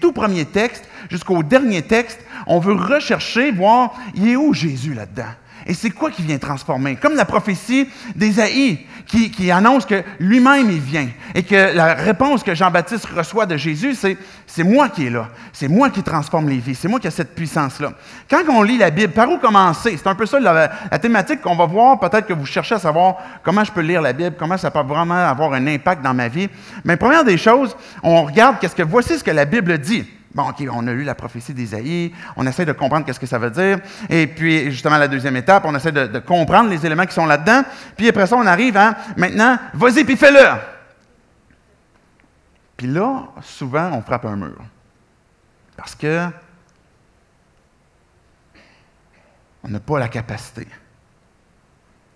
tout 0.00 0.12
premiers 0.12 0.44
textes 0.44 0.84
jusqu'au 1.10 1.42
dernier 1.42 1.82
texte, 1.82 2.20
on 2.46 2.60
veut 2.60 2.74
rechercher, 2.74 3.50
voir, 3.50 3.94
il 4.14 4.28
est 4.28 4.36
où 4.36 4.52
Jésus 4.52 4.94
là-dedans? 4.94 5.32
Et 5.68 5.74
c'est 5.74 5.90
quoi 5.90 6.10
qui 6.10 6.22
vient 6.22 6.38
transformer? 6.38 6.96
Comme 6.96 7.14
la 7.14 7.26
prophétie 7.26 7.86
d'Ésaïe 8.16 8.86
qui, 9.06 9.50
annonce 9.50 9.84
que 9.84 10.02
lui-même 10.18 10.70
il 10.70 10.80
vient 10.80 11.08
et 11.34 11.42
que 11.42 11.76
la 11.76 11.92
réponse 11.92 12.42
que 12.42 12.54
Jean-Baptiste 12.54 13.04
reçoit 13.14 13.44
de 13.44 13.56
Jésus, 13.58 13.94
c'est 13.94 14.16
c'est 14.46 14.64
moi 14.64 14.88
qui 14.88 15.06
est 15.06 15.10
là. 15.10 15.28
C'est 15.52 15.68
moi 15.68 15.90
qui 15.90 16.02
transforme 16.02 16.48
les 16.48 16.56
vies. 16.56 16.74
C'est 16.74 16.88
moi 16.88 16.98
qui 16.98 17.06
ai 17.06 17.10
cette 17.10 17.34
puissance-là. 17.34 17.92
Quand 18.30 18.42
on 18.48 18.62
lit 18.62 18.78
la 18.78 18.90
Bible, 18.90 19.12
par 19.12 19.30
où 19.30 19.36
commencer? 19.36 19.94
C'est 19.98 20.08
un 20.08 20.14
peu 20.14 20.24
ça 20.24 20.40
la, 20.40 20.70
la 20.90 20.98
thématique 20.98 21.42
qu'on 21.42 21.54
va 21.54 21.66
voir. 21.66 22.00
Peut-être 22.00 22.26
que 22.26 22.32
vous 22.32 22.46
cherchez 22.46 22.74
à 22.74 22.78
savoir 22.78 23.16
comment 23.42 23.62
je 23.62 23.70
peux 23.70 23.82
lire 23.82 24.00
la 24.00 24.14
Bible, 24.14 24.36
comment 24.38 24.56
ça 24.56 24.70
peut 24.70 24.80
vraiment 24.80 25.14
avoir 25.14 25.52
un 25.52 25.66
impact 25.66 26.02
dans 26.02 26.14
ma 26.14 26.28
vie. 26.28 26.48
Mais 26.82 26.96
première 26.96 27.24
des 27.24 27.36
choses, 27.36 27.76
on 28.02 28.24
regarde 28.24 28.56
qu'est-ce 28.58 28.74
que 28.74 28.82
voici 28.82 29.18
ce 29.18 29.24
que 29.24 29.30
la 29.30 29.44
Bible 29.44 29.76
dit. 29.76 30.06
Bon, 30.34 30.48
OK, 30.50 30.62
on 30.70 30.86
a 30.86 30.92
lu 30.92 31.04
la 31.04 31.14
prophétie 31.14 31.54
d'Ésaïe, 31.54 32.12
on 32.36 32.46
essaie 32.46 32.66
de 32.66 32.72
comprendre 32.72 33.06
qu'est-ce 33.06 33.20
que 33.20 33.26
ça 33.26 33.38
veut 33.38 33.50
dire. 33.50 33.78
Et 34.10 34.26
puis, 34.26 34.70
justement, 34.70 34.98
la 34.98 35.08
deuxième 35.08 35.36
étape, 35.36 35.64
on 35.64 35.74
essaie 35.74 35.92
de, 35.92 36.06
de 36.06 36.18
comprendre 36.18 36.68
les 36.68 36.84
éléments 36.84 37.06
qui 37.06 37.14
sont 37.14 37.26
là-dedans. 37.26 37.62
Puis 37.96 38.08
après 38.08 38.26
ça, 38.26 38.36
on 38.36 38.46
arrive 38.46 38.76
à, 38.76 38.96
maintenant, 39.16 39.58
vas-y, 39.74 40.04
puis 40.04 40.16
fais-le. 40.16 40.58
Puis 42.76 42.86
là, 42.86 43.24
souvent, 43.42 43.90
on 43.92 44.02
frappe 44.02 44.26
un 44.26 44.36
mur. 44.36 44.58
Parce 45.76 45.94
que 45.94 46.28
on 49.64 49.68
n'a 49.68 49.80
pas 49.80 49.98
la 49.98 50.08
capacité. 50.08 50.66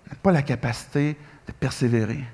On 0.06 0.10
n'a 0.10 0.16
pas 0.22 0.32
la 0.32 0.42
capacité 0.42 1.16
de 1.46 1.52
persévérer. 1.52 2.24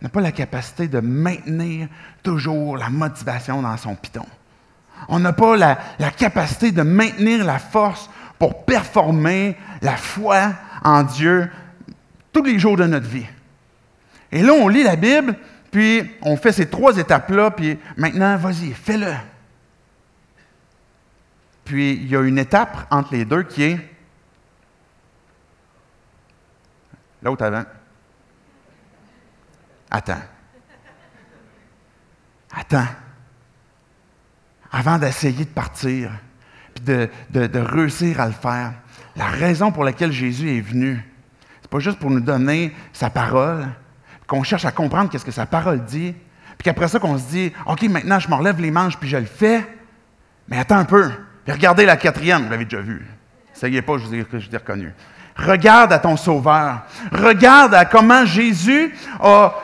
On 0.00 0.06
n'a 0.06 0.08
pas 0.08 0.20
la 0.22 0.32
capacité 0.32 0.88
de 0.88 1.00
maintenir 1.00 1.88
toujours 2.22 2.76
la 2.76 2.88
motivation 2.88 3.60
dans 3.60 3.76
son 3.76 3.94
piton. 3.94 4.26
On 5.08 5.18
n'a 5.18 5.32
pas 5.32 5.56
la, 5.56 5.76
capacité 6.16 6.72
de 6.72 6.82
maintenir 6.82 7.44
la 7.44 7.58
force 7.58 8.10
pour 8.38 8.64
performer 8.64 9.56
la 9.82 9.96
foi 9.96 10.52
en 10.82 11.02
Dieu 11.02 11.50
tous 12.32 12.42
les 12.42 12.58
jours 12.58 12.76
de 12.76 12.84
notre 12.84 13.08
vie. 13.08 13.26
Et 14.32 14.42
là, 14.42 14.52
on 14.52 14.68
lit 14.68 14.82
la 14.82 14.96
Bible, 14.96 15.36
puis 15.70 16.08
on 16.22 16.36
fait 16.36 16.52
ces 16.52 16.68
trois 16.68 16.96
étapes-là, 16.96 17.50
puis 17.50 17.78
maintenant, 17.96 18.36
vas-y, 18.36 18.72
fais-le. 18.72 19.12
Puis 21.64 21.94
il 21.94 22.08
y 22.08 22.16
a 22.16 22.22
une 22.22 22.38
étape 22.38 22.86
entre 22.90 23.12
les 23.12 23.24
deux 23.24 23.42
qui 23.42 23.62
est 23.62 23.78
l'autre 27.22 27.44
avant. 27.44 27.64
Attends. 29.90 30.22
Attends. 32.52 32.86
Avant 34.72 34.98
d'essayer 34.98 35.44
de 35.44 35.50
partir, 35.50 36.10
puis 36.74 36.84
de, 36.84 37.08
de- 37.30 37.58
réussir 37.58 38.20
à 38.20 38.26
le 38.26 38.32
faire, 38.32 38.72
la 39.16 39.26
raison 39.26 39.72
pour 39.72 39.84
laquelle 39.84 40.12
Jésus 40.12 40.56
est 40.56 40.60
venu, 40.60 41.04
c'est 41.60 41.70
pas 41.70 41.80
juste 41.80 41.98
pour 41.98 42.10
nous 42.10 42.20
donner 42.20 42.74
sa 42.92 43.10
parole, 43.10 43.66
qu'on 44.26 44.42
cherche 44.44 44.64
à 44.64 44.70
comprendre 44.70 45.10
qu'est-ce 45.10 45.24
que 45.24 45.32
sa 45.32 45.46
parole 45.46 45.84
dit, 45.84 46.14
puis 46.56 46.64
qu'après 46.64 46.88
ça, 46.88 46.98
qu'on 47.00 47.18
se 47.18 47.24
dit, 47.24 47.52
OK, 47.66 47.82
maintenant, 47.84 48.18
je 48.20 48.28
me 48.28 48.34
relève 48.34 48.60
les 48.60 48.70
manches, 48.70 48.96
puis 48.98 49.08
je 49.08 49.16
le 49.16 49.24
fais. 49.24 49.66
Mais 50.48 50.58
attends 50.58 50.76
un 50.78 50.84
peu. 50.84 51.10
Puis 51.44 51.52
regardez 51.52 51.86
la 51.86 51.96
quatrième, 51.96 52.44
vous 52.44 52.50
l'avez 52.50 52.64
déjà 52.64 52.82
vue. 52.82 53.06
Essayez 53.54 53.82
pas, 53.82 53.98
je 53.98 54.04
vous 54.04 54.14
ai, 54.14 54.26
je 54.32 54.48
vous 54.48 54.54
ai 54.54 54.58
reconnu. 54.58 54.92
Regarde 55.36 55.92
à 55.92 55.98
ton 55.98 56.16
Sauveur. 56.16 56.82
Regarde 57.12 57.72
à 57.74 57.84
comment 57.86 58.24
Jésus 58.26 58.94
a 59.20 59.54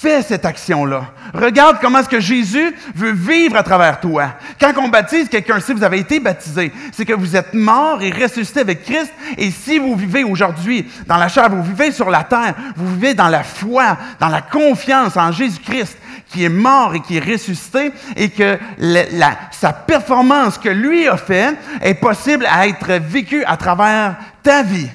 fait 0.00 0.22
cette 0.22 0.46
action-là. 0.46 1.10
Regarde 1.34 1.76
comment 1.80 1.98
est-ce 1.98 2.08
que 2.08 2.20
Jésus 2.20 2.74
veut 2.94 3.12
vivre 3.12 3.56
à 3.56 3.62
travers 3.62 4.00
toi. 4.00 4.30
Quand 4.58 4.72
on 4.78 4.88
baptise 4.88 5.28
quelqu'un, 5.28 5.60
si 5.60 5.74
vous 5.74 5.84
avez 5.84 5.98
été 5.98 6.18
baptisé, 6.20 6.72
c'est 6.92 7.04
que 7.04 7.12
vous 7.12 7.36
êtes 7.36 7.52
mort 7.52 8.00
et 8.02 8.10
ressuscité 8.10 8.60
avec 8.60 8.84
Christ. 8.84 9.12
Et 9.36 9.50
si 9.50 9.78
vous 9.78 9.94
vivez 9.96 10.24
aujourd'hui 10.24 10.90
dans 11.06 11.18
la 11.18 11.28
chair, 11.28 11.50
vous 11.50 11.62
vivez 11.62 11.92
sur 11.92 12.08
la 12.08 12.24
terre, 12.24 12.54
vous 12.76 12.94
vivez 12.94 13.12
dans 13.12 13.28
la 13.28 13.42
foi, 13.42 13.98
dans 14.18 14.28
la 14.28 14.40
confiance 14.40 15.18
en 15.18 15.32
Jésus-Christ 15.32 15.98
qui 16.32 16.44
est 16.44 16.48
mort 16.48 16.94
et 16.94 17.00
qui 17.00 17.18
est 17.18 17.32
ressuscité 17.32 17.92
et 18.16 18.30
que 18.30 18.56
la- 18.78 19.36
sa 19.50 19.72
performance 19.72 20.56
que 20.56 20.68
lui 20.70 21.08
a 21.08 21.16
fait 21.18 21.54
est 21.82 21.94
possible 21.94 22.46
à 22.50 22.66
être 22.68 22.92
vécue 22.92 23.44
à 23.44 23.56
travers 23.58 24.14
ta 24.42 24.62
vie. 24.62 24.88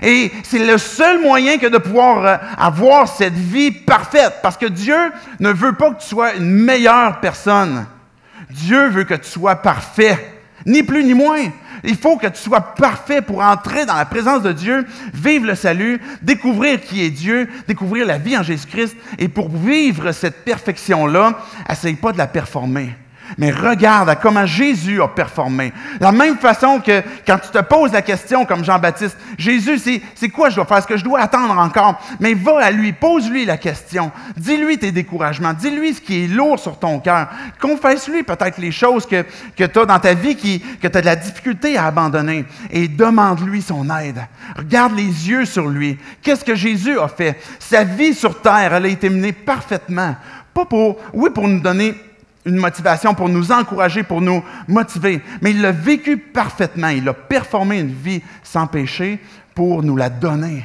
Et 0.00 0.32
c'est 0.42 0.64
le 0.64 0.78
seul 0.78 1.20
moyen 1.20 1.58
que 1.58 1.66
de 1.66 1.78
pouvoir 1.78 2.26
euh, 2.26 2.36
avoir 2.56 3.08
cette 3.08 3.34
vie 3.34 3.70
parfaite, 3.70 4.34
parce 4.42 4.56
que 4.56 4.66
Dieu 4.66 4.96
ne 5.40 5.50
veut 5.50 5.74
pas 5.74 5.90
que 5.90 6.00
tu 6.00 6.08
sois 6.08 6.34
une 6.34 6.50
meilleure 6.50 7.20
personne. 7.20 7.86
Dieu 8.50 8.88
veut 8.88 9.04
que 9.04 9.14
tu 9.14 9.28
sois 9.28 9.56
parfait, 9.56 10.40
ni 10.66 10.82
plus 10.82 11.04
ni 11.04 11.14
moins. 11.14 11.42
Il 11.84 11.96
faut 11.96 12.16
que 12.16 12.28
tu 12.28 12.40
sois 12.40 12.60
parfait 12.60 13.22
pour 13.22 13.40
entrer 13.42 13.86
dans 13.86 13.96
la 13.96 14.04
présence 14.04 14.42
de 14.42 14.52
Dieu, 14.52 14.86
vivre 15.12 15.46
le 15.46 15.54
salut, 15.54 16.00
découvrir 16.22 16.80
qui 16.80 17.04
est 17.04 17.10
Dieu, 17.10 17.48
découvrir 17.66 18.06
la 18.06 18.18
vie 18.18 18.36
en 18.36 18.42
Jésus-Christ. 18.42 18.96
Et 19.18 19.28
pour 19.28 19.48
vivre 19.48 20.12
cette 20.12 20.44
perfection-là, 20.44 21.38
essaye 21.68 21.94
pas 21.94 22.12
de 22.12 22.18
la 22.18 22.28
performer. 22.28 22.94
Mais 23.38 23.50
regarde 23.50 24.08
à 24.08 24.16
comment 24.16 24.46
Jésus 24.46 25.00
a 25.00 25.08
performé. 25.08 25.72
La 26.00 26.12
même 26.12 26.36
façon 26.36 26.80
que 26.80 27.02
quand 27.26 27.38
tu 27.38 27.50
te 27.50 27.62
poses 27.62 27.92
la 27.92 28.02
question 28.02 28.44
comme 28.44 28.64
Jean-Baptiste, 28.64 29.16
Jésus, 29.38 29.78
c'est, 30.14 30.28
quoi 30.28 30.50
je 30.50 30.56
dois 30.56 30.64
faire? 30.64 30.78
Est-ce 30.78 30.86
que 30.86 30.96
je 30.96 31.04
dois 31.04 31.20
attendre 31.20 31.56
encore? 31.58 32.00
Mais 32.20 32.34
va 32.34 32.64
à 32.64 32.70
lui, 32.70 32.92
pose-lui 32.92 33.44
la 33.44 33.56
question. 33.56 34.10
Dis-lui 34.36 34.78
tes 34.78 34.92
découragements. 34.92 35.52
Dis-lui 35.52 35.94
ce 35.94 36.00
qui 36.00 36.24
est 36.24 36.28
lourd 36.28 36.58
sur 36.58 36.78
ton 36.78 37.00
cœur. 37.00 37.28
Confesse-lui 37.60 38.22
peut-être 38.22 38.58
les 38.58 38.72
choses 38.72 39.06
que, 39.06 39.24
que 39.56 39.64
tu 39.64 39.78
as 39.78 39.86
dans 39.86 39.98
ta 39.98 40.14
vie 40.14 40.36
que 40.36 40.88
tu 40.88 40.96
as 40.96 41.00
de 41.00 41.06
la 41.06 41.16
difficulté 41.16 41.76
à 41.76 41.86
abandonner. 41.86 42.44
Et 42.70 42.88
demande-lui 42.88 43.62
son 43.62 43.88
aide. 43.96 44.20
Regarde 44.56 44.96
les 44.96 45.28
yeux 45.28 45.44
sur 45.44 45.68
lui. 45.68 45.98
Qu'est-ce 46.22 46.44
que 46.44 46.54
Jésus 46.54 46.98
a 46.98 47.08
fait? 47.08 47.40
Sa 47.58 47.84
vie 47.84 48.14
sur 48.14 48.40
terre, 48.40 48.74
elle 48.74 48.86
a 48.86 48.88
été 48.88 49.08
menée 49.08 49.32
parfaitement. 49.32 50.16
Pas 50.54 50.64
pour, 50.64 50.98
oui, 51.12 51.30
pour 51.30 51.48
nous 51.48 51.60
donner 51.60 51.94
une 52.44 52.56
motivation 52.56 53.14
pour 53.14 53.28
nous 53.28 53.52
encourager, 53.52 54.02
pour 54.02 54.20
nous 54.20 54.42
motiver. 54.66 55.20
Mais 55.40 55.52
il 55.52 55.60
l'a 55.60 55.72
vécu 55.72 56.16
parfaitement. 56.16 56.88
Il 56.88 57.08
a 57.08 57.14
performé 57.14 57.78
une 57.80 57.94
vie 57.94 58.22
sans 58.42 58.66
péché 58.66 59.20
pour 59.54 59.82
nous 59.82 59.96
la 59.96 60.10
donner, 60.10 60.64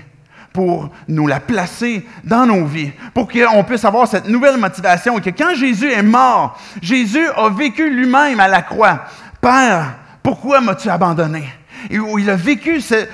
pour 0.54 0.90
nous 1.08 1.28
la 1.28 1.40
placer 1.40 2.06
dans 2.24 2.46
nos 2.46 2.66
vies, 2.66 2.92
pour 3.14 3.28
qu'on 3.28 3.64
puisse 3.64 3.86
avoir 3.86 4.08
cette 4.08 4.28
nouvelle 4.28 4.58
motivation 4.58 5.18
et 5.18 5.22
que 5.22 5.30
quand 5.30 5.56
Jésus 5.56 5.92
est 5.92 6.04
mort, 6.04 6.60
Jésus 6.82 7.28
a 7.36 7.50
vécu 7.50 7.90
lui-même 7.94 8.40
à 8.40 8.48
la 8.48 8.62
croix. 8.62 9.02
Père, 9.40 9.96
pourquoi 10.24 10.62
m'as-tu 10.62 10.90
abandonné? 10.90 11.44
Il 11.92 12.28
a 12.30 12.36
vécu 12.36 12.82
ce, 12.82 13.06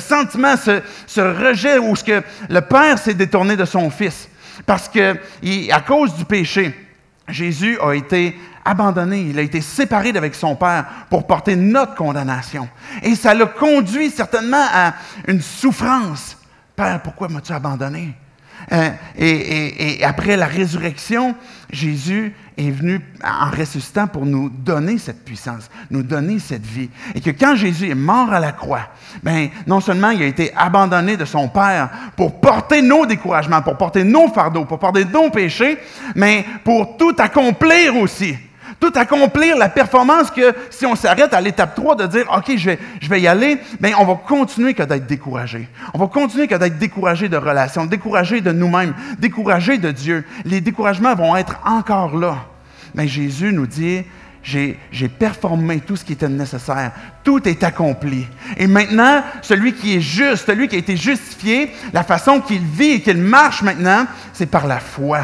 sentiment, 0.00 0.56
ce, 0.56 0.80
ce 1.06 1.20
rejet 1.20 1.78
où 1.78 1.94
ce 1.94 2.02
que 2.02 2.22
le 2.48 2.60
Père 2.60 2.98
s'est 2.98 3.14
détourné 3.14 3.56
de 3.56 3.64
son 3.64 3.88
Fils. 3.88 4.28
Parce 4.66 4.88
que, 4.88 5.16
à 5.70 5.80
cause 5.80 6.14
du 6.16 6.24
péché, 6.24 6.81
Jésus 7.32 7.78
a 7.80 7.92
été 7.92 8.38
abandonné, 8.64 9.22
il 9.22 9.38
a 9.38 9.42
été 9.42 9.60
séparé 9.60 10.12
d'avec 10.12 10.34
son 10.34 10.54
Père 10.54 10.86
pour 11.10 11.26
porter 11.26 11.56
notre 11.56 11.94
condamnation. 11.94 12.68
Et 13.02 13.14
ça 13.14 13.34
l'a 13.34 13.46
conduit 13.46 14.10
certainement 14.10 14.64
à 14.72 14.94
une 15.26 15.40
souffrance. 15.40 16.36
Père, 16.76 17.02
pourquoi 17.02 17.28
m'as-tu 17.28 17.52
abandonné? 17.52 18.14
Euh, 18.70 18.90
et, 19.18 20.04
après 20.04 20.36
la 20.36 20.46
résurrection, 20.46 21.34
Jésus 21.70 22.34
est 22.56 22.70
venu 22.70 23.00
en 23.24 23.50
ressuscitant 23.50 24.06
pour 24.06 24.26
nous 24.26 24.50
donner 24.50 24.98
cette 24.98 25.24
puissance, 25.24 25.70
nous 25.90 26.02
donner 26.02 26.38
cette 26.38 26.66
vie. 26.66 26.90
Et 27.14 27.20
que 27.20 27.30
quand 27.30 27.56
Jésus 27.56 27.90
est 27.90 27.94
mort 27.94 28.32
à 28.32 28.40
la 28.40 28.52
croix, 28.52 28.88
ben, 29.22 29.48
non 29.66 29.80
seulement 29.80 30.10
il 30.10 30.22
a 30.22 30.26
été 30.26 30.52
abandonné 30.54 31.16
de 31.16 31.24
son 31.24 31.48
Père 31.48 31.88
pour 32.16 32.40
porter 32.40 32.82
nos 32.82 33.06
découragements, 33.06 33.62
pour 33.62 33.76
porter 33.76 34.04
nos 34.04 34.28
fardeaux, 34.28 34.64
pour 34.64 34.78
porter 34.78 35.04
nos 35.04 35.30
péchés, 35.30 35.78
mais 36.14 36.44
pour 36.64 36.96
tout 36.96 37.14
accomplir 37.18 37.96
aussi 37.96 38.36
tout 38.82 38.98
accomplir 38.98 39.56
la 39.56 39.68
performance 39.68 40.28
que 40.28 40.52
si 40.68 40.84
on 40.86 40.96
s'arrête 40.96 41.32
à 41.32 41.40
l'étape 41.40 41.76
3 41.76 41.94
de 41.94 42.06
dire, 42.08 42.26
OK, 42.36 42.56
je 42.56 42.70
vais, 42.70 42.78
je 43.00 43.08
vais 43.08 43.20
y 43.20 43.28
aller, 43.28 43.58
bien, 43.80 43.92
on 44.00 44.04
va 44.04 44.16
continuer 44.26 44.74
que 44.74 44.82
d'être 44.82 45.06
découragé. 45.06 45.68
On 45.94 45.98
va 45.98 46.08
continuer 46.08 46.48
que 46.48 46.56
d'être 46.56 46.78
découragé 46.78 47.28
de 47.28 47.36
relations, 47.36 47.86
découragé 47.86 48.40
de 48.40 48.50
nous-mêmes, 48.50 48.92
découragé 49.20 49.78
de 49.78 49.92
Dieu. 49.92 50.24
Les 50.44 50.60
découragements 50.60 51.14
vont 51.14 51.36
être 51.36 51.60
encore 51.64 52.16
là. 52.16 52.38
Mais 52.92 53.06
Jésus 53.06 53.52
nous 53.52 53.68
dit, 53.68 54.02
j'ai 54.42 55.08
performé 55.16 55.78
tout 55.78 55.94
ce 55.94 56.04
qui 56.04 56.14
était 56.14 56.28
nécessaire. 56.28 56.90
Tout 57.22 57.48
est 57.48 57.62
accompli. 57.62 58.26
Et 58.56 58.66
maintenant, 58.66 59.22
celui 59.42 59.74
qui 59.74 59.94
est 59.94 60.00
juste, 60.00 60.46
celui 60.46 60.66
qui 60.66 60.74
a 60.74 60.80
été 60.80 60.96
justifié, 60.96 61.70
la 61.92 62.02
façon 62.02 62.40
qu'il 62.40 62.62
vit 62.62 62.94
et 62.94 63.00
qu'il 63.00 63.18
marche 63.18 63.62
maintenant, 63.62 64.06
c'est 64.32 64.46
par 64.46 64.66
la 64.66 64.80
foi 64.80 65.20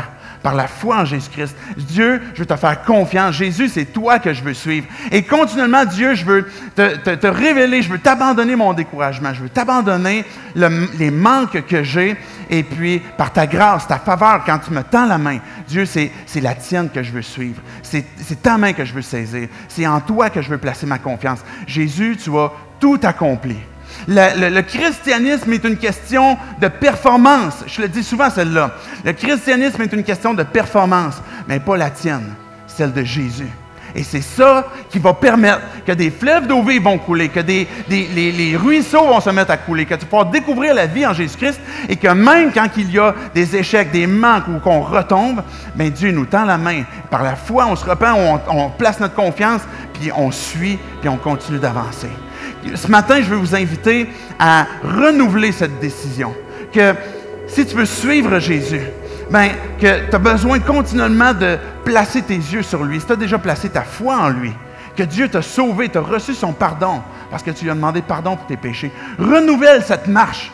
par 0.48 0.54
la 0.54 0.66
foi 0.66 1.00
en 1.00 1.04
Jésus-Christ. 1.04 1.54
Dieu, 1.76 2.22
je 2.32 2.38
veux 2.38 2.46
te 2.46 2.56
faire 2.56 2.82
confiance. 2.82 3.34
Jésus, 3.34 3.68
c'est 3.68 3.84
toi 3.84 4.18
que 4.18 4.32
je 4.32 4.42
veux 4.42 4.54
suivre. 4.54 4.86
Et 5.12 5.22
continuellement, 5.22 5.84
Dieu, 5.84 6.14
je 6.14 6.24
veux 6.24 6.48
te, 6.74 7.26
révéler, 7.26 7.82
je 7.82 7.90
veux 7.90 7.98
t'abandonner 7.98 8.56
mon 8.56 8.72
découragement, 8.72 9.34
je 9.34 9.42
veux 9.42 9.50
t'abandonner 9.50 10.24
les 10.54 11.10
manques 11.10 11.66
que 11.66 11.82
j'ai. 11.82 12.16
Et 12.48 12.62
puis, 12.62 13.02
par 13.18 13.30
ta 13.30 13.46
grâce, 13.46 13.86
ta 13.86 13.98
faveur, 13.98 14.42
quand 14.46 14.58
tu 14.58 14.70
me 14.70 14.82
tends 14.82 15.04
la 15.04 15.18
main, 15.18 15.38
Dieu, 15.66 15.84
c'est 15.84 16.10
la 16.40 16.54
tienne 16.54 16.88
que 16.88 17.02
je 17.02 17.12
veux 17.12 17.20
suivre. 17.20 17.60
C'est 17.82 18.42
ta 18.42 18.56
main 18.56 18.72
que 18.72 18.86
je 18.86 18.94
veux 18.94 19.02
saisir. 19.02 19.48
C'est 19.68 19.86
en 19.86 20.00
toi 20.00 20.30
que 20.30 20.40
je 20.40 20.48
veux 20.48 20.56
placer 20.56 20.86
ma 20.86 20.98
confiance. 20.98 21.40
Jésus, 21.66 22.16
tu 22.16 22.34
as 22.38 22.50
tout 22.80 23.00
accompli. 23.02 23.58
Le, 24.06 24.60
christianisme 24.60 25.52
est 25.52 25.64
une 25.64 25.76
question 25.76 26.36
de 26.60 26.68
performance. 26.68 27.64
Je 27.66 27.82
le 27.82 27.88
dis 27.88 28.04
souvent, 28.04 28.30
celle-là. 28.30 28.72
Le 29.04 29.12
christianisme 29.12 29.82
est 29.82 29.92
une 29.92 30.04
question 30.04 30.34
de 30.34 30.42
performance, 30.42 31.22
mais 31.48 31.60
pas 31.60 31.76
la 31.76 31.90
tienne, 31.90 32.34
celle 32.66 32.92
de 32.92 33.04
Jésus. 33.04 33.48
Et 33.94 34.02
c'est 34.02 34.22
ça 34.22 34.66
qui 34.90 34.98
va 34.98 35.14
permettre 35.14 35.62
que 35.86 35.92
des 35.92 36.10
fleuves 36.10 36.46
d'eau 36.46 36.62
vive 36.62 36.82
vont 36.82 36.98
couler, 36.98 37.30
que 37.30 37.40
des, 37.40 37.66
ruisseaux 38.56 39.06
vont 39.06 39.20
se 39.20 39.30
mettre 39.30 39.50
à 39.50 39.56
couler, 39.56 39.86
que 39.86 39.94
tu 39.94 40.04
pourras 40.04 40.26
découvrir 40.26 40.74
la 40.74 40.86
vie 40.86 41.06
en 41.06 41.14
Jésus-Christ 41.14 41.58
et 41.88 41.96
que 41.96 42.08
même 42.08 42.52
quand 42.52 42.68
il 42.76 42.90
y 42.92 42.98
a 42.98 43.14
des 43.34 43.56
échecs, 43.56 43.90
des 43.90 44.06
manques 44.06 44.46
ou 44.48 44.58
qu'on 44.58 44.80
retombe, 44.80 45.42
bien 45.74 45.88
Dieu 45.88 46.12
nous 46.12 46.26
tend 46.26 46.44
la 46.44 46.58
main. 46.58 46.82
Par 47.10 47.22
la 47.22 47.34
foi, 47.34 47.66
on 47.66 47.76
se 47.76 47.84
repent, 47.84 48.14
on 48.50 48.70
place 48.70 49.00
notre 49.00 49.14
confiance, 49.14 49.62
puis 49.94 50.10
on 50.14 50.30
suit, 50.30 50.78
puis 51.00 51.08
on 51.08 51.16
continue 51.16 51.58
d'avancer 51.58 52.10
ce 52.74 52.88
matin, 52.88 53.20
je 53.20 53.28
veux 53.28 53.36
vous 53.36 53.54
inviter 53.54 54.08
à 54.38 54.66
renouveler 54.82 55.52
cette 55.52 55.78
décision. 55.80 56.34
Que 56.72 56.94
si 57.46 57.66
tu 57.66 57.76
veux 57.76 57.86
suivre 57.86 58.38
Jésus, 58.38 58.82
ben, 59.30 59.50
que 59.80 60.08
tu 60.08 60.16
as 60.16 60.18
besoin 60.18 60.58
continuellement 60.60 61.34
de 61.34 61.58
placer 61.84 62.22
tes 62.22 62.36
yeux 62.36 62.62
sur 62.62 62.84
lui. 62.84 63.00
Si 63.00 63.06
tu 63.06 63.12
as 63.12 63.16
déjà 63.16 63.38
placé 63.38 63.68
ta 63.68 63.82
foi 63.82 64.16
en 64.16 64.28
lui, 64.28 64.52
que 64.96 65.02
Dieu 65.02 65.28
t'a 65.28 65.42
sauvé, 65.42 65.88
t'a 65.88 66.00
reçu 66.00 66.34
son 66.34 66.52
pardon 66.52 67.02
parce 67.30 67.42
que 67.42 67.50
tu 67.50 67.64
lui 67.64 67.70
as 67.70 67.74
demandé 67.74 68.02
pardon 68.02 68.36
pour 68.36 68.46
tes 68.46 68.56
péchés. 68.56 68.90
Renouvelle 69.18 69.82
cette 69.84 70.08
marche. 70.08 70.50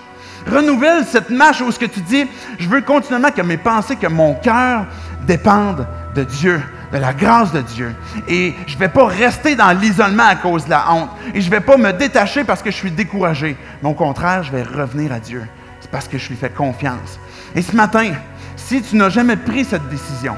Renouvelle 0.50 1.04
cette 1.06 1.30
marche 1.30 1.62
où 1.62 1.70
ce 1.70 1.78
que 1.78 1.86
tu 1.86 2.00
dis, 2.00 2.26
je 2.58 2.68
veux 2.68 2.82
continuellement 2.82 3.30
que 3.30 3.40
mes 3.42 3.56
pensées, 3.56 3.96
que 3.96 4.06
mon 4.06 4.34
cœur 4.34 4.86
dépendent 5.26 5.86
de 6.14 6.24
Dieu 6.24 6.60
de 6.95 6.99
la 7.01 7.12
grâce 7.12 7.53
de 7.53 7.61
Dieu. 7.61 7.92
Et 8.28 8.55
je 8.68 8.74
ne 8.74 8.78
vais 8.78 8.88
pas 8.88 9.07
rester 9.07 9.57
dans 9.57 9.72
l'isolement 9.72 10.28
à 10.28 10.36
cause 10.36 10.64
de 10.66 10.70
la 10.70 10.92
honte. 10.92 11.11
Et 11.34 11.40
je 11.40 11.47
ne 11.47 11.51
vais 11.51 11.61
pas 11.61 11.76
me 11.76 11.92
détacher 11.92 12.45
parce 12.45 12.62
que 12.62 12.70
je 12.70 12.76
suis 12.76 12.92
découragé. 12.92 13.57
Mais 13.82 13.88
au 13.88 13.95
contraire, 13.95 14.45
je 14.45 14.53
vais 14.53 14.62
revenir 14.62 15.12
à 15.12 15.18
Dieu. 15.18 15.42
C'est 15.80 15.90
parce 15.90 16.07
que 16.07 16.18
je 16.18 16.28
lui 16.28 16.36
fais 16.36 16.51
confiance. 16.51 17.18
Et 17.57 17.62
ce 17.62 17.74
matin, 17.74 18.12
si 18.55 18.80
tu 18.80 18.95
n'as 18.97 19.09
jamais 19.09 19.36
pris 19.36 19.64
cette 19.64 19.88
décision 19.88 20.36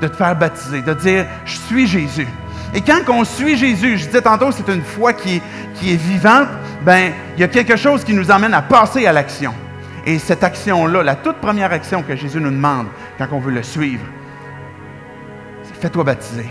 de 0.00 0.08
te 0.08 0.16
faire 0.16 0.34
baptiser, 0.34 0.80
de 0.80 0.94
dire, 0.94 1.26
je 1.44 1.58
suis 1.58 1.86
Jésus. 1.86 2.26
Et 2.74 2.80
quand 2.80 3.00
on 3.08 3.24
suit 3.24 3.58
Jésus, 3.58 3.98
je 3.98 4.06
disais 4.06 4.22
tantôt, 4.22 4.50
c'est 4.50 4.68
une 4.72 4.82
foi 4.82 5.12
qui, 5.12 5.42
qui 5.74 5.92
est 5.92 5.96
vivante, 5.96 6.48
ben 6.86 7.12
il 7.36 7.40
y 7.40 7.44
a 7.44 7.48
quelque 7.48 7.76
chose 7.76 8.02
qui 8.02 8.14
nous 8.14 8.30
amène 8.30 8.54
à 8.54 8.62
passer 8.62 9.06
à 9.06 9.12
l'action. 9.12 9.52
Et 10.06 10.18
cette 10.18 10.42
action-là, 10.42 11.02
la 11.02 11.16
toute 11.16 11.36
première 11.36 11.72
action 11.72 12.02
que 12.02 12.16
Jésus 12.16 12.40
nous 12.40 12.50
demande 12.50 12.86
quand 13.18 13.26
on 13.32 13.40
veut 13.40 13.52
le 13.52 13.62
suivre, 13.62 14.04
fais-toi 15.78 16.04
baptiser. 16.04 16.48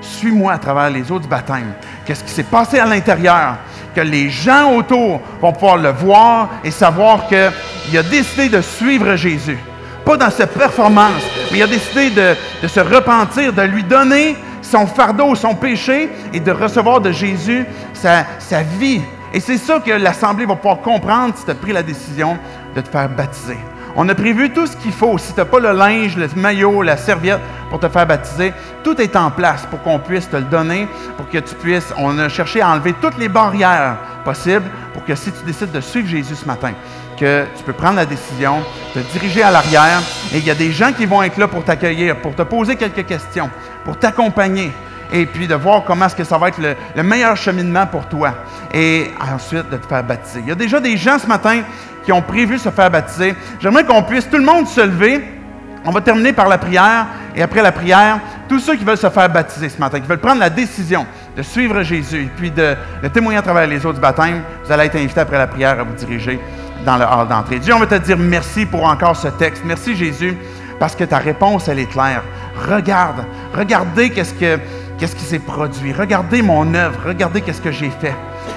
Suis-moi 0.00 0.52
à 0.52 0.58
travers 0.58 0.90
les 0.90 1.10
eaux 1.12 1.20
du 1.20 1.28
baptême. 1.28 1.72
Qu'est-ce 2.04 2.24
qui 2.24 2.30
s'est 2.30 2.42
passé 2.42 2.78
à 2.78 2.86
l'intérieur? 2.86 3.56
Que 3.94 4.00
les 4.00 4.30
gens 4.30 4.72
autour 4.74 5.20
vont 5.40 5.52
pouvoir 5.52 5.76
le 5.76 5.90
voir 5.90 6.50
et 6.64 6.70
savoir 6.70 7.28
qu'il 7.28 7.98
a 7.98 8.02
décidé 8.02 8.48
de 8.48 8.60
suivre 8.60 9.14
Jésus. 9.14 9.58
Pas 10.04 10.16
dans 10.16 10.30
sa 10.30 10.48
performance, 10.48 11.22
mais 11.50 11.58
il 11.58 11.62
a 11.62 11.68
décidé 11.68 12.10
de, 12.10 12.66
se 12.66 12.80
repentir, 12.80 13.52
de 13.52 13.62
lui 13.62 13.84
donner 13.84 14.36
son 14.60 14.86
fardeau, 14.86 15.34
son 15.36 15.54
péché 15.54 16.08
et 16.32 16.40
de 16.40 16.50
recevoir 16.50 17.00
de 17.00 17.12
Jésus 17.12 17.64
sa, 17.92 18.24
sa 18.40 18.62
vie. 18.62 19.00
Et 19.32 19.38
c'est 19.38 19.58
ça 19.58 19.78
que 19.78 19.92
l'Assemblée 19.92 20.46
va 20.46 20.56
pouvoir 20.56 20.80
comprendre 20.80 21.34
si 21.36 21.44
tu 21.44 21.50
as 21.50 21.54
pris 21.54 21.72
la 21.72 21.82
décision 21.82 22.36
de 22.74 22.80
te 22.80 22.88
faire 22.88 23.08
baptiser. 23.08 23.58
On 23.94 24.08
a 24.08 24.14
prévu 24.14 24.50
tout 24.50 24.66
ce 24.66 24.76
qu'il 24.76 24.92
faut. 24.92 25.18
Si 25.18 25.32
tu 25.32 25.38
n'as 25.38 25.44
pas 25.44 25.60
le 25.60 25.72
linge, 25.72 26.16
le 26.16 26.28
maillot, 26.34 26.82
la 26.82 26.96
serviette 26.96 27.40
pour 27.72 27.80
te 27.80 27.88
faire 27.88 28.06
baptiser, 28.06 28.52
tout 28.84 29.00
est 29.00 29.16
en 29.16 29.30
place 29.30 29.66
pour 29.70 29.80
qu'on 29.82 29.98
puisse 29.98 30.28
te 30.28 30.36
le 30.36 30.42
donner, 30.42 30.86
pour 31.16 31.26
que 31.30 31.38
tu 31.38 31.54
puisses. 31.54 31.94
On 31.96 32.18
a 32.18 32.28
cherché 32.28 32.60
à 32.60 32.68
enlever 32.68 32.92
toutes 33.00 33.16
les 33.16 33.30
barrières 33.30 33.96
possibles 34.26 34.70
pour 34.92 35.02
que 35.06 35.14
si 35.14 35.32
tu 35.32 35.42
décides 35.46 35.72
de 35.72 35.80
suivre 35.80 36.06
Jésus 36.06 36.34
ce 36.34 36.44
matin, 36.44 36.72
que 37.18 37.46
tu 37.56 37.64
peux 37.64 37.72
prendre 37.72 37.96
la 37.96 38.04
décision, 38.04 38.58
te 38.92 38.98
diriger 38.98 39.42
à 39.42 39.50
l'arrière, 39.50 40.02
et 40.34 40.38
il 40.38 40.44
y 40.44 40.50
a 40.50 40.54
des 40.54 40.70
gens 40.70 40.92
qui 40.92 41.06
vont 41.06 41.22
être 41.22 41.38
là 41.38 41.48
pour 41.48 41.64
t'accueillir, 41.64 42.16
pour 42.16 42.34
te 42.34 42.42
poser 42.42 42.76
quelques 42.76 43.06
questions, 43.06 43.48
pour 43.86 43.96
t'accompagner, 43.96 44.70
et 45.10 45.24
puis 45.24 45.48
de 45.48 45.54
voir 45.54 45.82
comment 45.84 46.06
est-ce 46.06 46.16
que 46.16 46.24
ça 46.24 46.36
va 46.36 46.48
être 46.48 46.58
le, 46.58 46.76
le, 46.94 47.02
meilleur 47.02 47.38
cheminement 47.38 47.86
pour 47.86 48.06
toi, 48.06 48.34
et 48.74 49.10
ensuite 49.34 49.70
de 49.70 49.78
te 49.78 49.86
faire 49.86 50.04
baptiser. 50.04 50.40
Il 50.40 50.48
y 50.48 50.52
a 50.52 50.56
déjà 50.56 50.78
des 50.78 50.98
gens 50.98 51.18
ce 51.18 51.26
matin 51.26 51.62
qui 52.04 52.12
ont 52.12 52.22
prévu 52.22 52.58
se 52.58 52.68
faire 52.68 52.90
baptiser. 52.90 53.34
J'aimerais 53.60 53.84
qu'on 53.84 54.02
puisse 54.02 54.28
tout 54.28 54.36
le 54.36 54.44
monde 54.44 54.66
se 54.66 54.82
lever. 54.82 55.41
On 55.84 55.90
va 55.90 56.00
terminer 56.00 56.32
par 56.32 56.48
la 56.48 56.58
prière. 56.58 57.06
Et 57.34 57.42
après 57.42 57.62
la 57.62 57.72
prière, 57.72 58.18
tous 58.48 58.60
ceux 58.60 58.76
qui 58.76 58.84
veulent 58.84 58.96
se 58.96 59.08
faire 59.08 59.28
baptiser 59.30 59.68
ce 59.68 59.78
matin, 59.78 59.98
qui 60.00 60.06
veulent 60.06 60.18
prendre 60.18 60.40
la 60.40 60.50
décision 60.50 61.06
de 61.36 61.42
suivre 61.42 61.82
Jésus 61.82 62.24
et 62.24 62.30
puis 62.36 62.50
de, 62.50 62.76
témoigner 63.12 63.38
à 63.38 63.42
travers 63.42 63.66
les 63.66 63.78
autres 63.86 63.94
du 63.94 64.00
baptême, 64.00 64.42
vous 64.64 64.72
allez 64.72 64.84
être 64.84 64.96
invités 64.96 65.20
après 65.20 65.38
la 65.38 65.46
prière 65.46 65.80
à 65.80 65.82
vous 65.82 65.94
diriger 65.94 66.38
dans 66.84 66.96
le 66.96 67.04
hall 67.04 67.28
d'entrée. 67.28 67.58
Dieu, 67.58 67.74
on 67.74 67.78
va 67.78 67.86
te 67.86 67.94
dire 67.94 68.18
merci 68.18 68.66
pour 68.66 68.84
encore 68.84 69.16
ce 69.16 69.28
texte. 69.28 69.62
Merci 69.64 69.96
Jésus, 69.96 70.36
parce 70.78 70.94
que 70.94 71.04
ta 71.04 71.18
réponse, 71.18 71.68
elle 71.68 71.78
est 71.78 71.90
claire. 71.90 72.22
Regarde, 72.68 73.24
regardez 73.54 74.10
qu'est-ce, 74.10 74.34
que, 74.34 74.58
qu'est-ce 74.98 75.16
qui 75.16 75.24
s'est 75.24 75.38
produit. 75.38 75.92
Regardez 75.92 76.42
mon 76.42 76.74
œuvre, 76.74 76.98
regardez 77.06 77.40
qu'est-ce 77.40 77.62
que 77.62 77.72
j'ai 77.72 77.90
fait. 77.90 78.14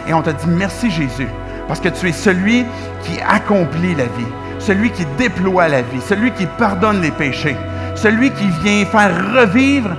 Et 0.07 0.13
on 0.13 0.21
te 0.21 0.31
dit 0.31 0.47
merci 0.47 0.91
Jésus, 0.91 1.29
parce 1.67 1.79
que 1.79 1.89
tu 1.89 2.09
es 2.09 2.11
celui 2.11 2.65
qui 3.03 3.21
accomplit 3.21 3.95
la 3.95 4.05
vie, 4.05 4.27
celui 4.65 4.89
qui 4.89 5.05
déploie 5.17 5.67
la 5.67 5.83
vie, 5.83 6.01
celui 6.01 6.31
qui 6.31 6.47
pardonne 6.57 6.99
les 6.99 7.11
péchés, 7.11 7.55
celui 7.95 8.31
qui 8.31 8.47
vient 8.63 8.85
faire 8.85 9.33
revivre 9.33 9.95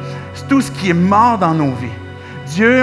tout 0.48 0.60
ce 0.60 0.70
qui 0.72 0.90
est 0.90 0.94
mort 0.94 1.38
dans 1.38 1.54
nos 1.54 1.72
vies. 1.72 1.88
Dieu, 2.48 2.82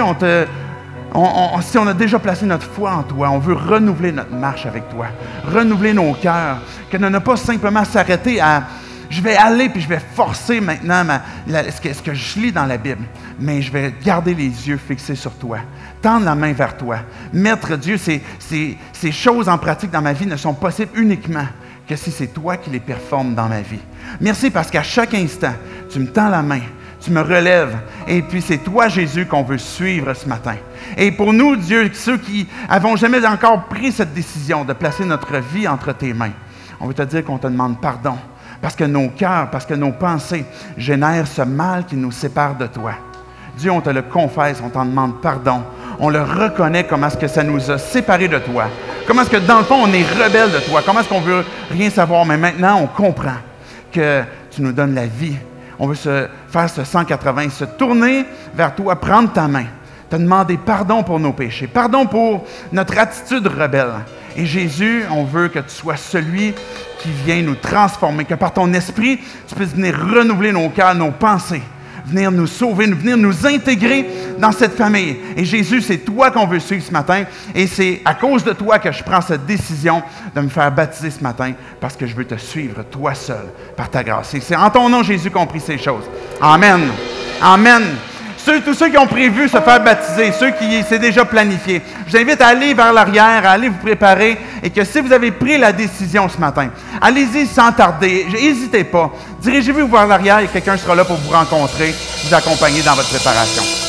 si 1.60 1.78
on 1.78 1.86
a 1.86 1.94
déjà 1.94 2.18
placé 2.18 2.46
notre 2.46 2.66
foi 2.66 2.92
en 2.92 3.02
toi, 3.02 3.30
on 3.30 3.38
veut 3.38 3.54
renouveler 3.54 4.12
notre 4.12 4.34
marche 4.34 4.64
avec 4.64 4.88
toi, 4.88 5.06
renouveler 5.46 5.92
nos 5.92 6.14
cœurs, 6.14 6.58
que 6.90 6.96
ne 6.96 7.18
pas 7.18 7.36
simplement 7.36 7.84
s'arrêter 7.84 8.40
à 8.40 8.64
je 9.10 9.20
vais 9.20 9.36
aller 9.36 9.68
puis 9.68 9.80
je 9.80 9.88
vais 9.88 10.00
forcer 10.14 10.60
maintenant 10.60 11.04
ce, 11.46 11.80
que, 11.80 11.92
ce, 11.92 12.02
que, 12.02 12.14
je 12.14 12.40
lis 12.40 12.52
dans 12.52 12.64
la 12.64 12.78
Bible, 12.78 13.04
mais 13.38 13.62
je 13.62 13.70
vais 13.70 13.94
garder 14.02 14.34
les 14.34 14.68
yeux 14.68 14.78
fixés 14.78 15.14
sur 15.14 15.32
toi, 15.34 15.58
tendre 16.02 16.24
la 16.24 16.34
main 16.34 16.52
vers 16.52 16.76
toi. 16.76 16.96
Mettre 17.32 17.76
Dieu, 17.76 17.96
ces, 17.96 18.22
ces, 18.40 19.12
choses 19.12 19.48
en 19.48 19.58
pratique 19.58 19.90
dans 19.90 20.02
ma 20.02 20.14
vie 20.14 20.26
ne 20.26 20.36
sont 20.36 20.54
possibles 20.54 20.98
uniquement 20.98 21.46
que 21.86 21.96
si 21.96 22.10
c'est 22.10 22.28
toi 22.28 22.56
qui 22.56 22.70
les 22.70 22.80
performes 22.80 23.34
dans 23.34 23.48
ma 23.48 23.60
vie. 23.60 23.80
Merci 24.20 24.50
parce 24.50 24.70
qu'à 24.70 24.82
chaque 24.82 25.14
instant, 25.14 25.54
tu 25.90 25.98
me 26.00 26.06
tends 26.06 26.28
la 26.28 26.42
main, 26.42 26.60
tu 27.00 27.10
me 27.10 27.20
relèves, 27.20 27.76
et 28.06 28.22
puis 28.22 28.40
c'est 28.40 28.58
toi, 28.58 28.88
Jésus, 28.88 29.26
qu'on 29.26 29.42
veut 29.42 29.58
suivre 29.58 30.14
ce 30.14 30.26
matin. 30.26 30.56
Et 30.96 31.10
pour 31.10 31.32
nous, 31.32 31.56
Dieu, 31.56 31.90
ceux 31.92 32.18
qui 32.18 32.46
n'avons 32.68 32.96
jamais 32.96 33.24
encore 33.26 33.64
pris 33.64 33.92
cette 33.92 34.14
décision 34.14 34.64
de 34.64 34.72
placer 34.72 35.04
notre 35.04 35.36
vie 35.38 35.68
entre 35.68 35.92
tes 35.92 36.14
mains, 36.14 36.32
on 36.80 36.86
veut 36.86 36.94
te 36.94 37.02
dire 37.02 37.24
qu'on 37.24 37.38
te 37.38 37.46
demande 37.46 37.80
pardon 37.80 38.16
parce 38.64 38.76
que 38.76 38.84
nos 38.84 39.10
cœurs, 39.10 39.50
parce 39.50 39.66
que 39.66 39.74
nos 39.74 39.92
pensées 39.92 40.46
génèrent 40.78 41.26
ce 41.26 41.42
mal 41.42 41.84
qui 41.84 41.96
nous 41.96 42.10
sépare 42.10 42.56
de 42.56 42.66
toi. 42.66 42.92
Dieu, 43.58 43.70
on 43.70 43.82
te 43.82 43.90
le 43.90 44.00
confesse, 44.00 44.62
on 44.64 44.70
t'en 44.70 44.86
demande 44.86 45.20
pardon. 45.20 45.62
On 46.06 46.10
le 46.10 46.20
reconnaît 46.20 46.84
comment 46.84 47.06
est-ce 47.06 47.16
que 47.16 47.26
ça 47.26 47.42
nous 47.42 47.70
a 47.70 47.78
séparés 47.78 48.28
de 48.28 48.38
toi. 48.38 48.66
Comment 49.06 49.22
est-ce 49.22 49.30
que 49.30 49.38
dans 49.38 49.56
le 49.56 49.64
fond, 49.64 49.84
on 49.84 49.90
est 49.90 50.02
rebelle 50.02 50.52
de 50.52 50.58
toi. 50.58 50.82
Comment 50.84 51.00
est-ce 51.00 51.08
qu'on 51.08 51.22
veut 51.22 51.42
rien 51.70 51.88
savoir. 51.88 52.26
Mais 52.26 52.36
maintenant, 52.36 52.78
on 52.82 52.86
comprend 52.86 53.36
que 53.90 54.20
tu 54.50 54.60
nous 54.60 54.72
donnes 54.72 54.94
la 54.94 55.06
vie. 55.06 55.36
On 55.78 55.86
veut 55.86 55.94
se 55.94 56.28
faire 56.50 56.68
ce 56.68 56.84
180, 56.84 57.48
se 57.48 57.64
tourner 57.64 58.26
vers 58.54 58.74
toi, 58.74 59.00
prendre 59.00 59.32
ta 59.32 59.48
main, 59.48 59.64
te 60.10 60.16
demander 60.16 60.58
pardon 60.58 61.02
pour 61.02 61.18
nos 61.18 61.32
péchés, 61.32 61.68
pardon 61.68 62.04
pour 62.04 62.44
notre 62.70 62.98
attitude 62.98 63.46
rebelle. 63.46 63.94
Et 64.36 64.44
Jésus, 64.44 65.04
on 65.10 65.24
veut 65.24 65.48
que 65.48 65.60
tu 65.60 65.70
sois 65.70 65.96
celui 65.96 66.52
qui 66.98 67.08
vient 67.24 67.40
nous 67.40 67.54
transformer, 67.54 68.26
que 68.26 68.34
par 68.34 68.52
ton 68.52 68.70
esprit, 68.74 69.20
tu 69.48 69.54
puisses 69.54 69.74
venir 69.74 69.98
renouveler 69.98 70.52
nos 70.52 70.68
cœurs, 70.68 70.94
nos 70.94 71.12
pensées, 71.12 71.62
venir 72.04 72.30
nous 72.30 72.46
sauver, 72.46 72.86
venir 72.86 73.16
nous 73.16 73.46
intégrer 73.46 74.06
dans 74.38 74.52
cette 74.52 74.76
famille. 74.76 75.16
Et 75.36 75.44
Jésus, 75.44 75.80
c'est 75.80 75.98
toi 75.98 76.30
qu'on 76.30 76.46
veut 76.46 76.60
suivre 76.60 76.84
ce 76.84 76.92
matin. 76.92 77.24
Et 77.54 77.66
c'est 77.66 78.02
à 78.04 78.14
cause 78.14 78.44
de 78.44 78.52
toi 78.52 78.78
que 78.78 78.92
je 78.92 79.02
prends 79.02 79.20
cette 79.20 79.46
décision 79.46 80.02
de 80.34 80.40
me 80.40 80.48
faire 80.48 80.70
baptiser 80.70 81.10
ce 81.10 81.22
matin, 81.22 81.52
parce 81.80 81.96
que 81.96 82.06
je 82.06 82.14
veux 82.14 82.26
te 82.26 82.36
suivre, 82.36 82.82
toi 82.84 83.14
seul, 83.14 83.46
par 83.76 83.90
ta 83.90 84.02
grâce. 84.02 84.34
Et 84.34 84.40
c'est 84.40 84.56
en 84.56 84.70
ton 84.70 84.88
nom, 84.88 85.02
Jésus, 85.02 85.30
qu'on 85.30 85.46
prie 85.46 85.60
ces 85.60 85.78
choses. 85.78 86.04
Amen. 86.40 86.82
Amen 87.40 87.82
tous 88.64 88.74
ceux 88.74 88.88
qui 88.90 88.98
ont 88.98 89.06
prévu 89.06 89.48
se 89.48 89.58
faire 89.60 89.80
baptiser, 89.80 90.32
ceux 90.32 90.50
qui 90.50 90.82
c'est 90.88 90.98
déjà 90.98 91.24
planifié, 91.24 91.82
je 92.06 92.12
vous 92.12 92.18
invite 92.18 92.40
à 92.40 92.48
aller 92.48 92.74
vers 92.74 92.92
l'arrière, 92.92 93.42
à 93.44 93.50
aller 93.50 93.68
vous 93.68 93.78
préparer 93.78 94.38
et 94.62 94.70
que 94.70 94.84
si 94.84 95.00
vous 95.00 95.12
avez 95.12 95.30
pris 95.30 95.58
la 95.58 95.72
décision 95.72 96.28
ce 96.28 96.38
matin, 96.38 96.68
allez-y 97.00 97.46
sans 97.46 97.72
tarder, 97.72 98.26
n'hésitez 98.32 98.84
pas. 98.84 99.10
Dirigez-vous 99.40 99.88
vers 99.88 100.06
l'arrière 100.06 100.38
et 100.38 100.48
quelqu'un 100.48 100.76
sera 100.76 100.94
là 100.94 101.04
pour 101.04 101.16
vous 101.16 101.30
rencontrer, 101.30 101.94
vous 102.24 102.34
accompagner 102.34 102.82
dans 102.82 102.94
votre 102.94 103.08
préparation. 103.08 103.83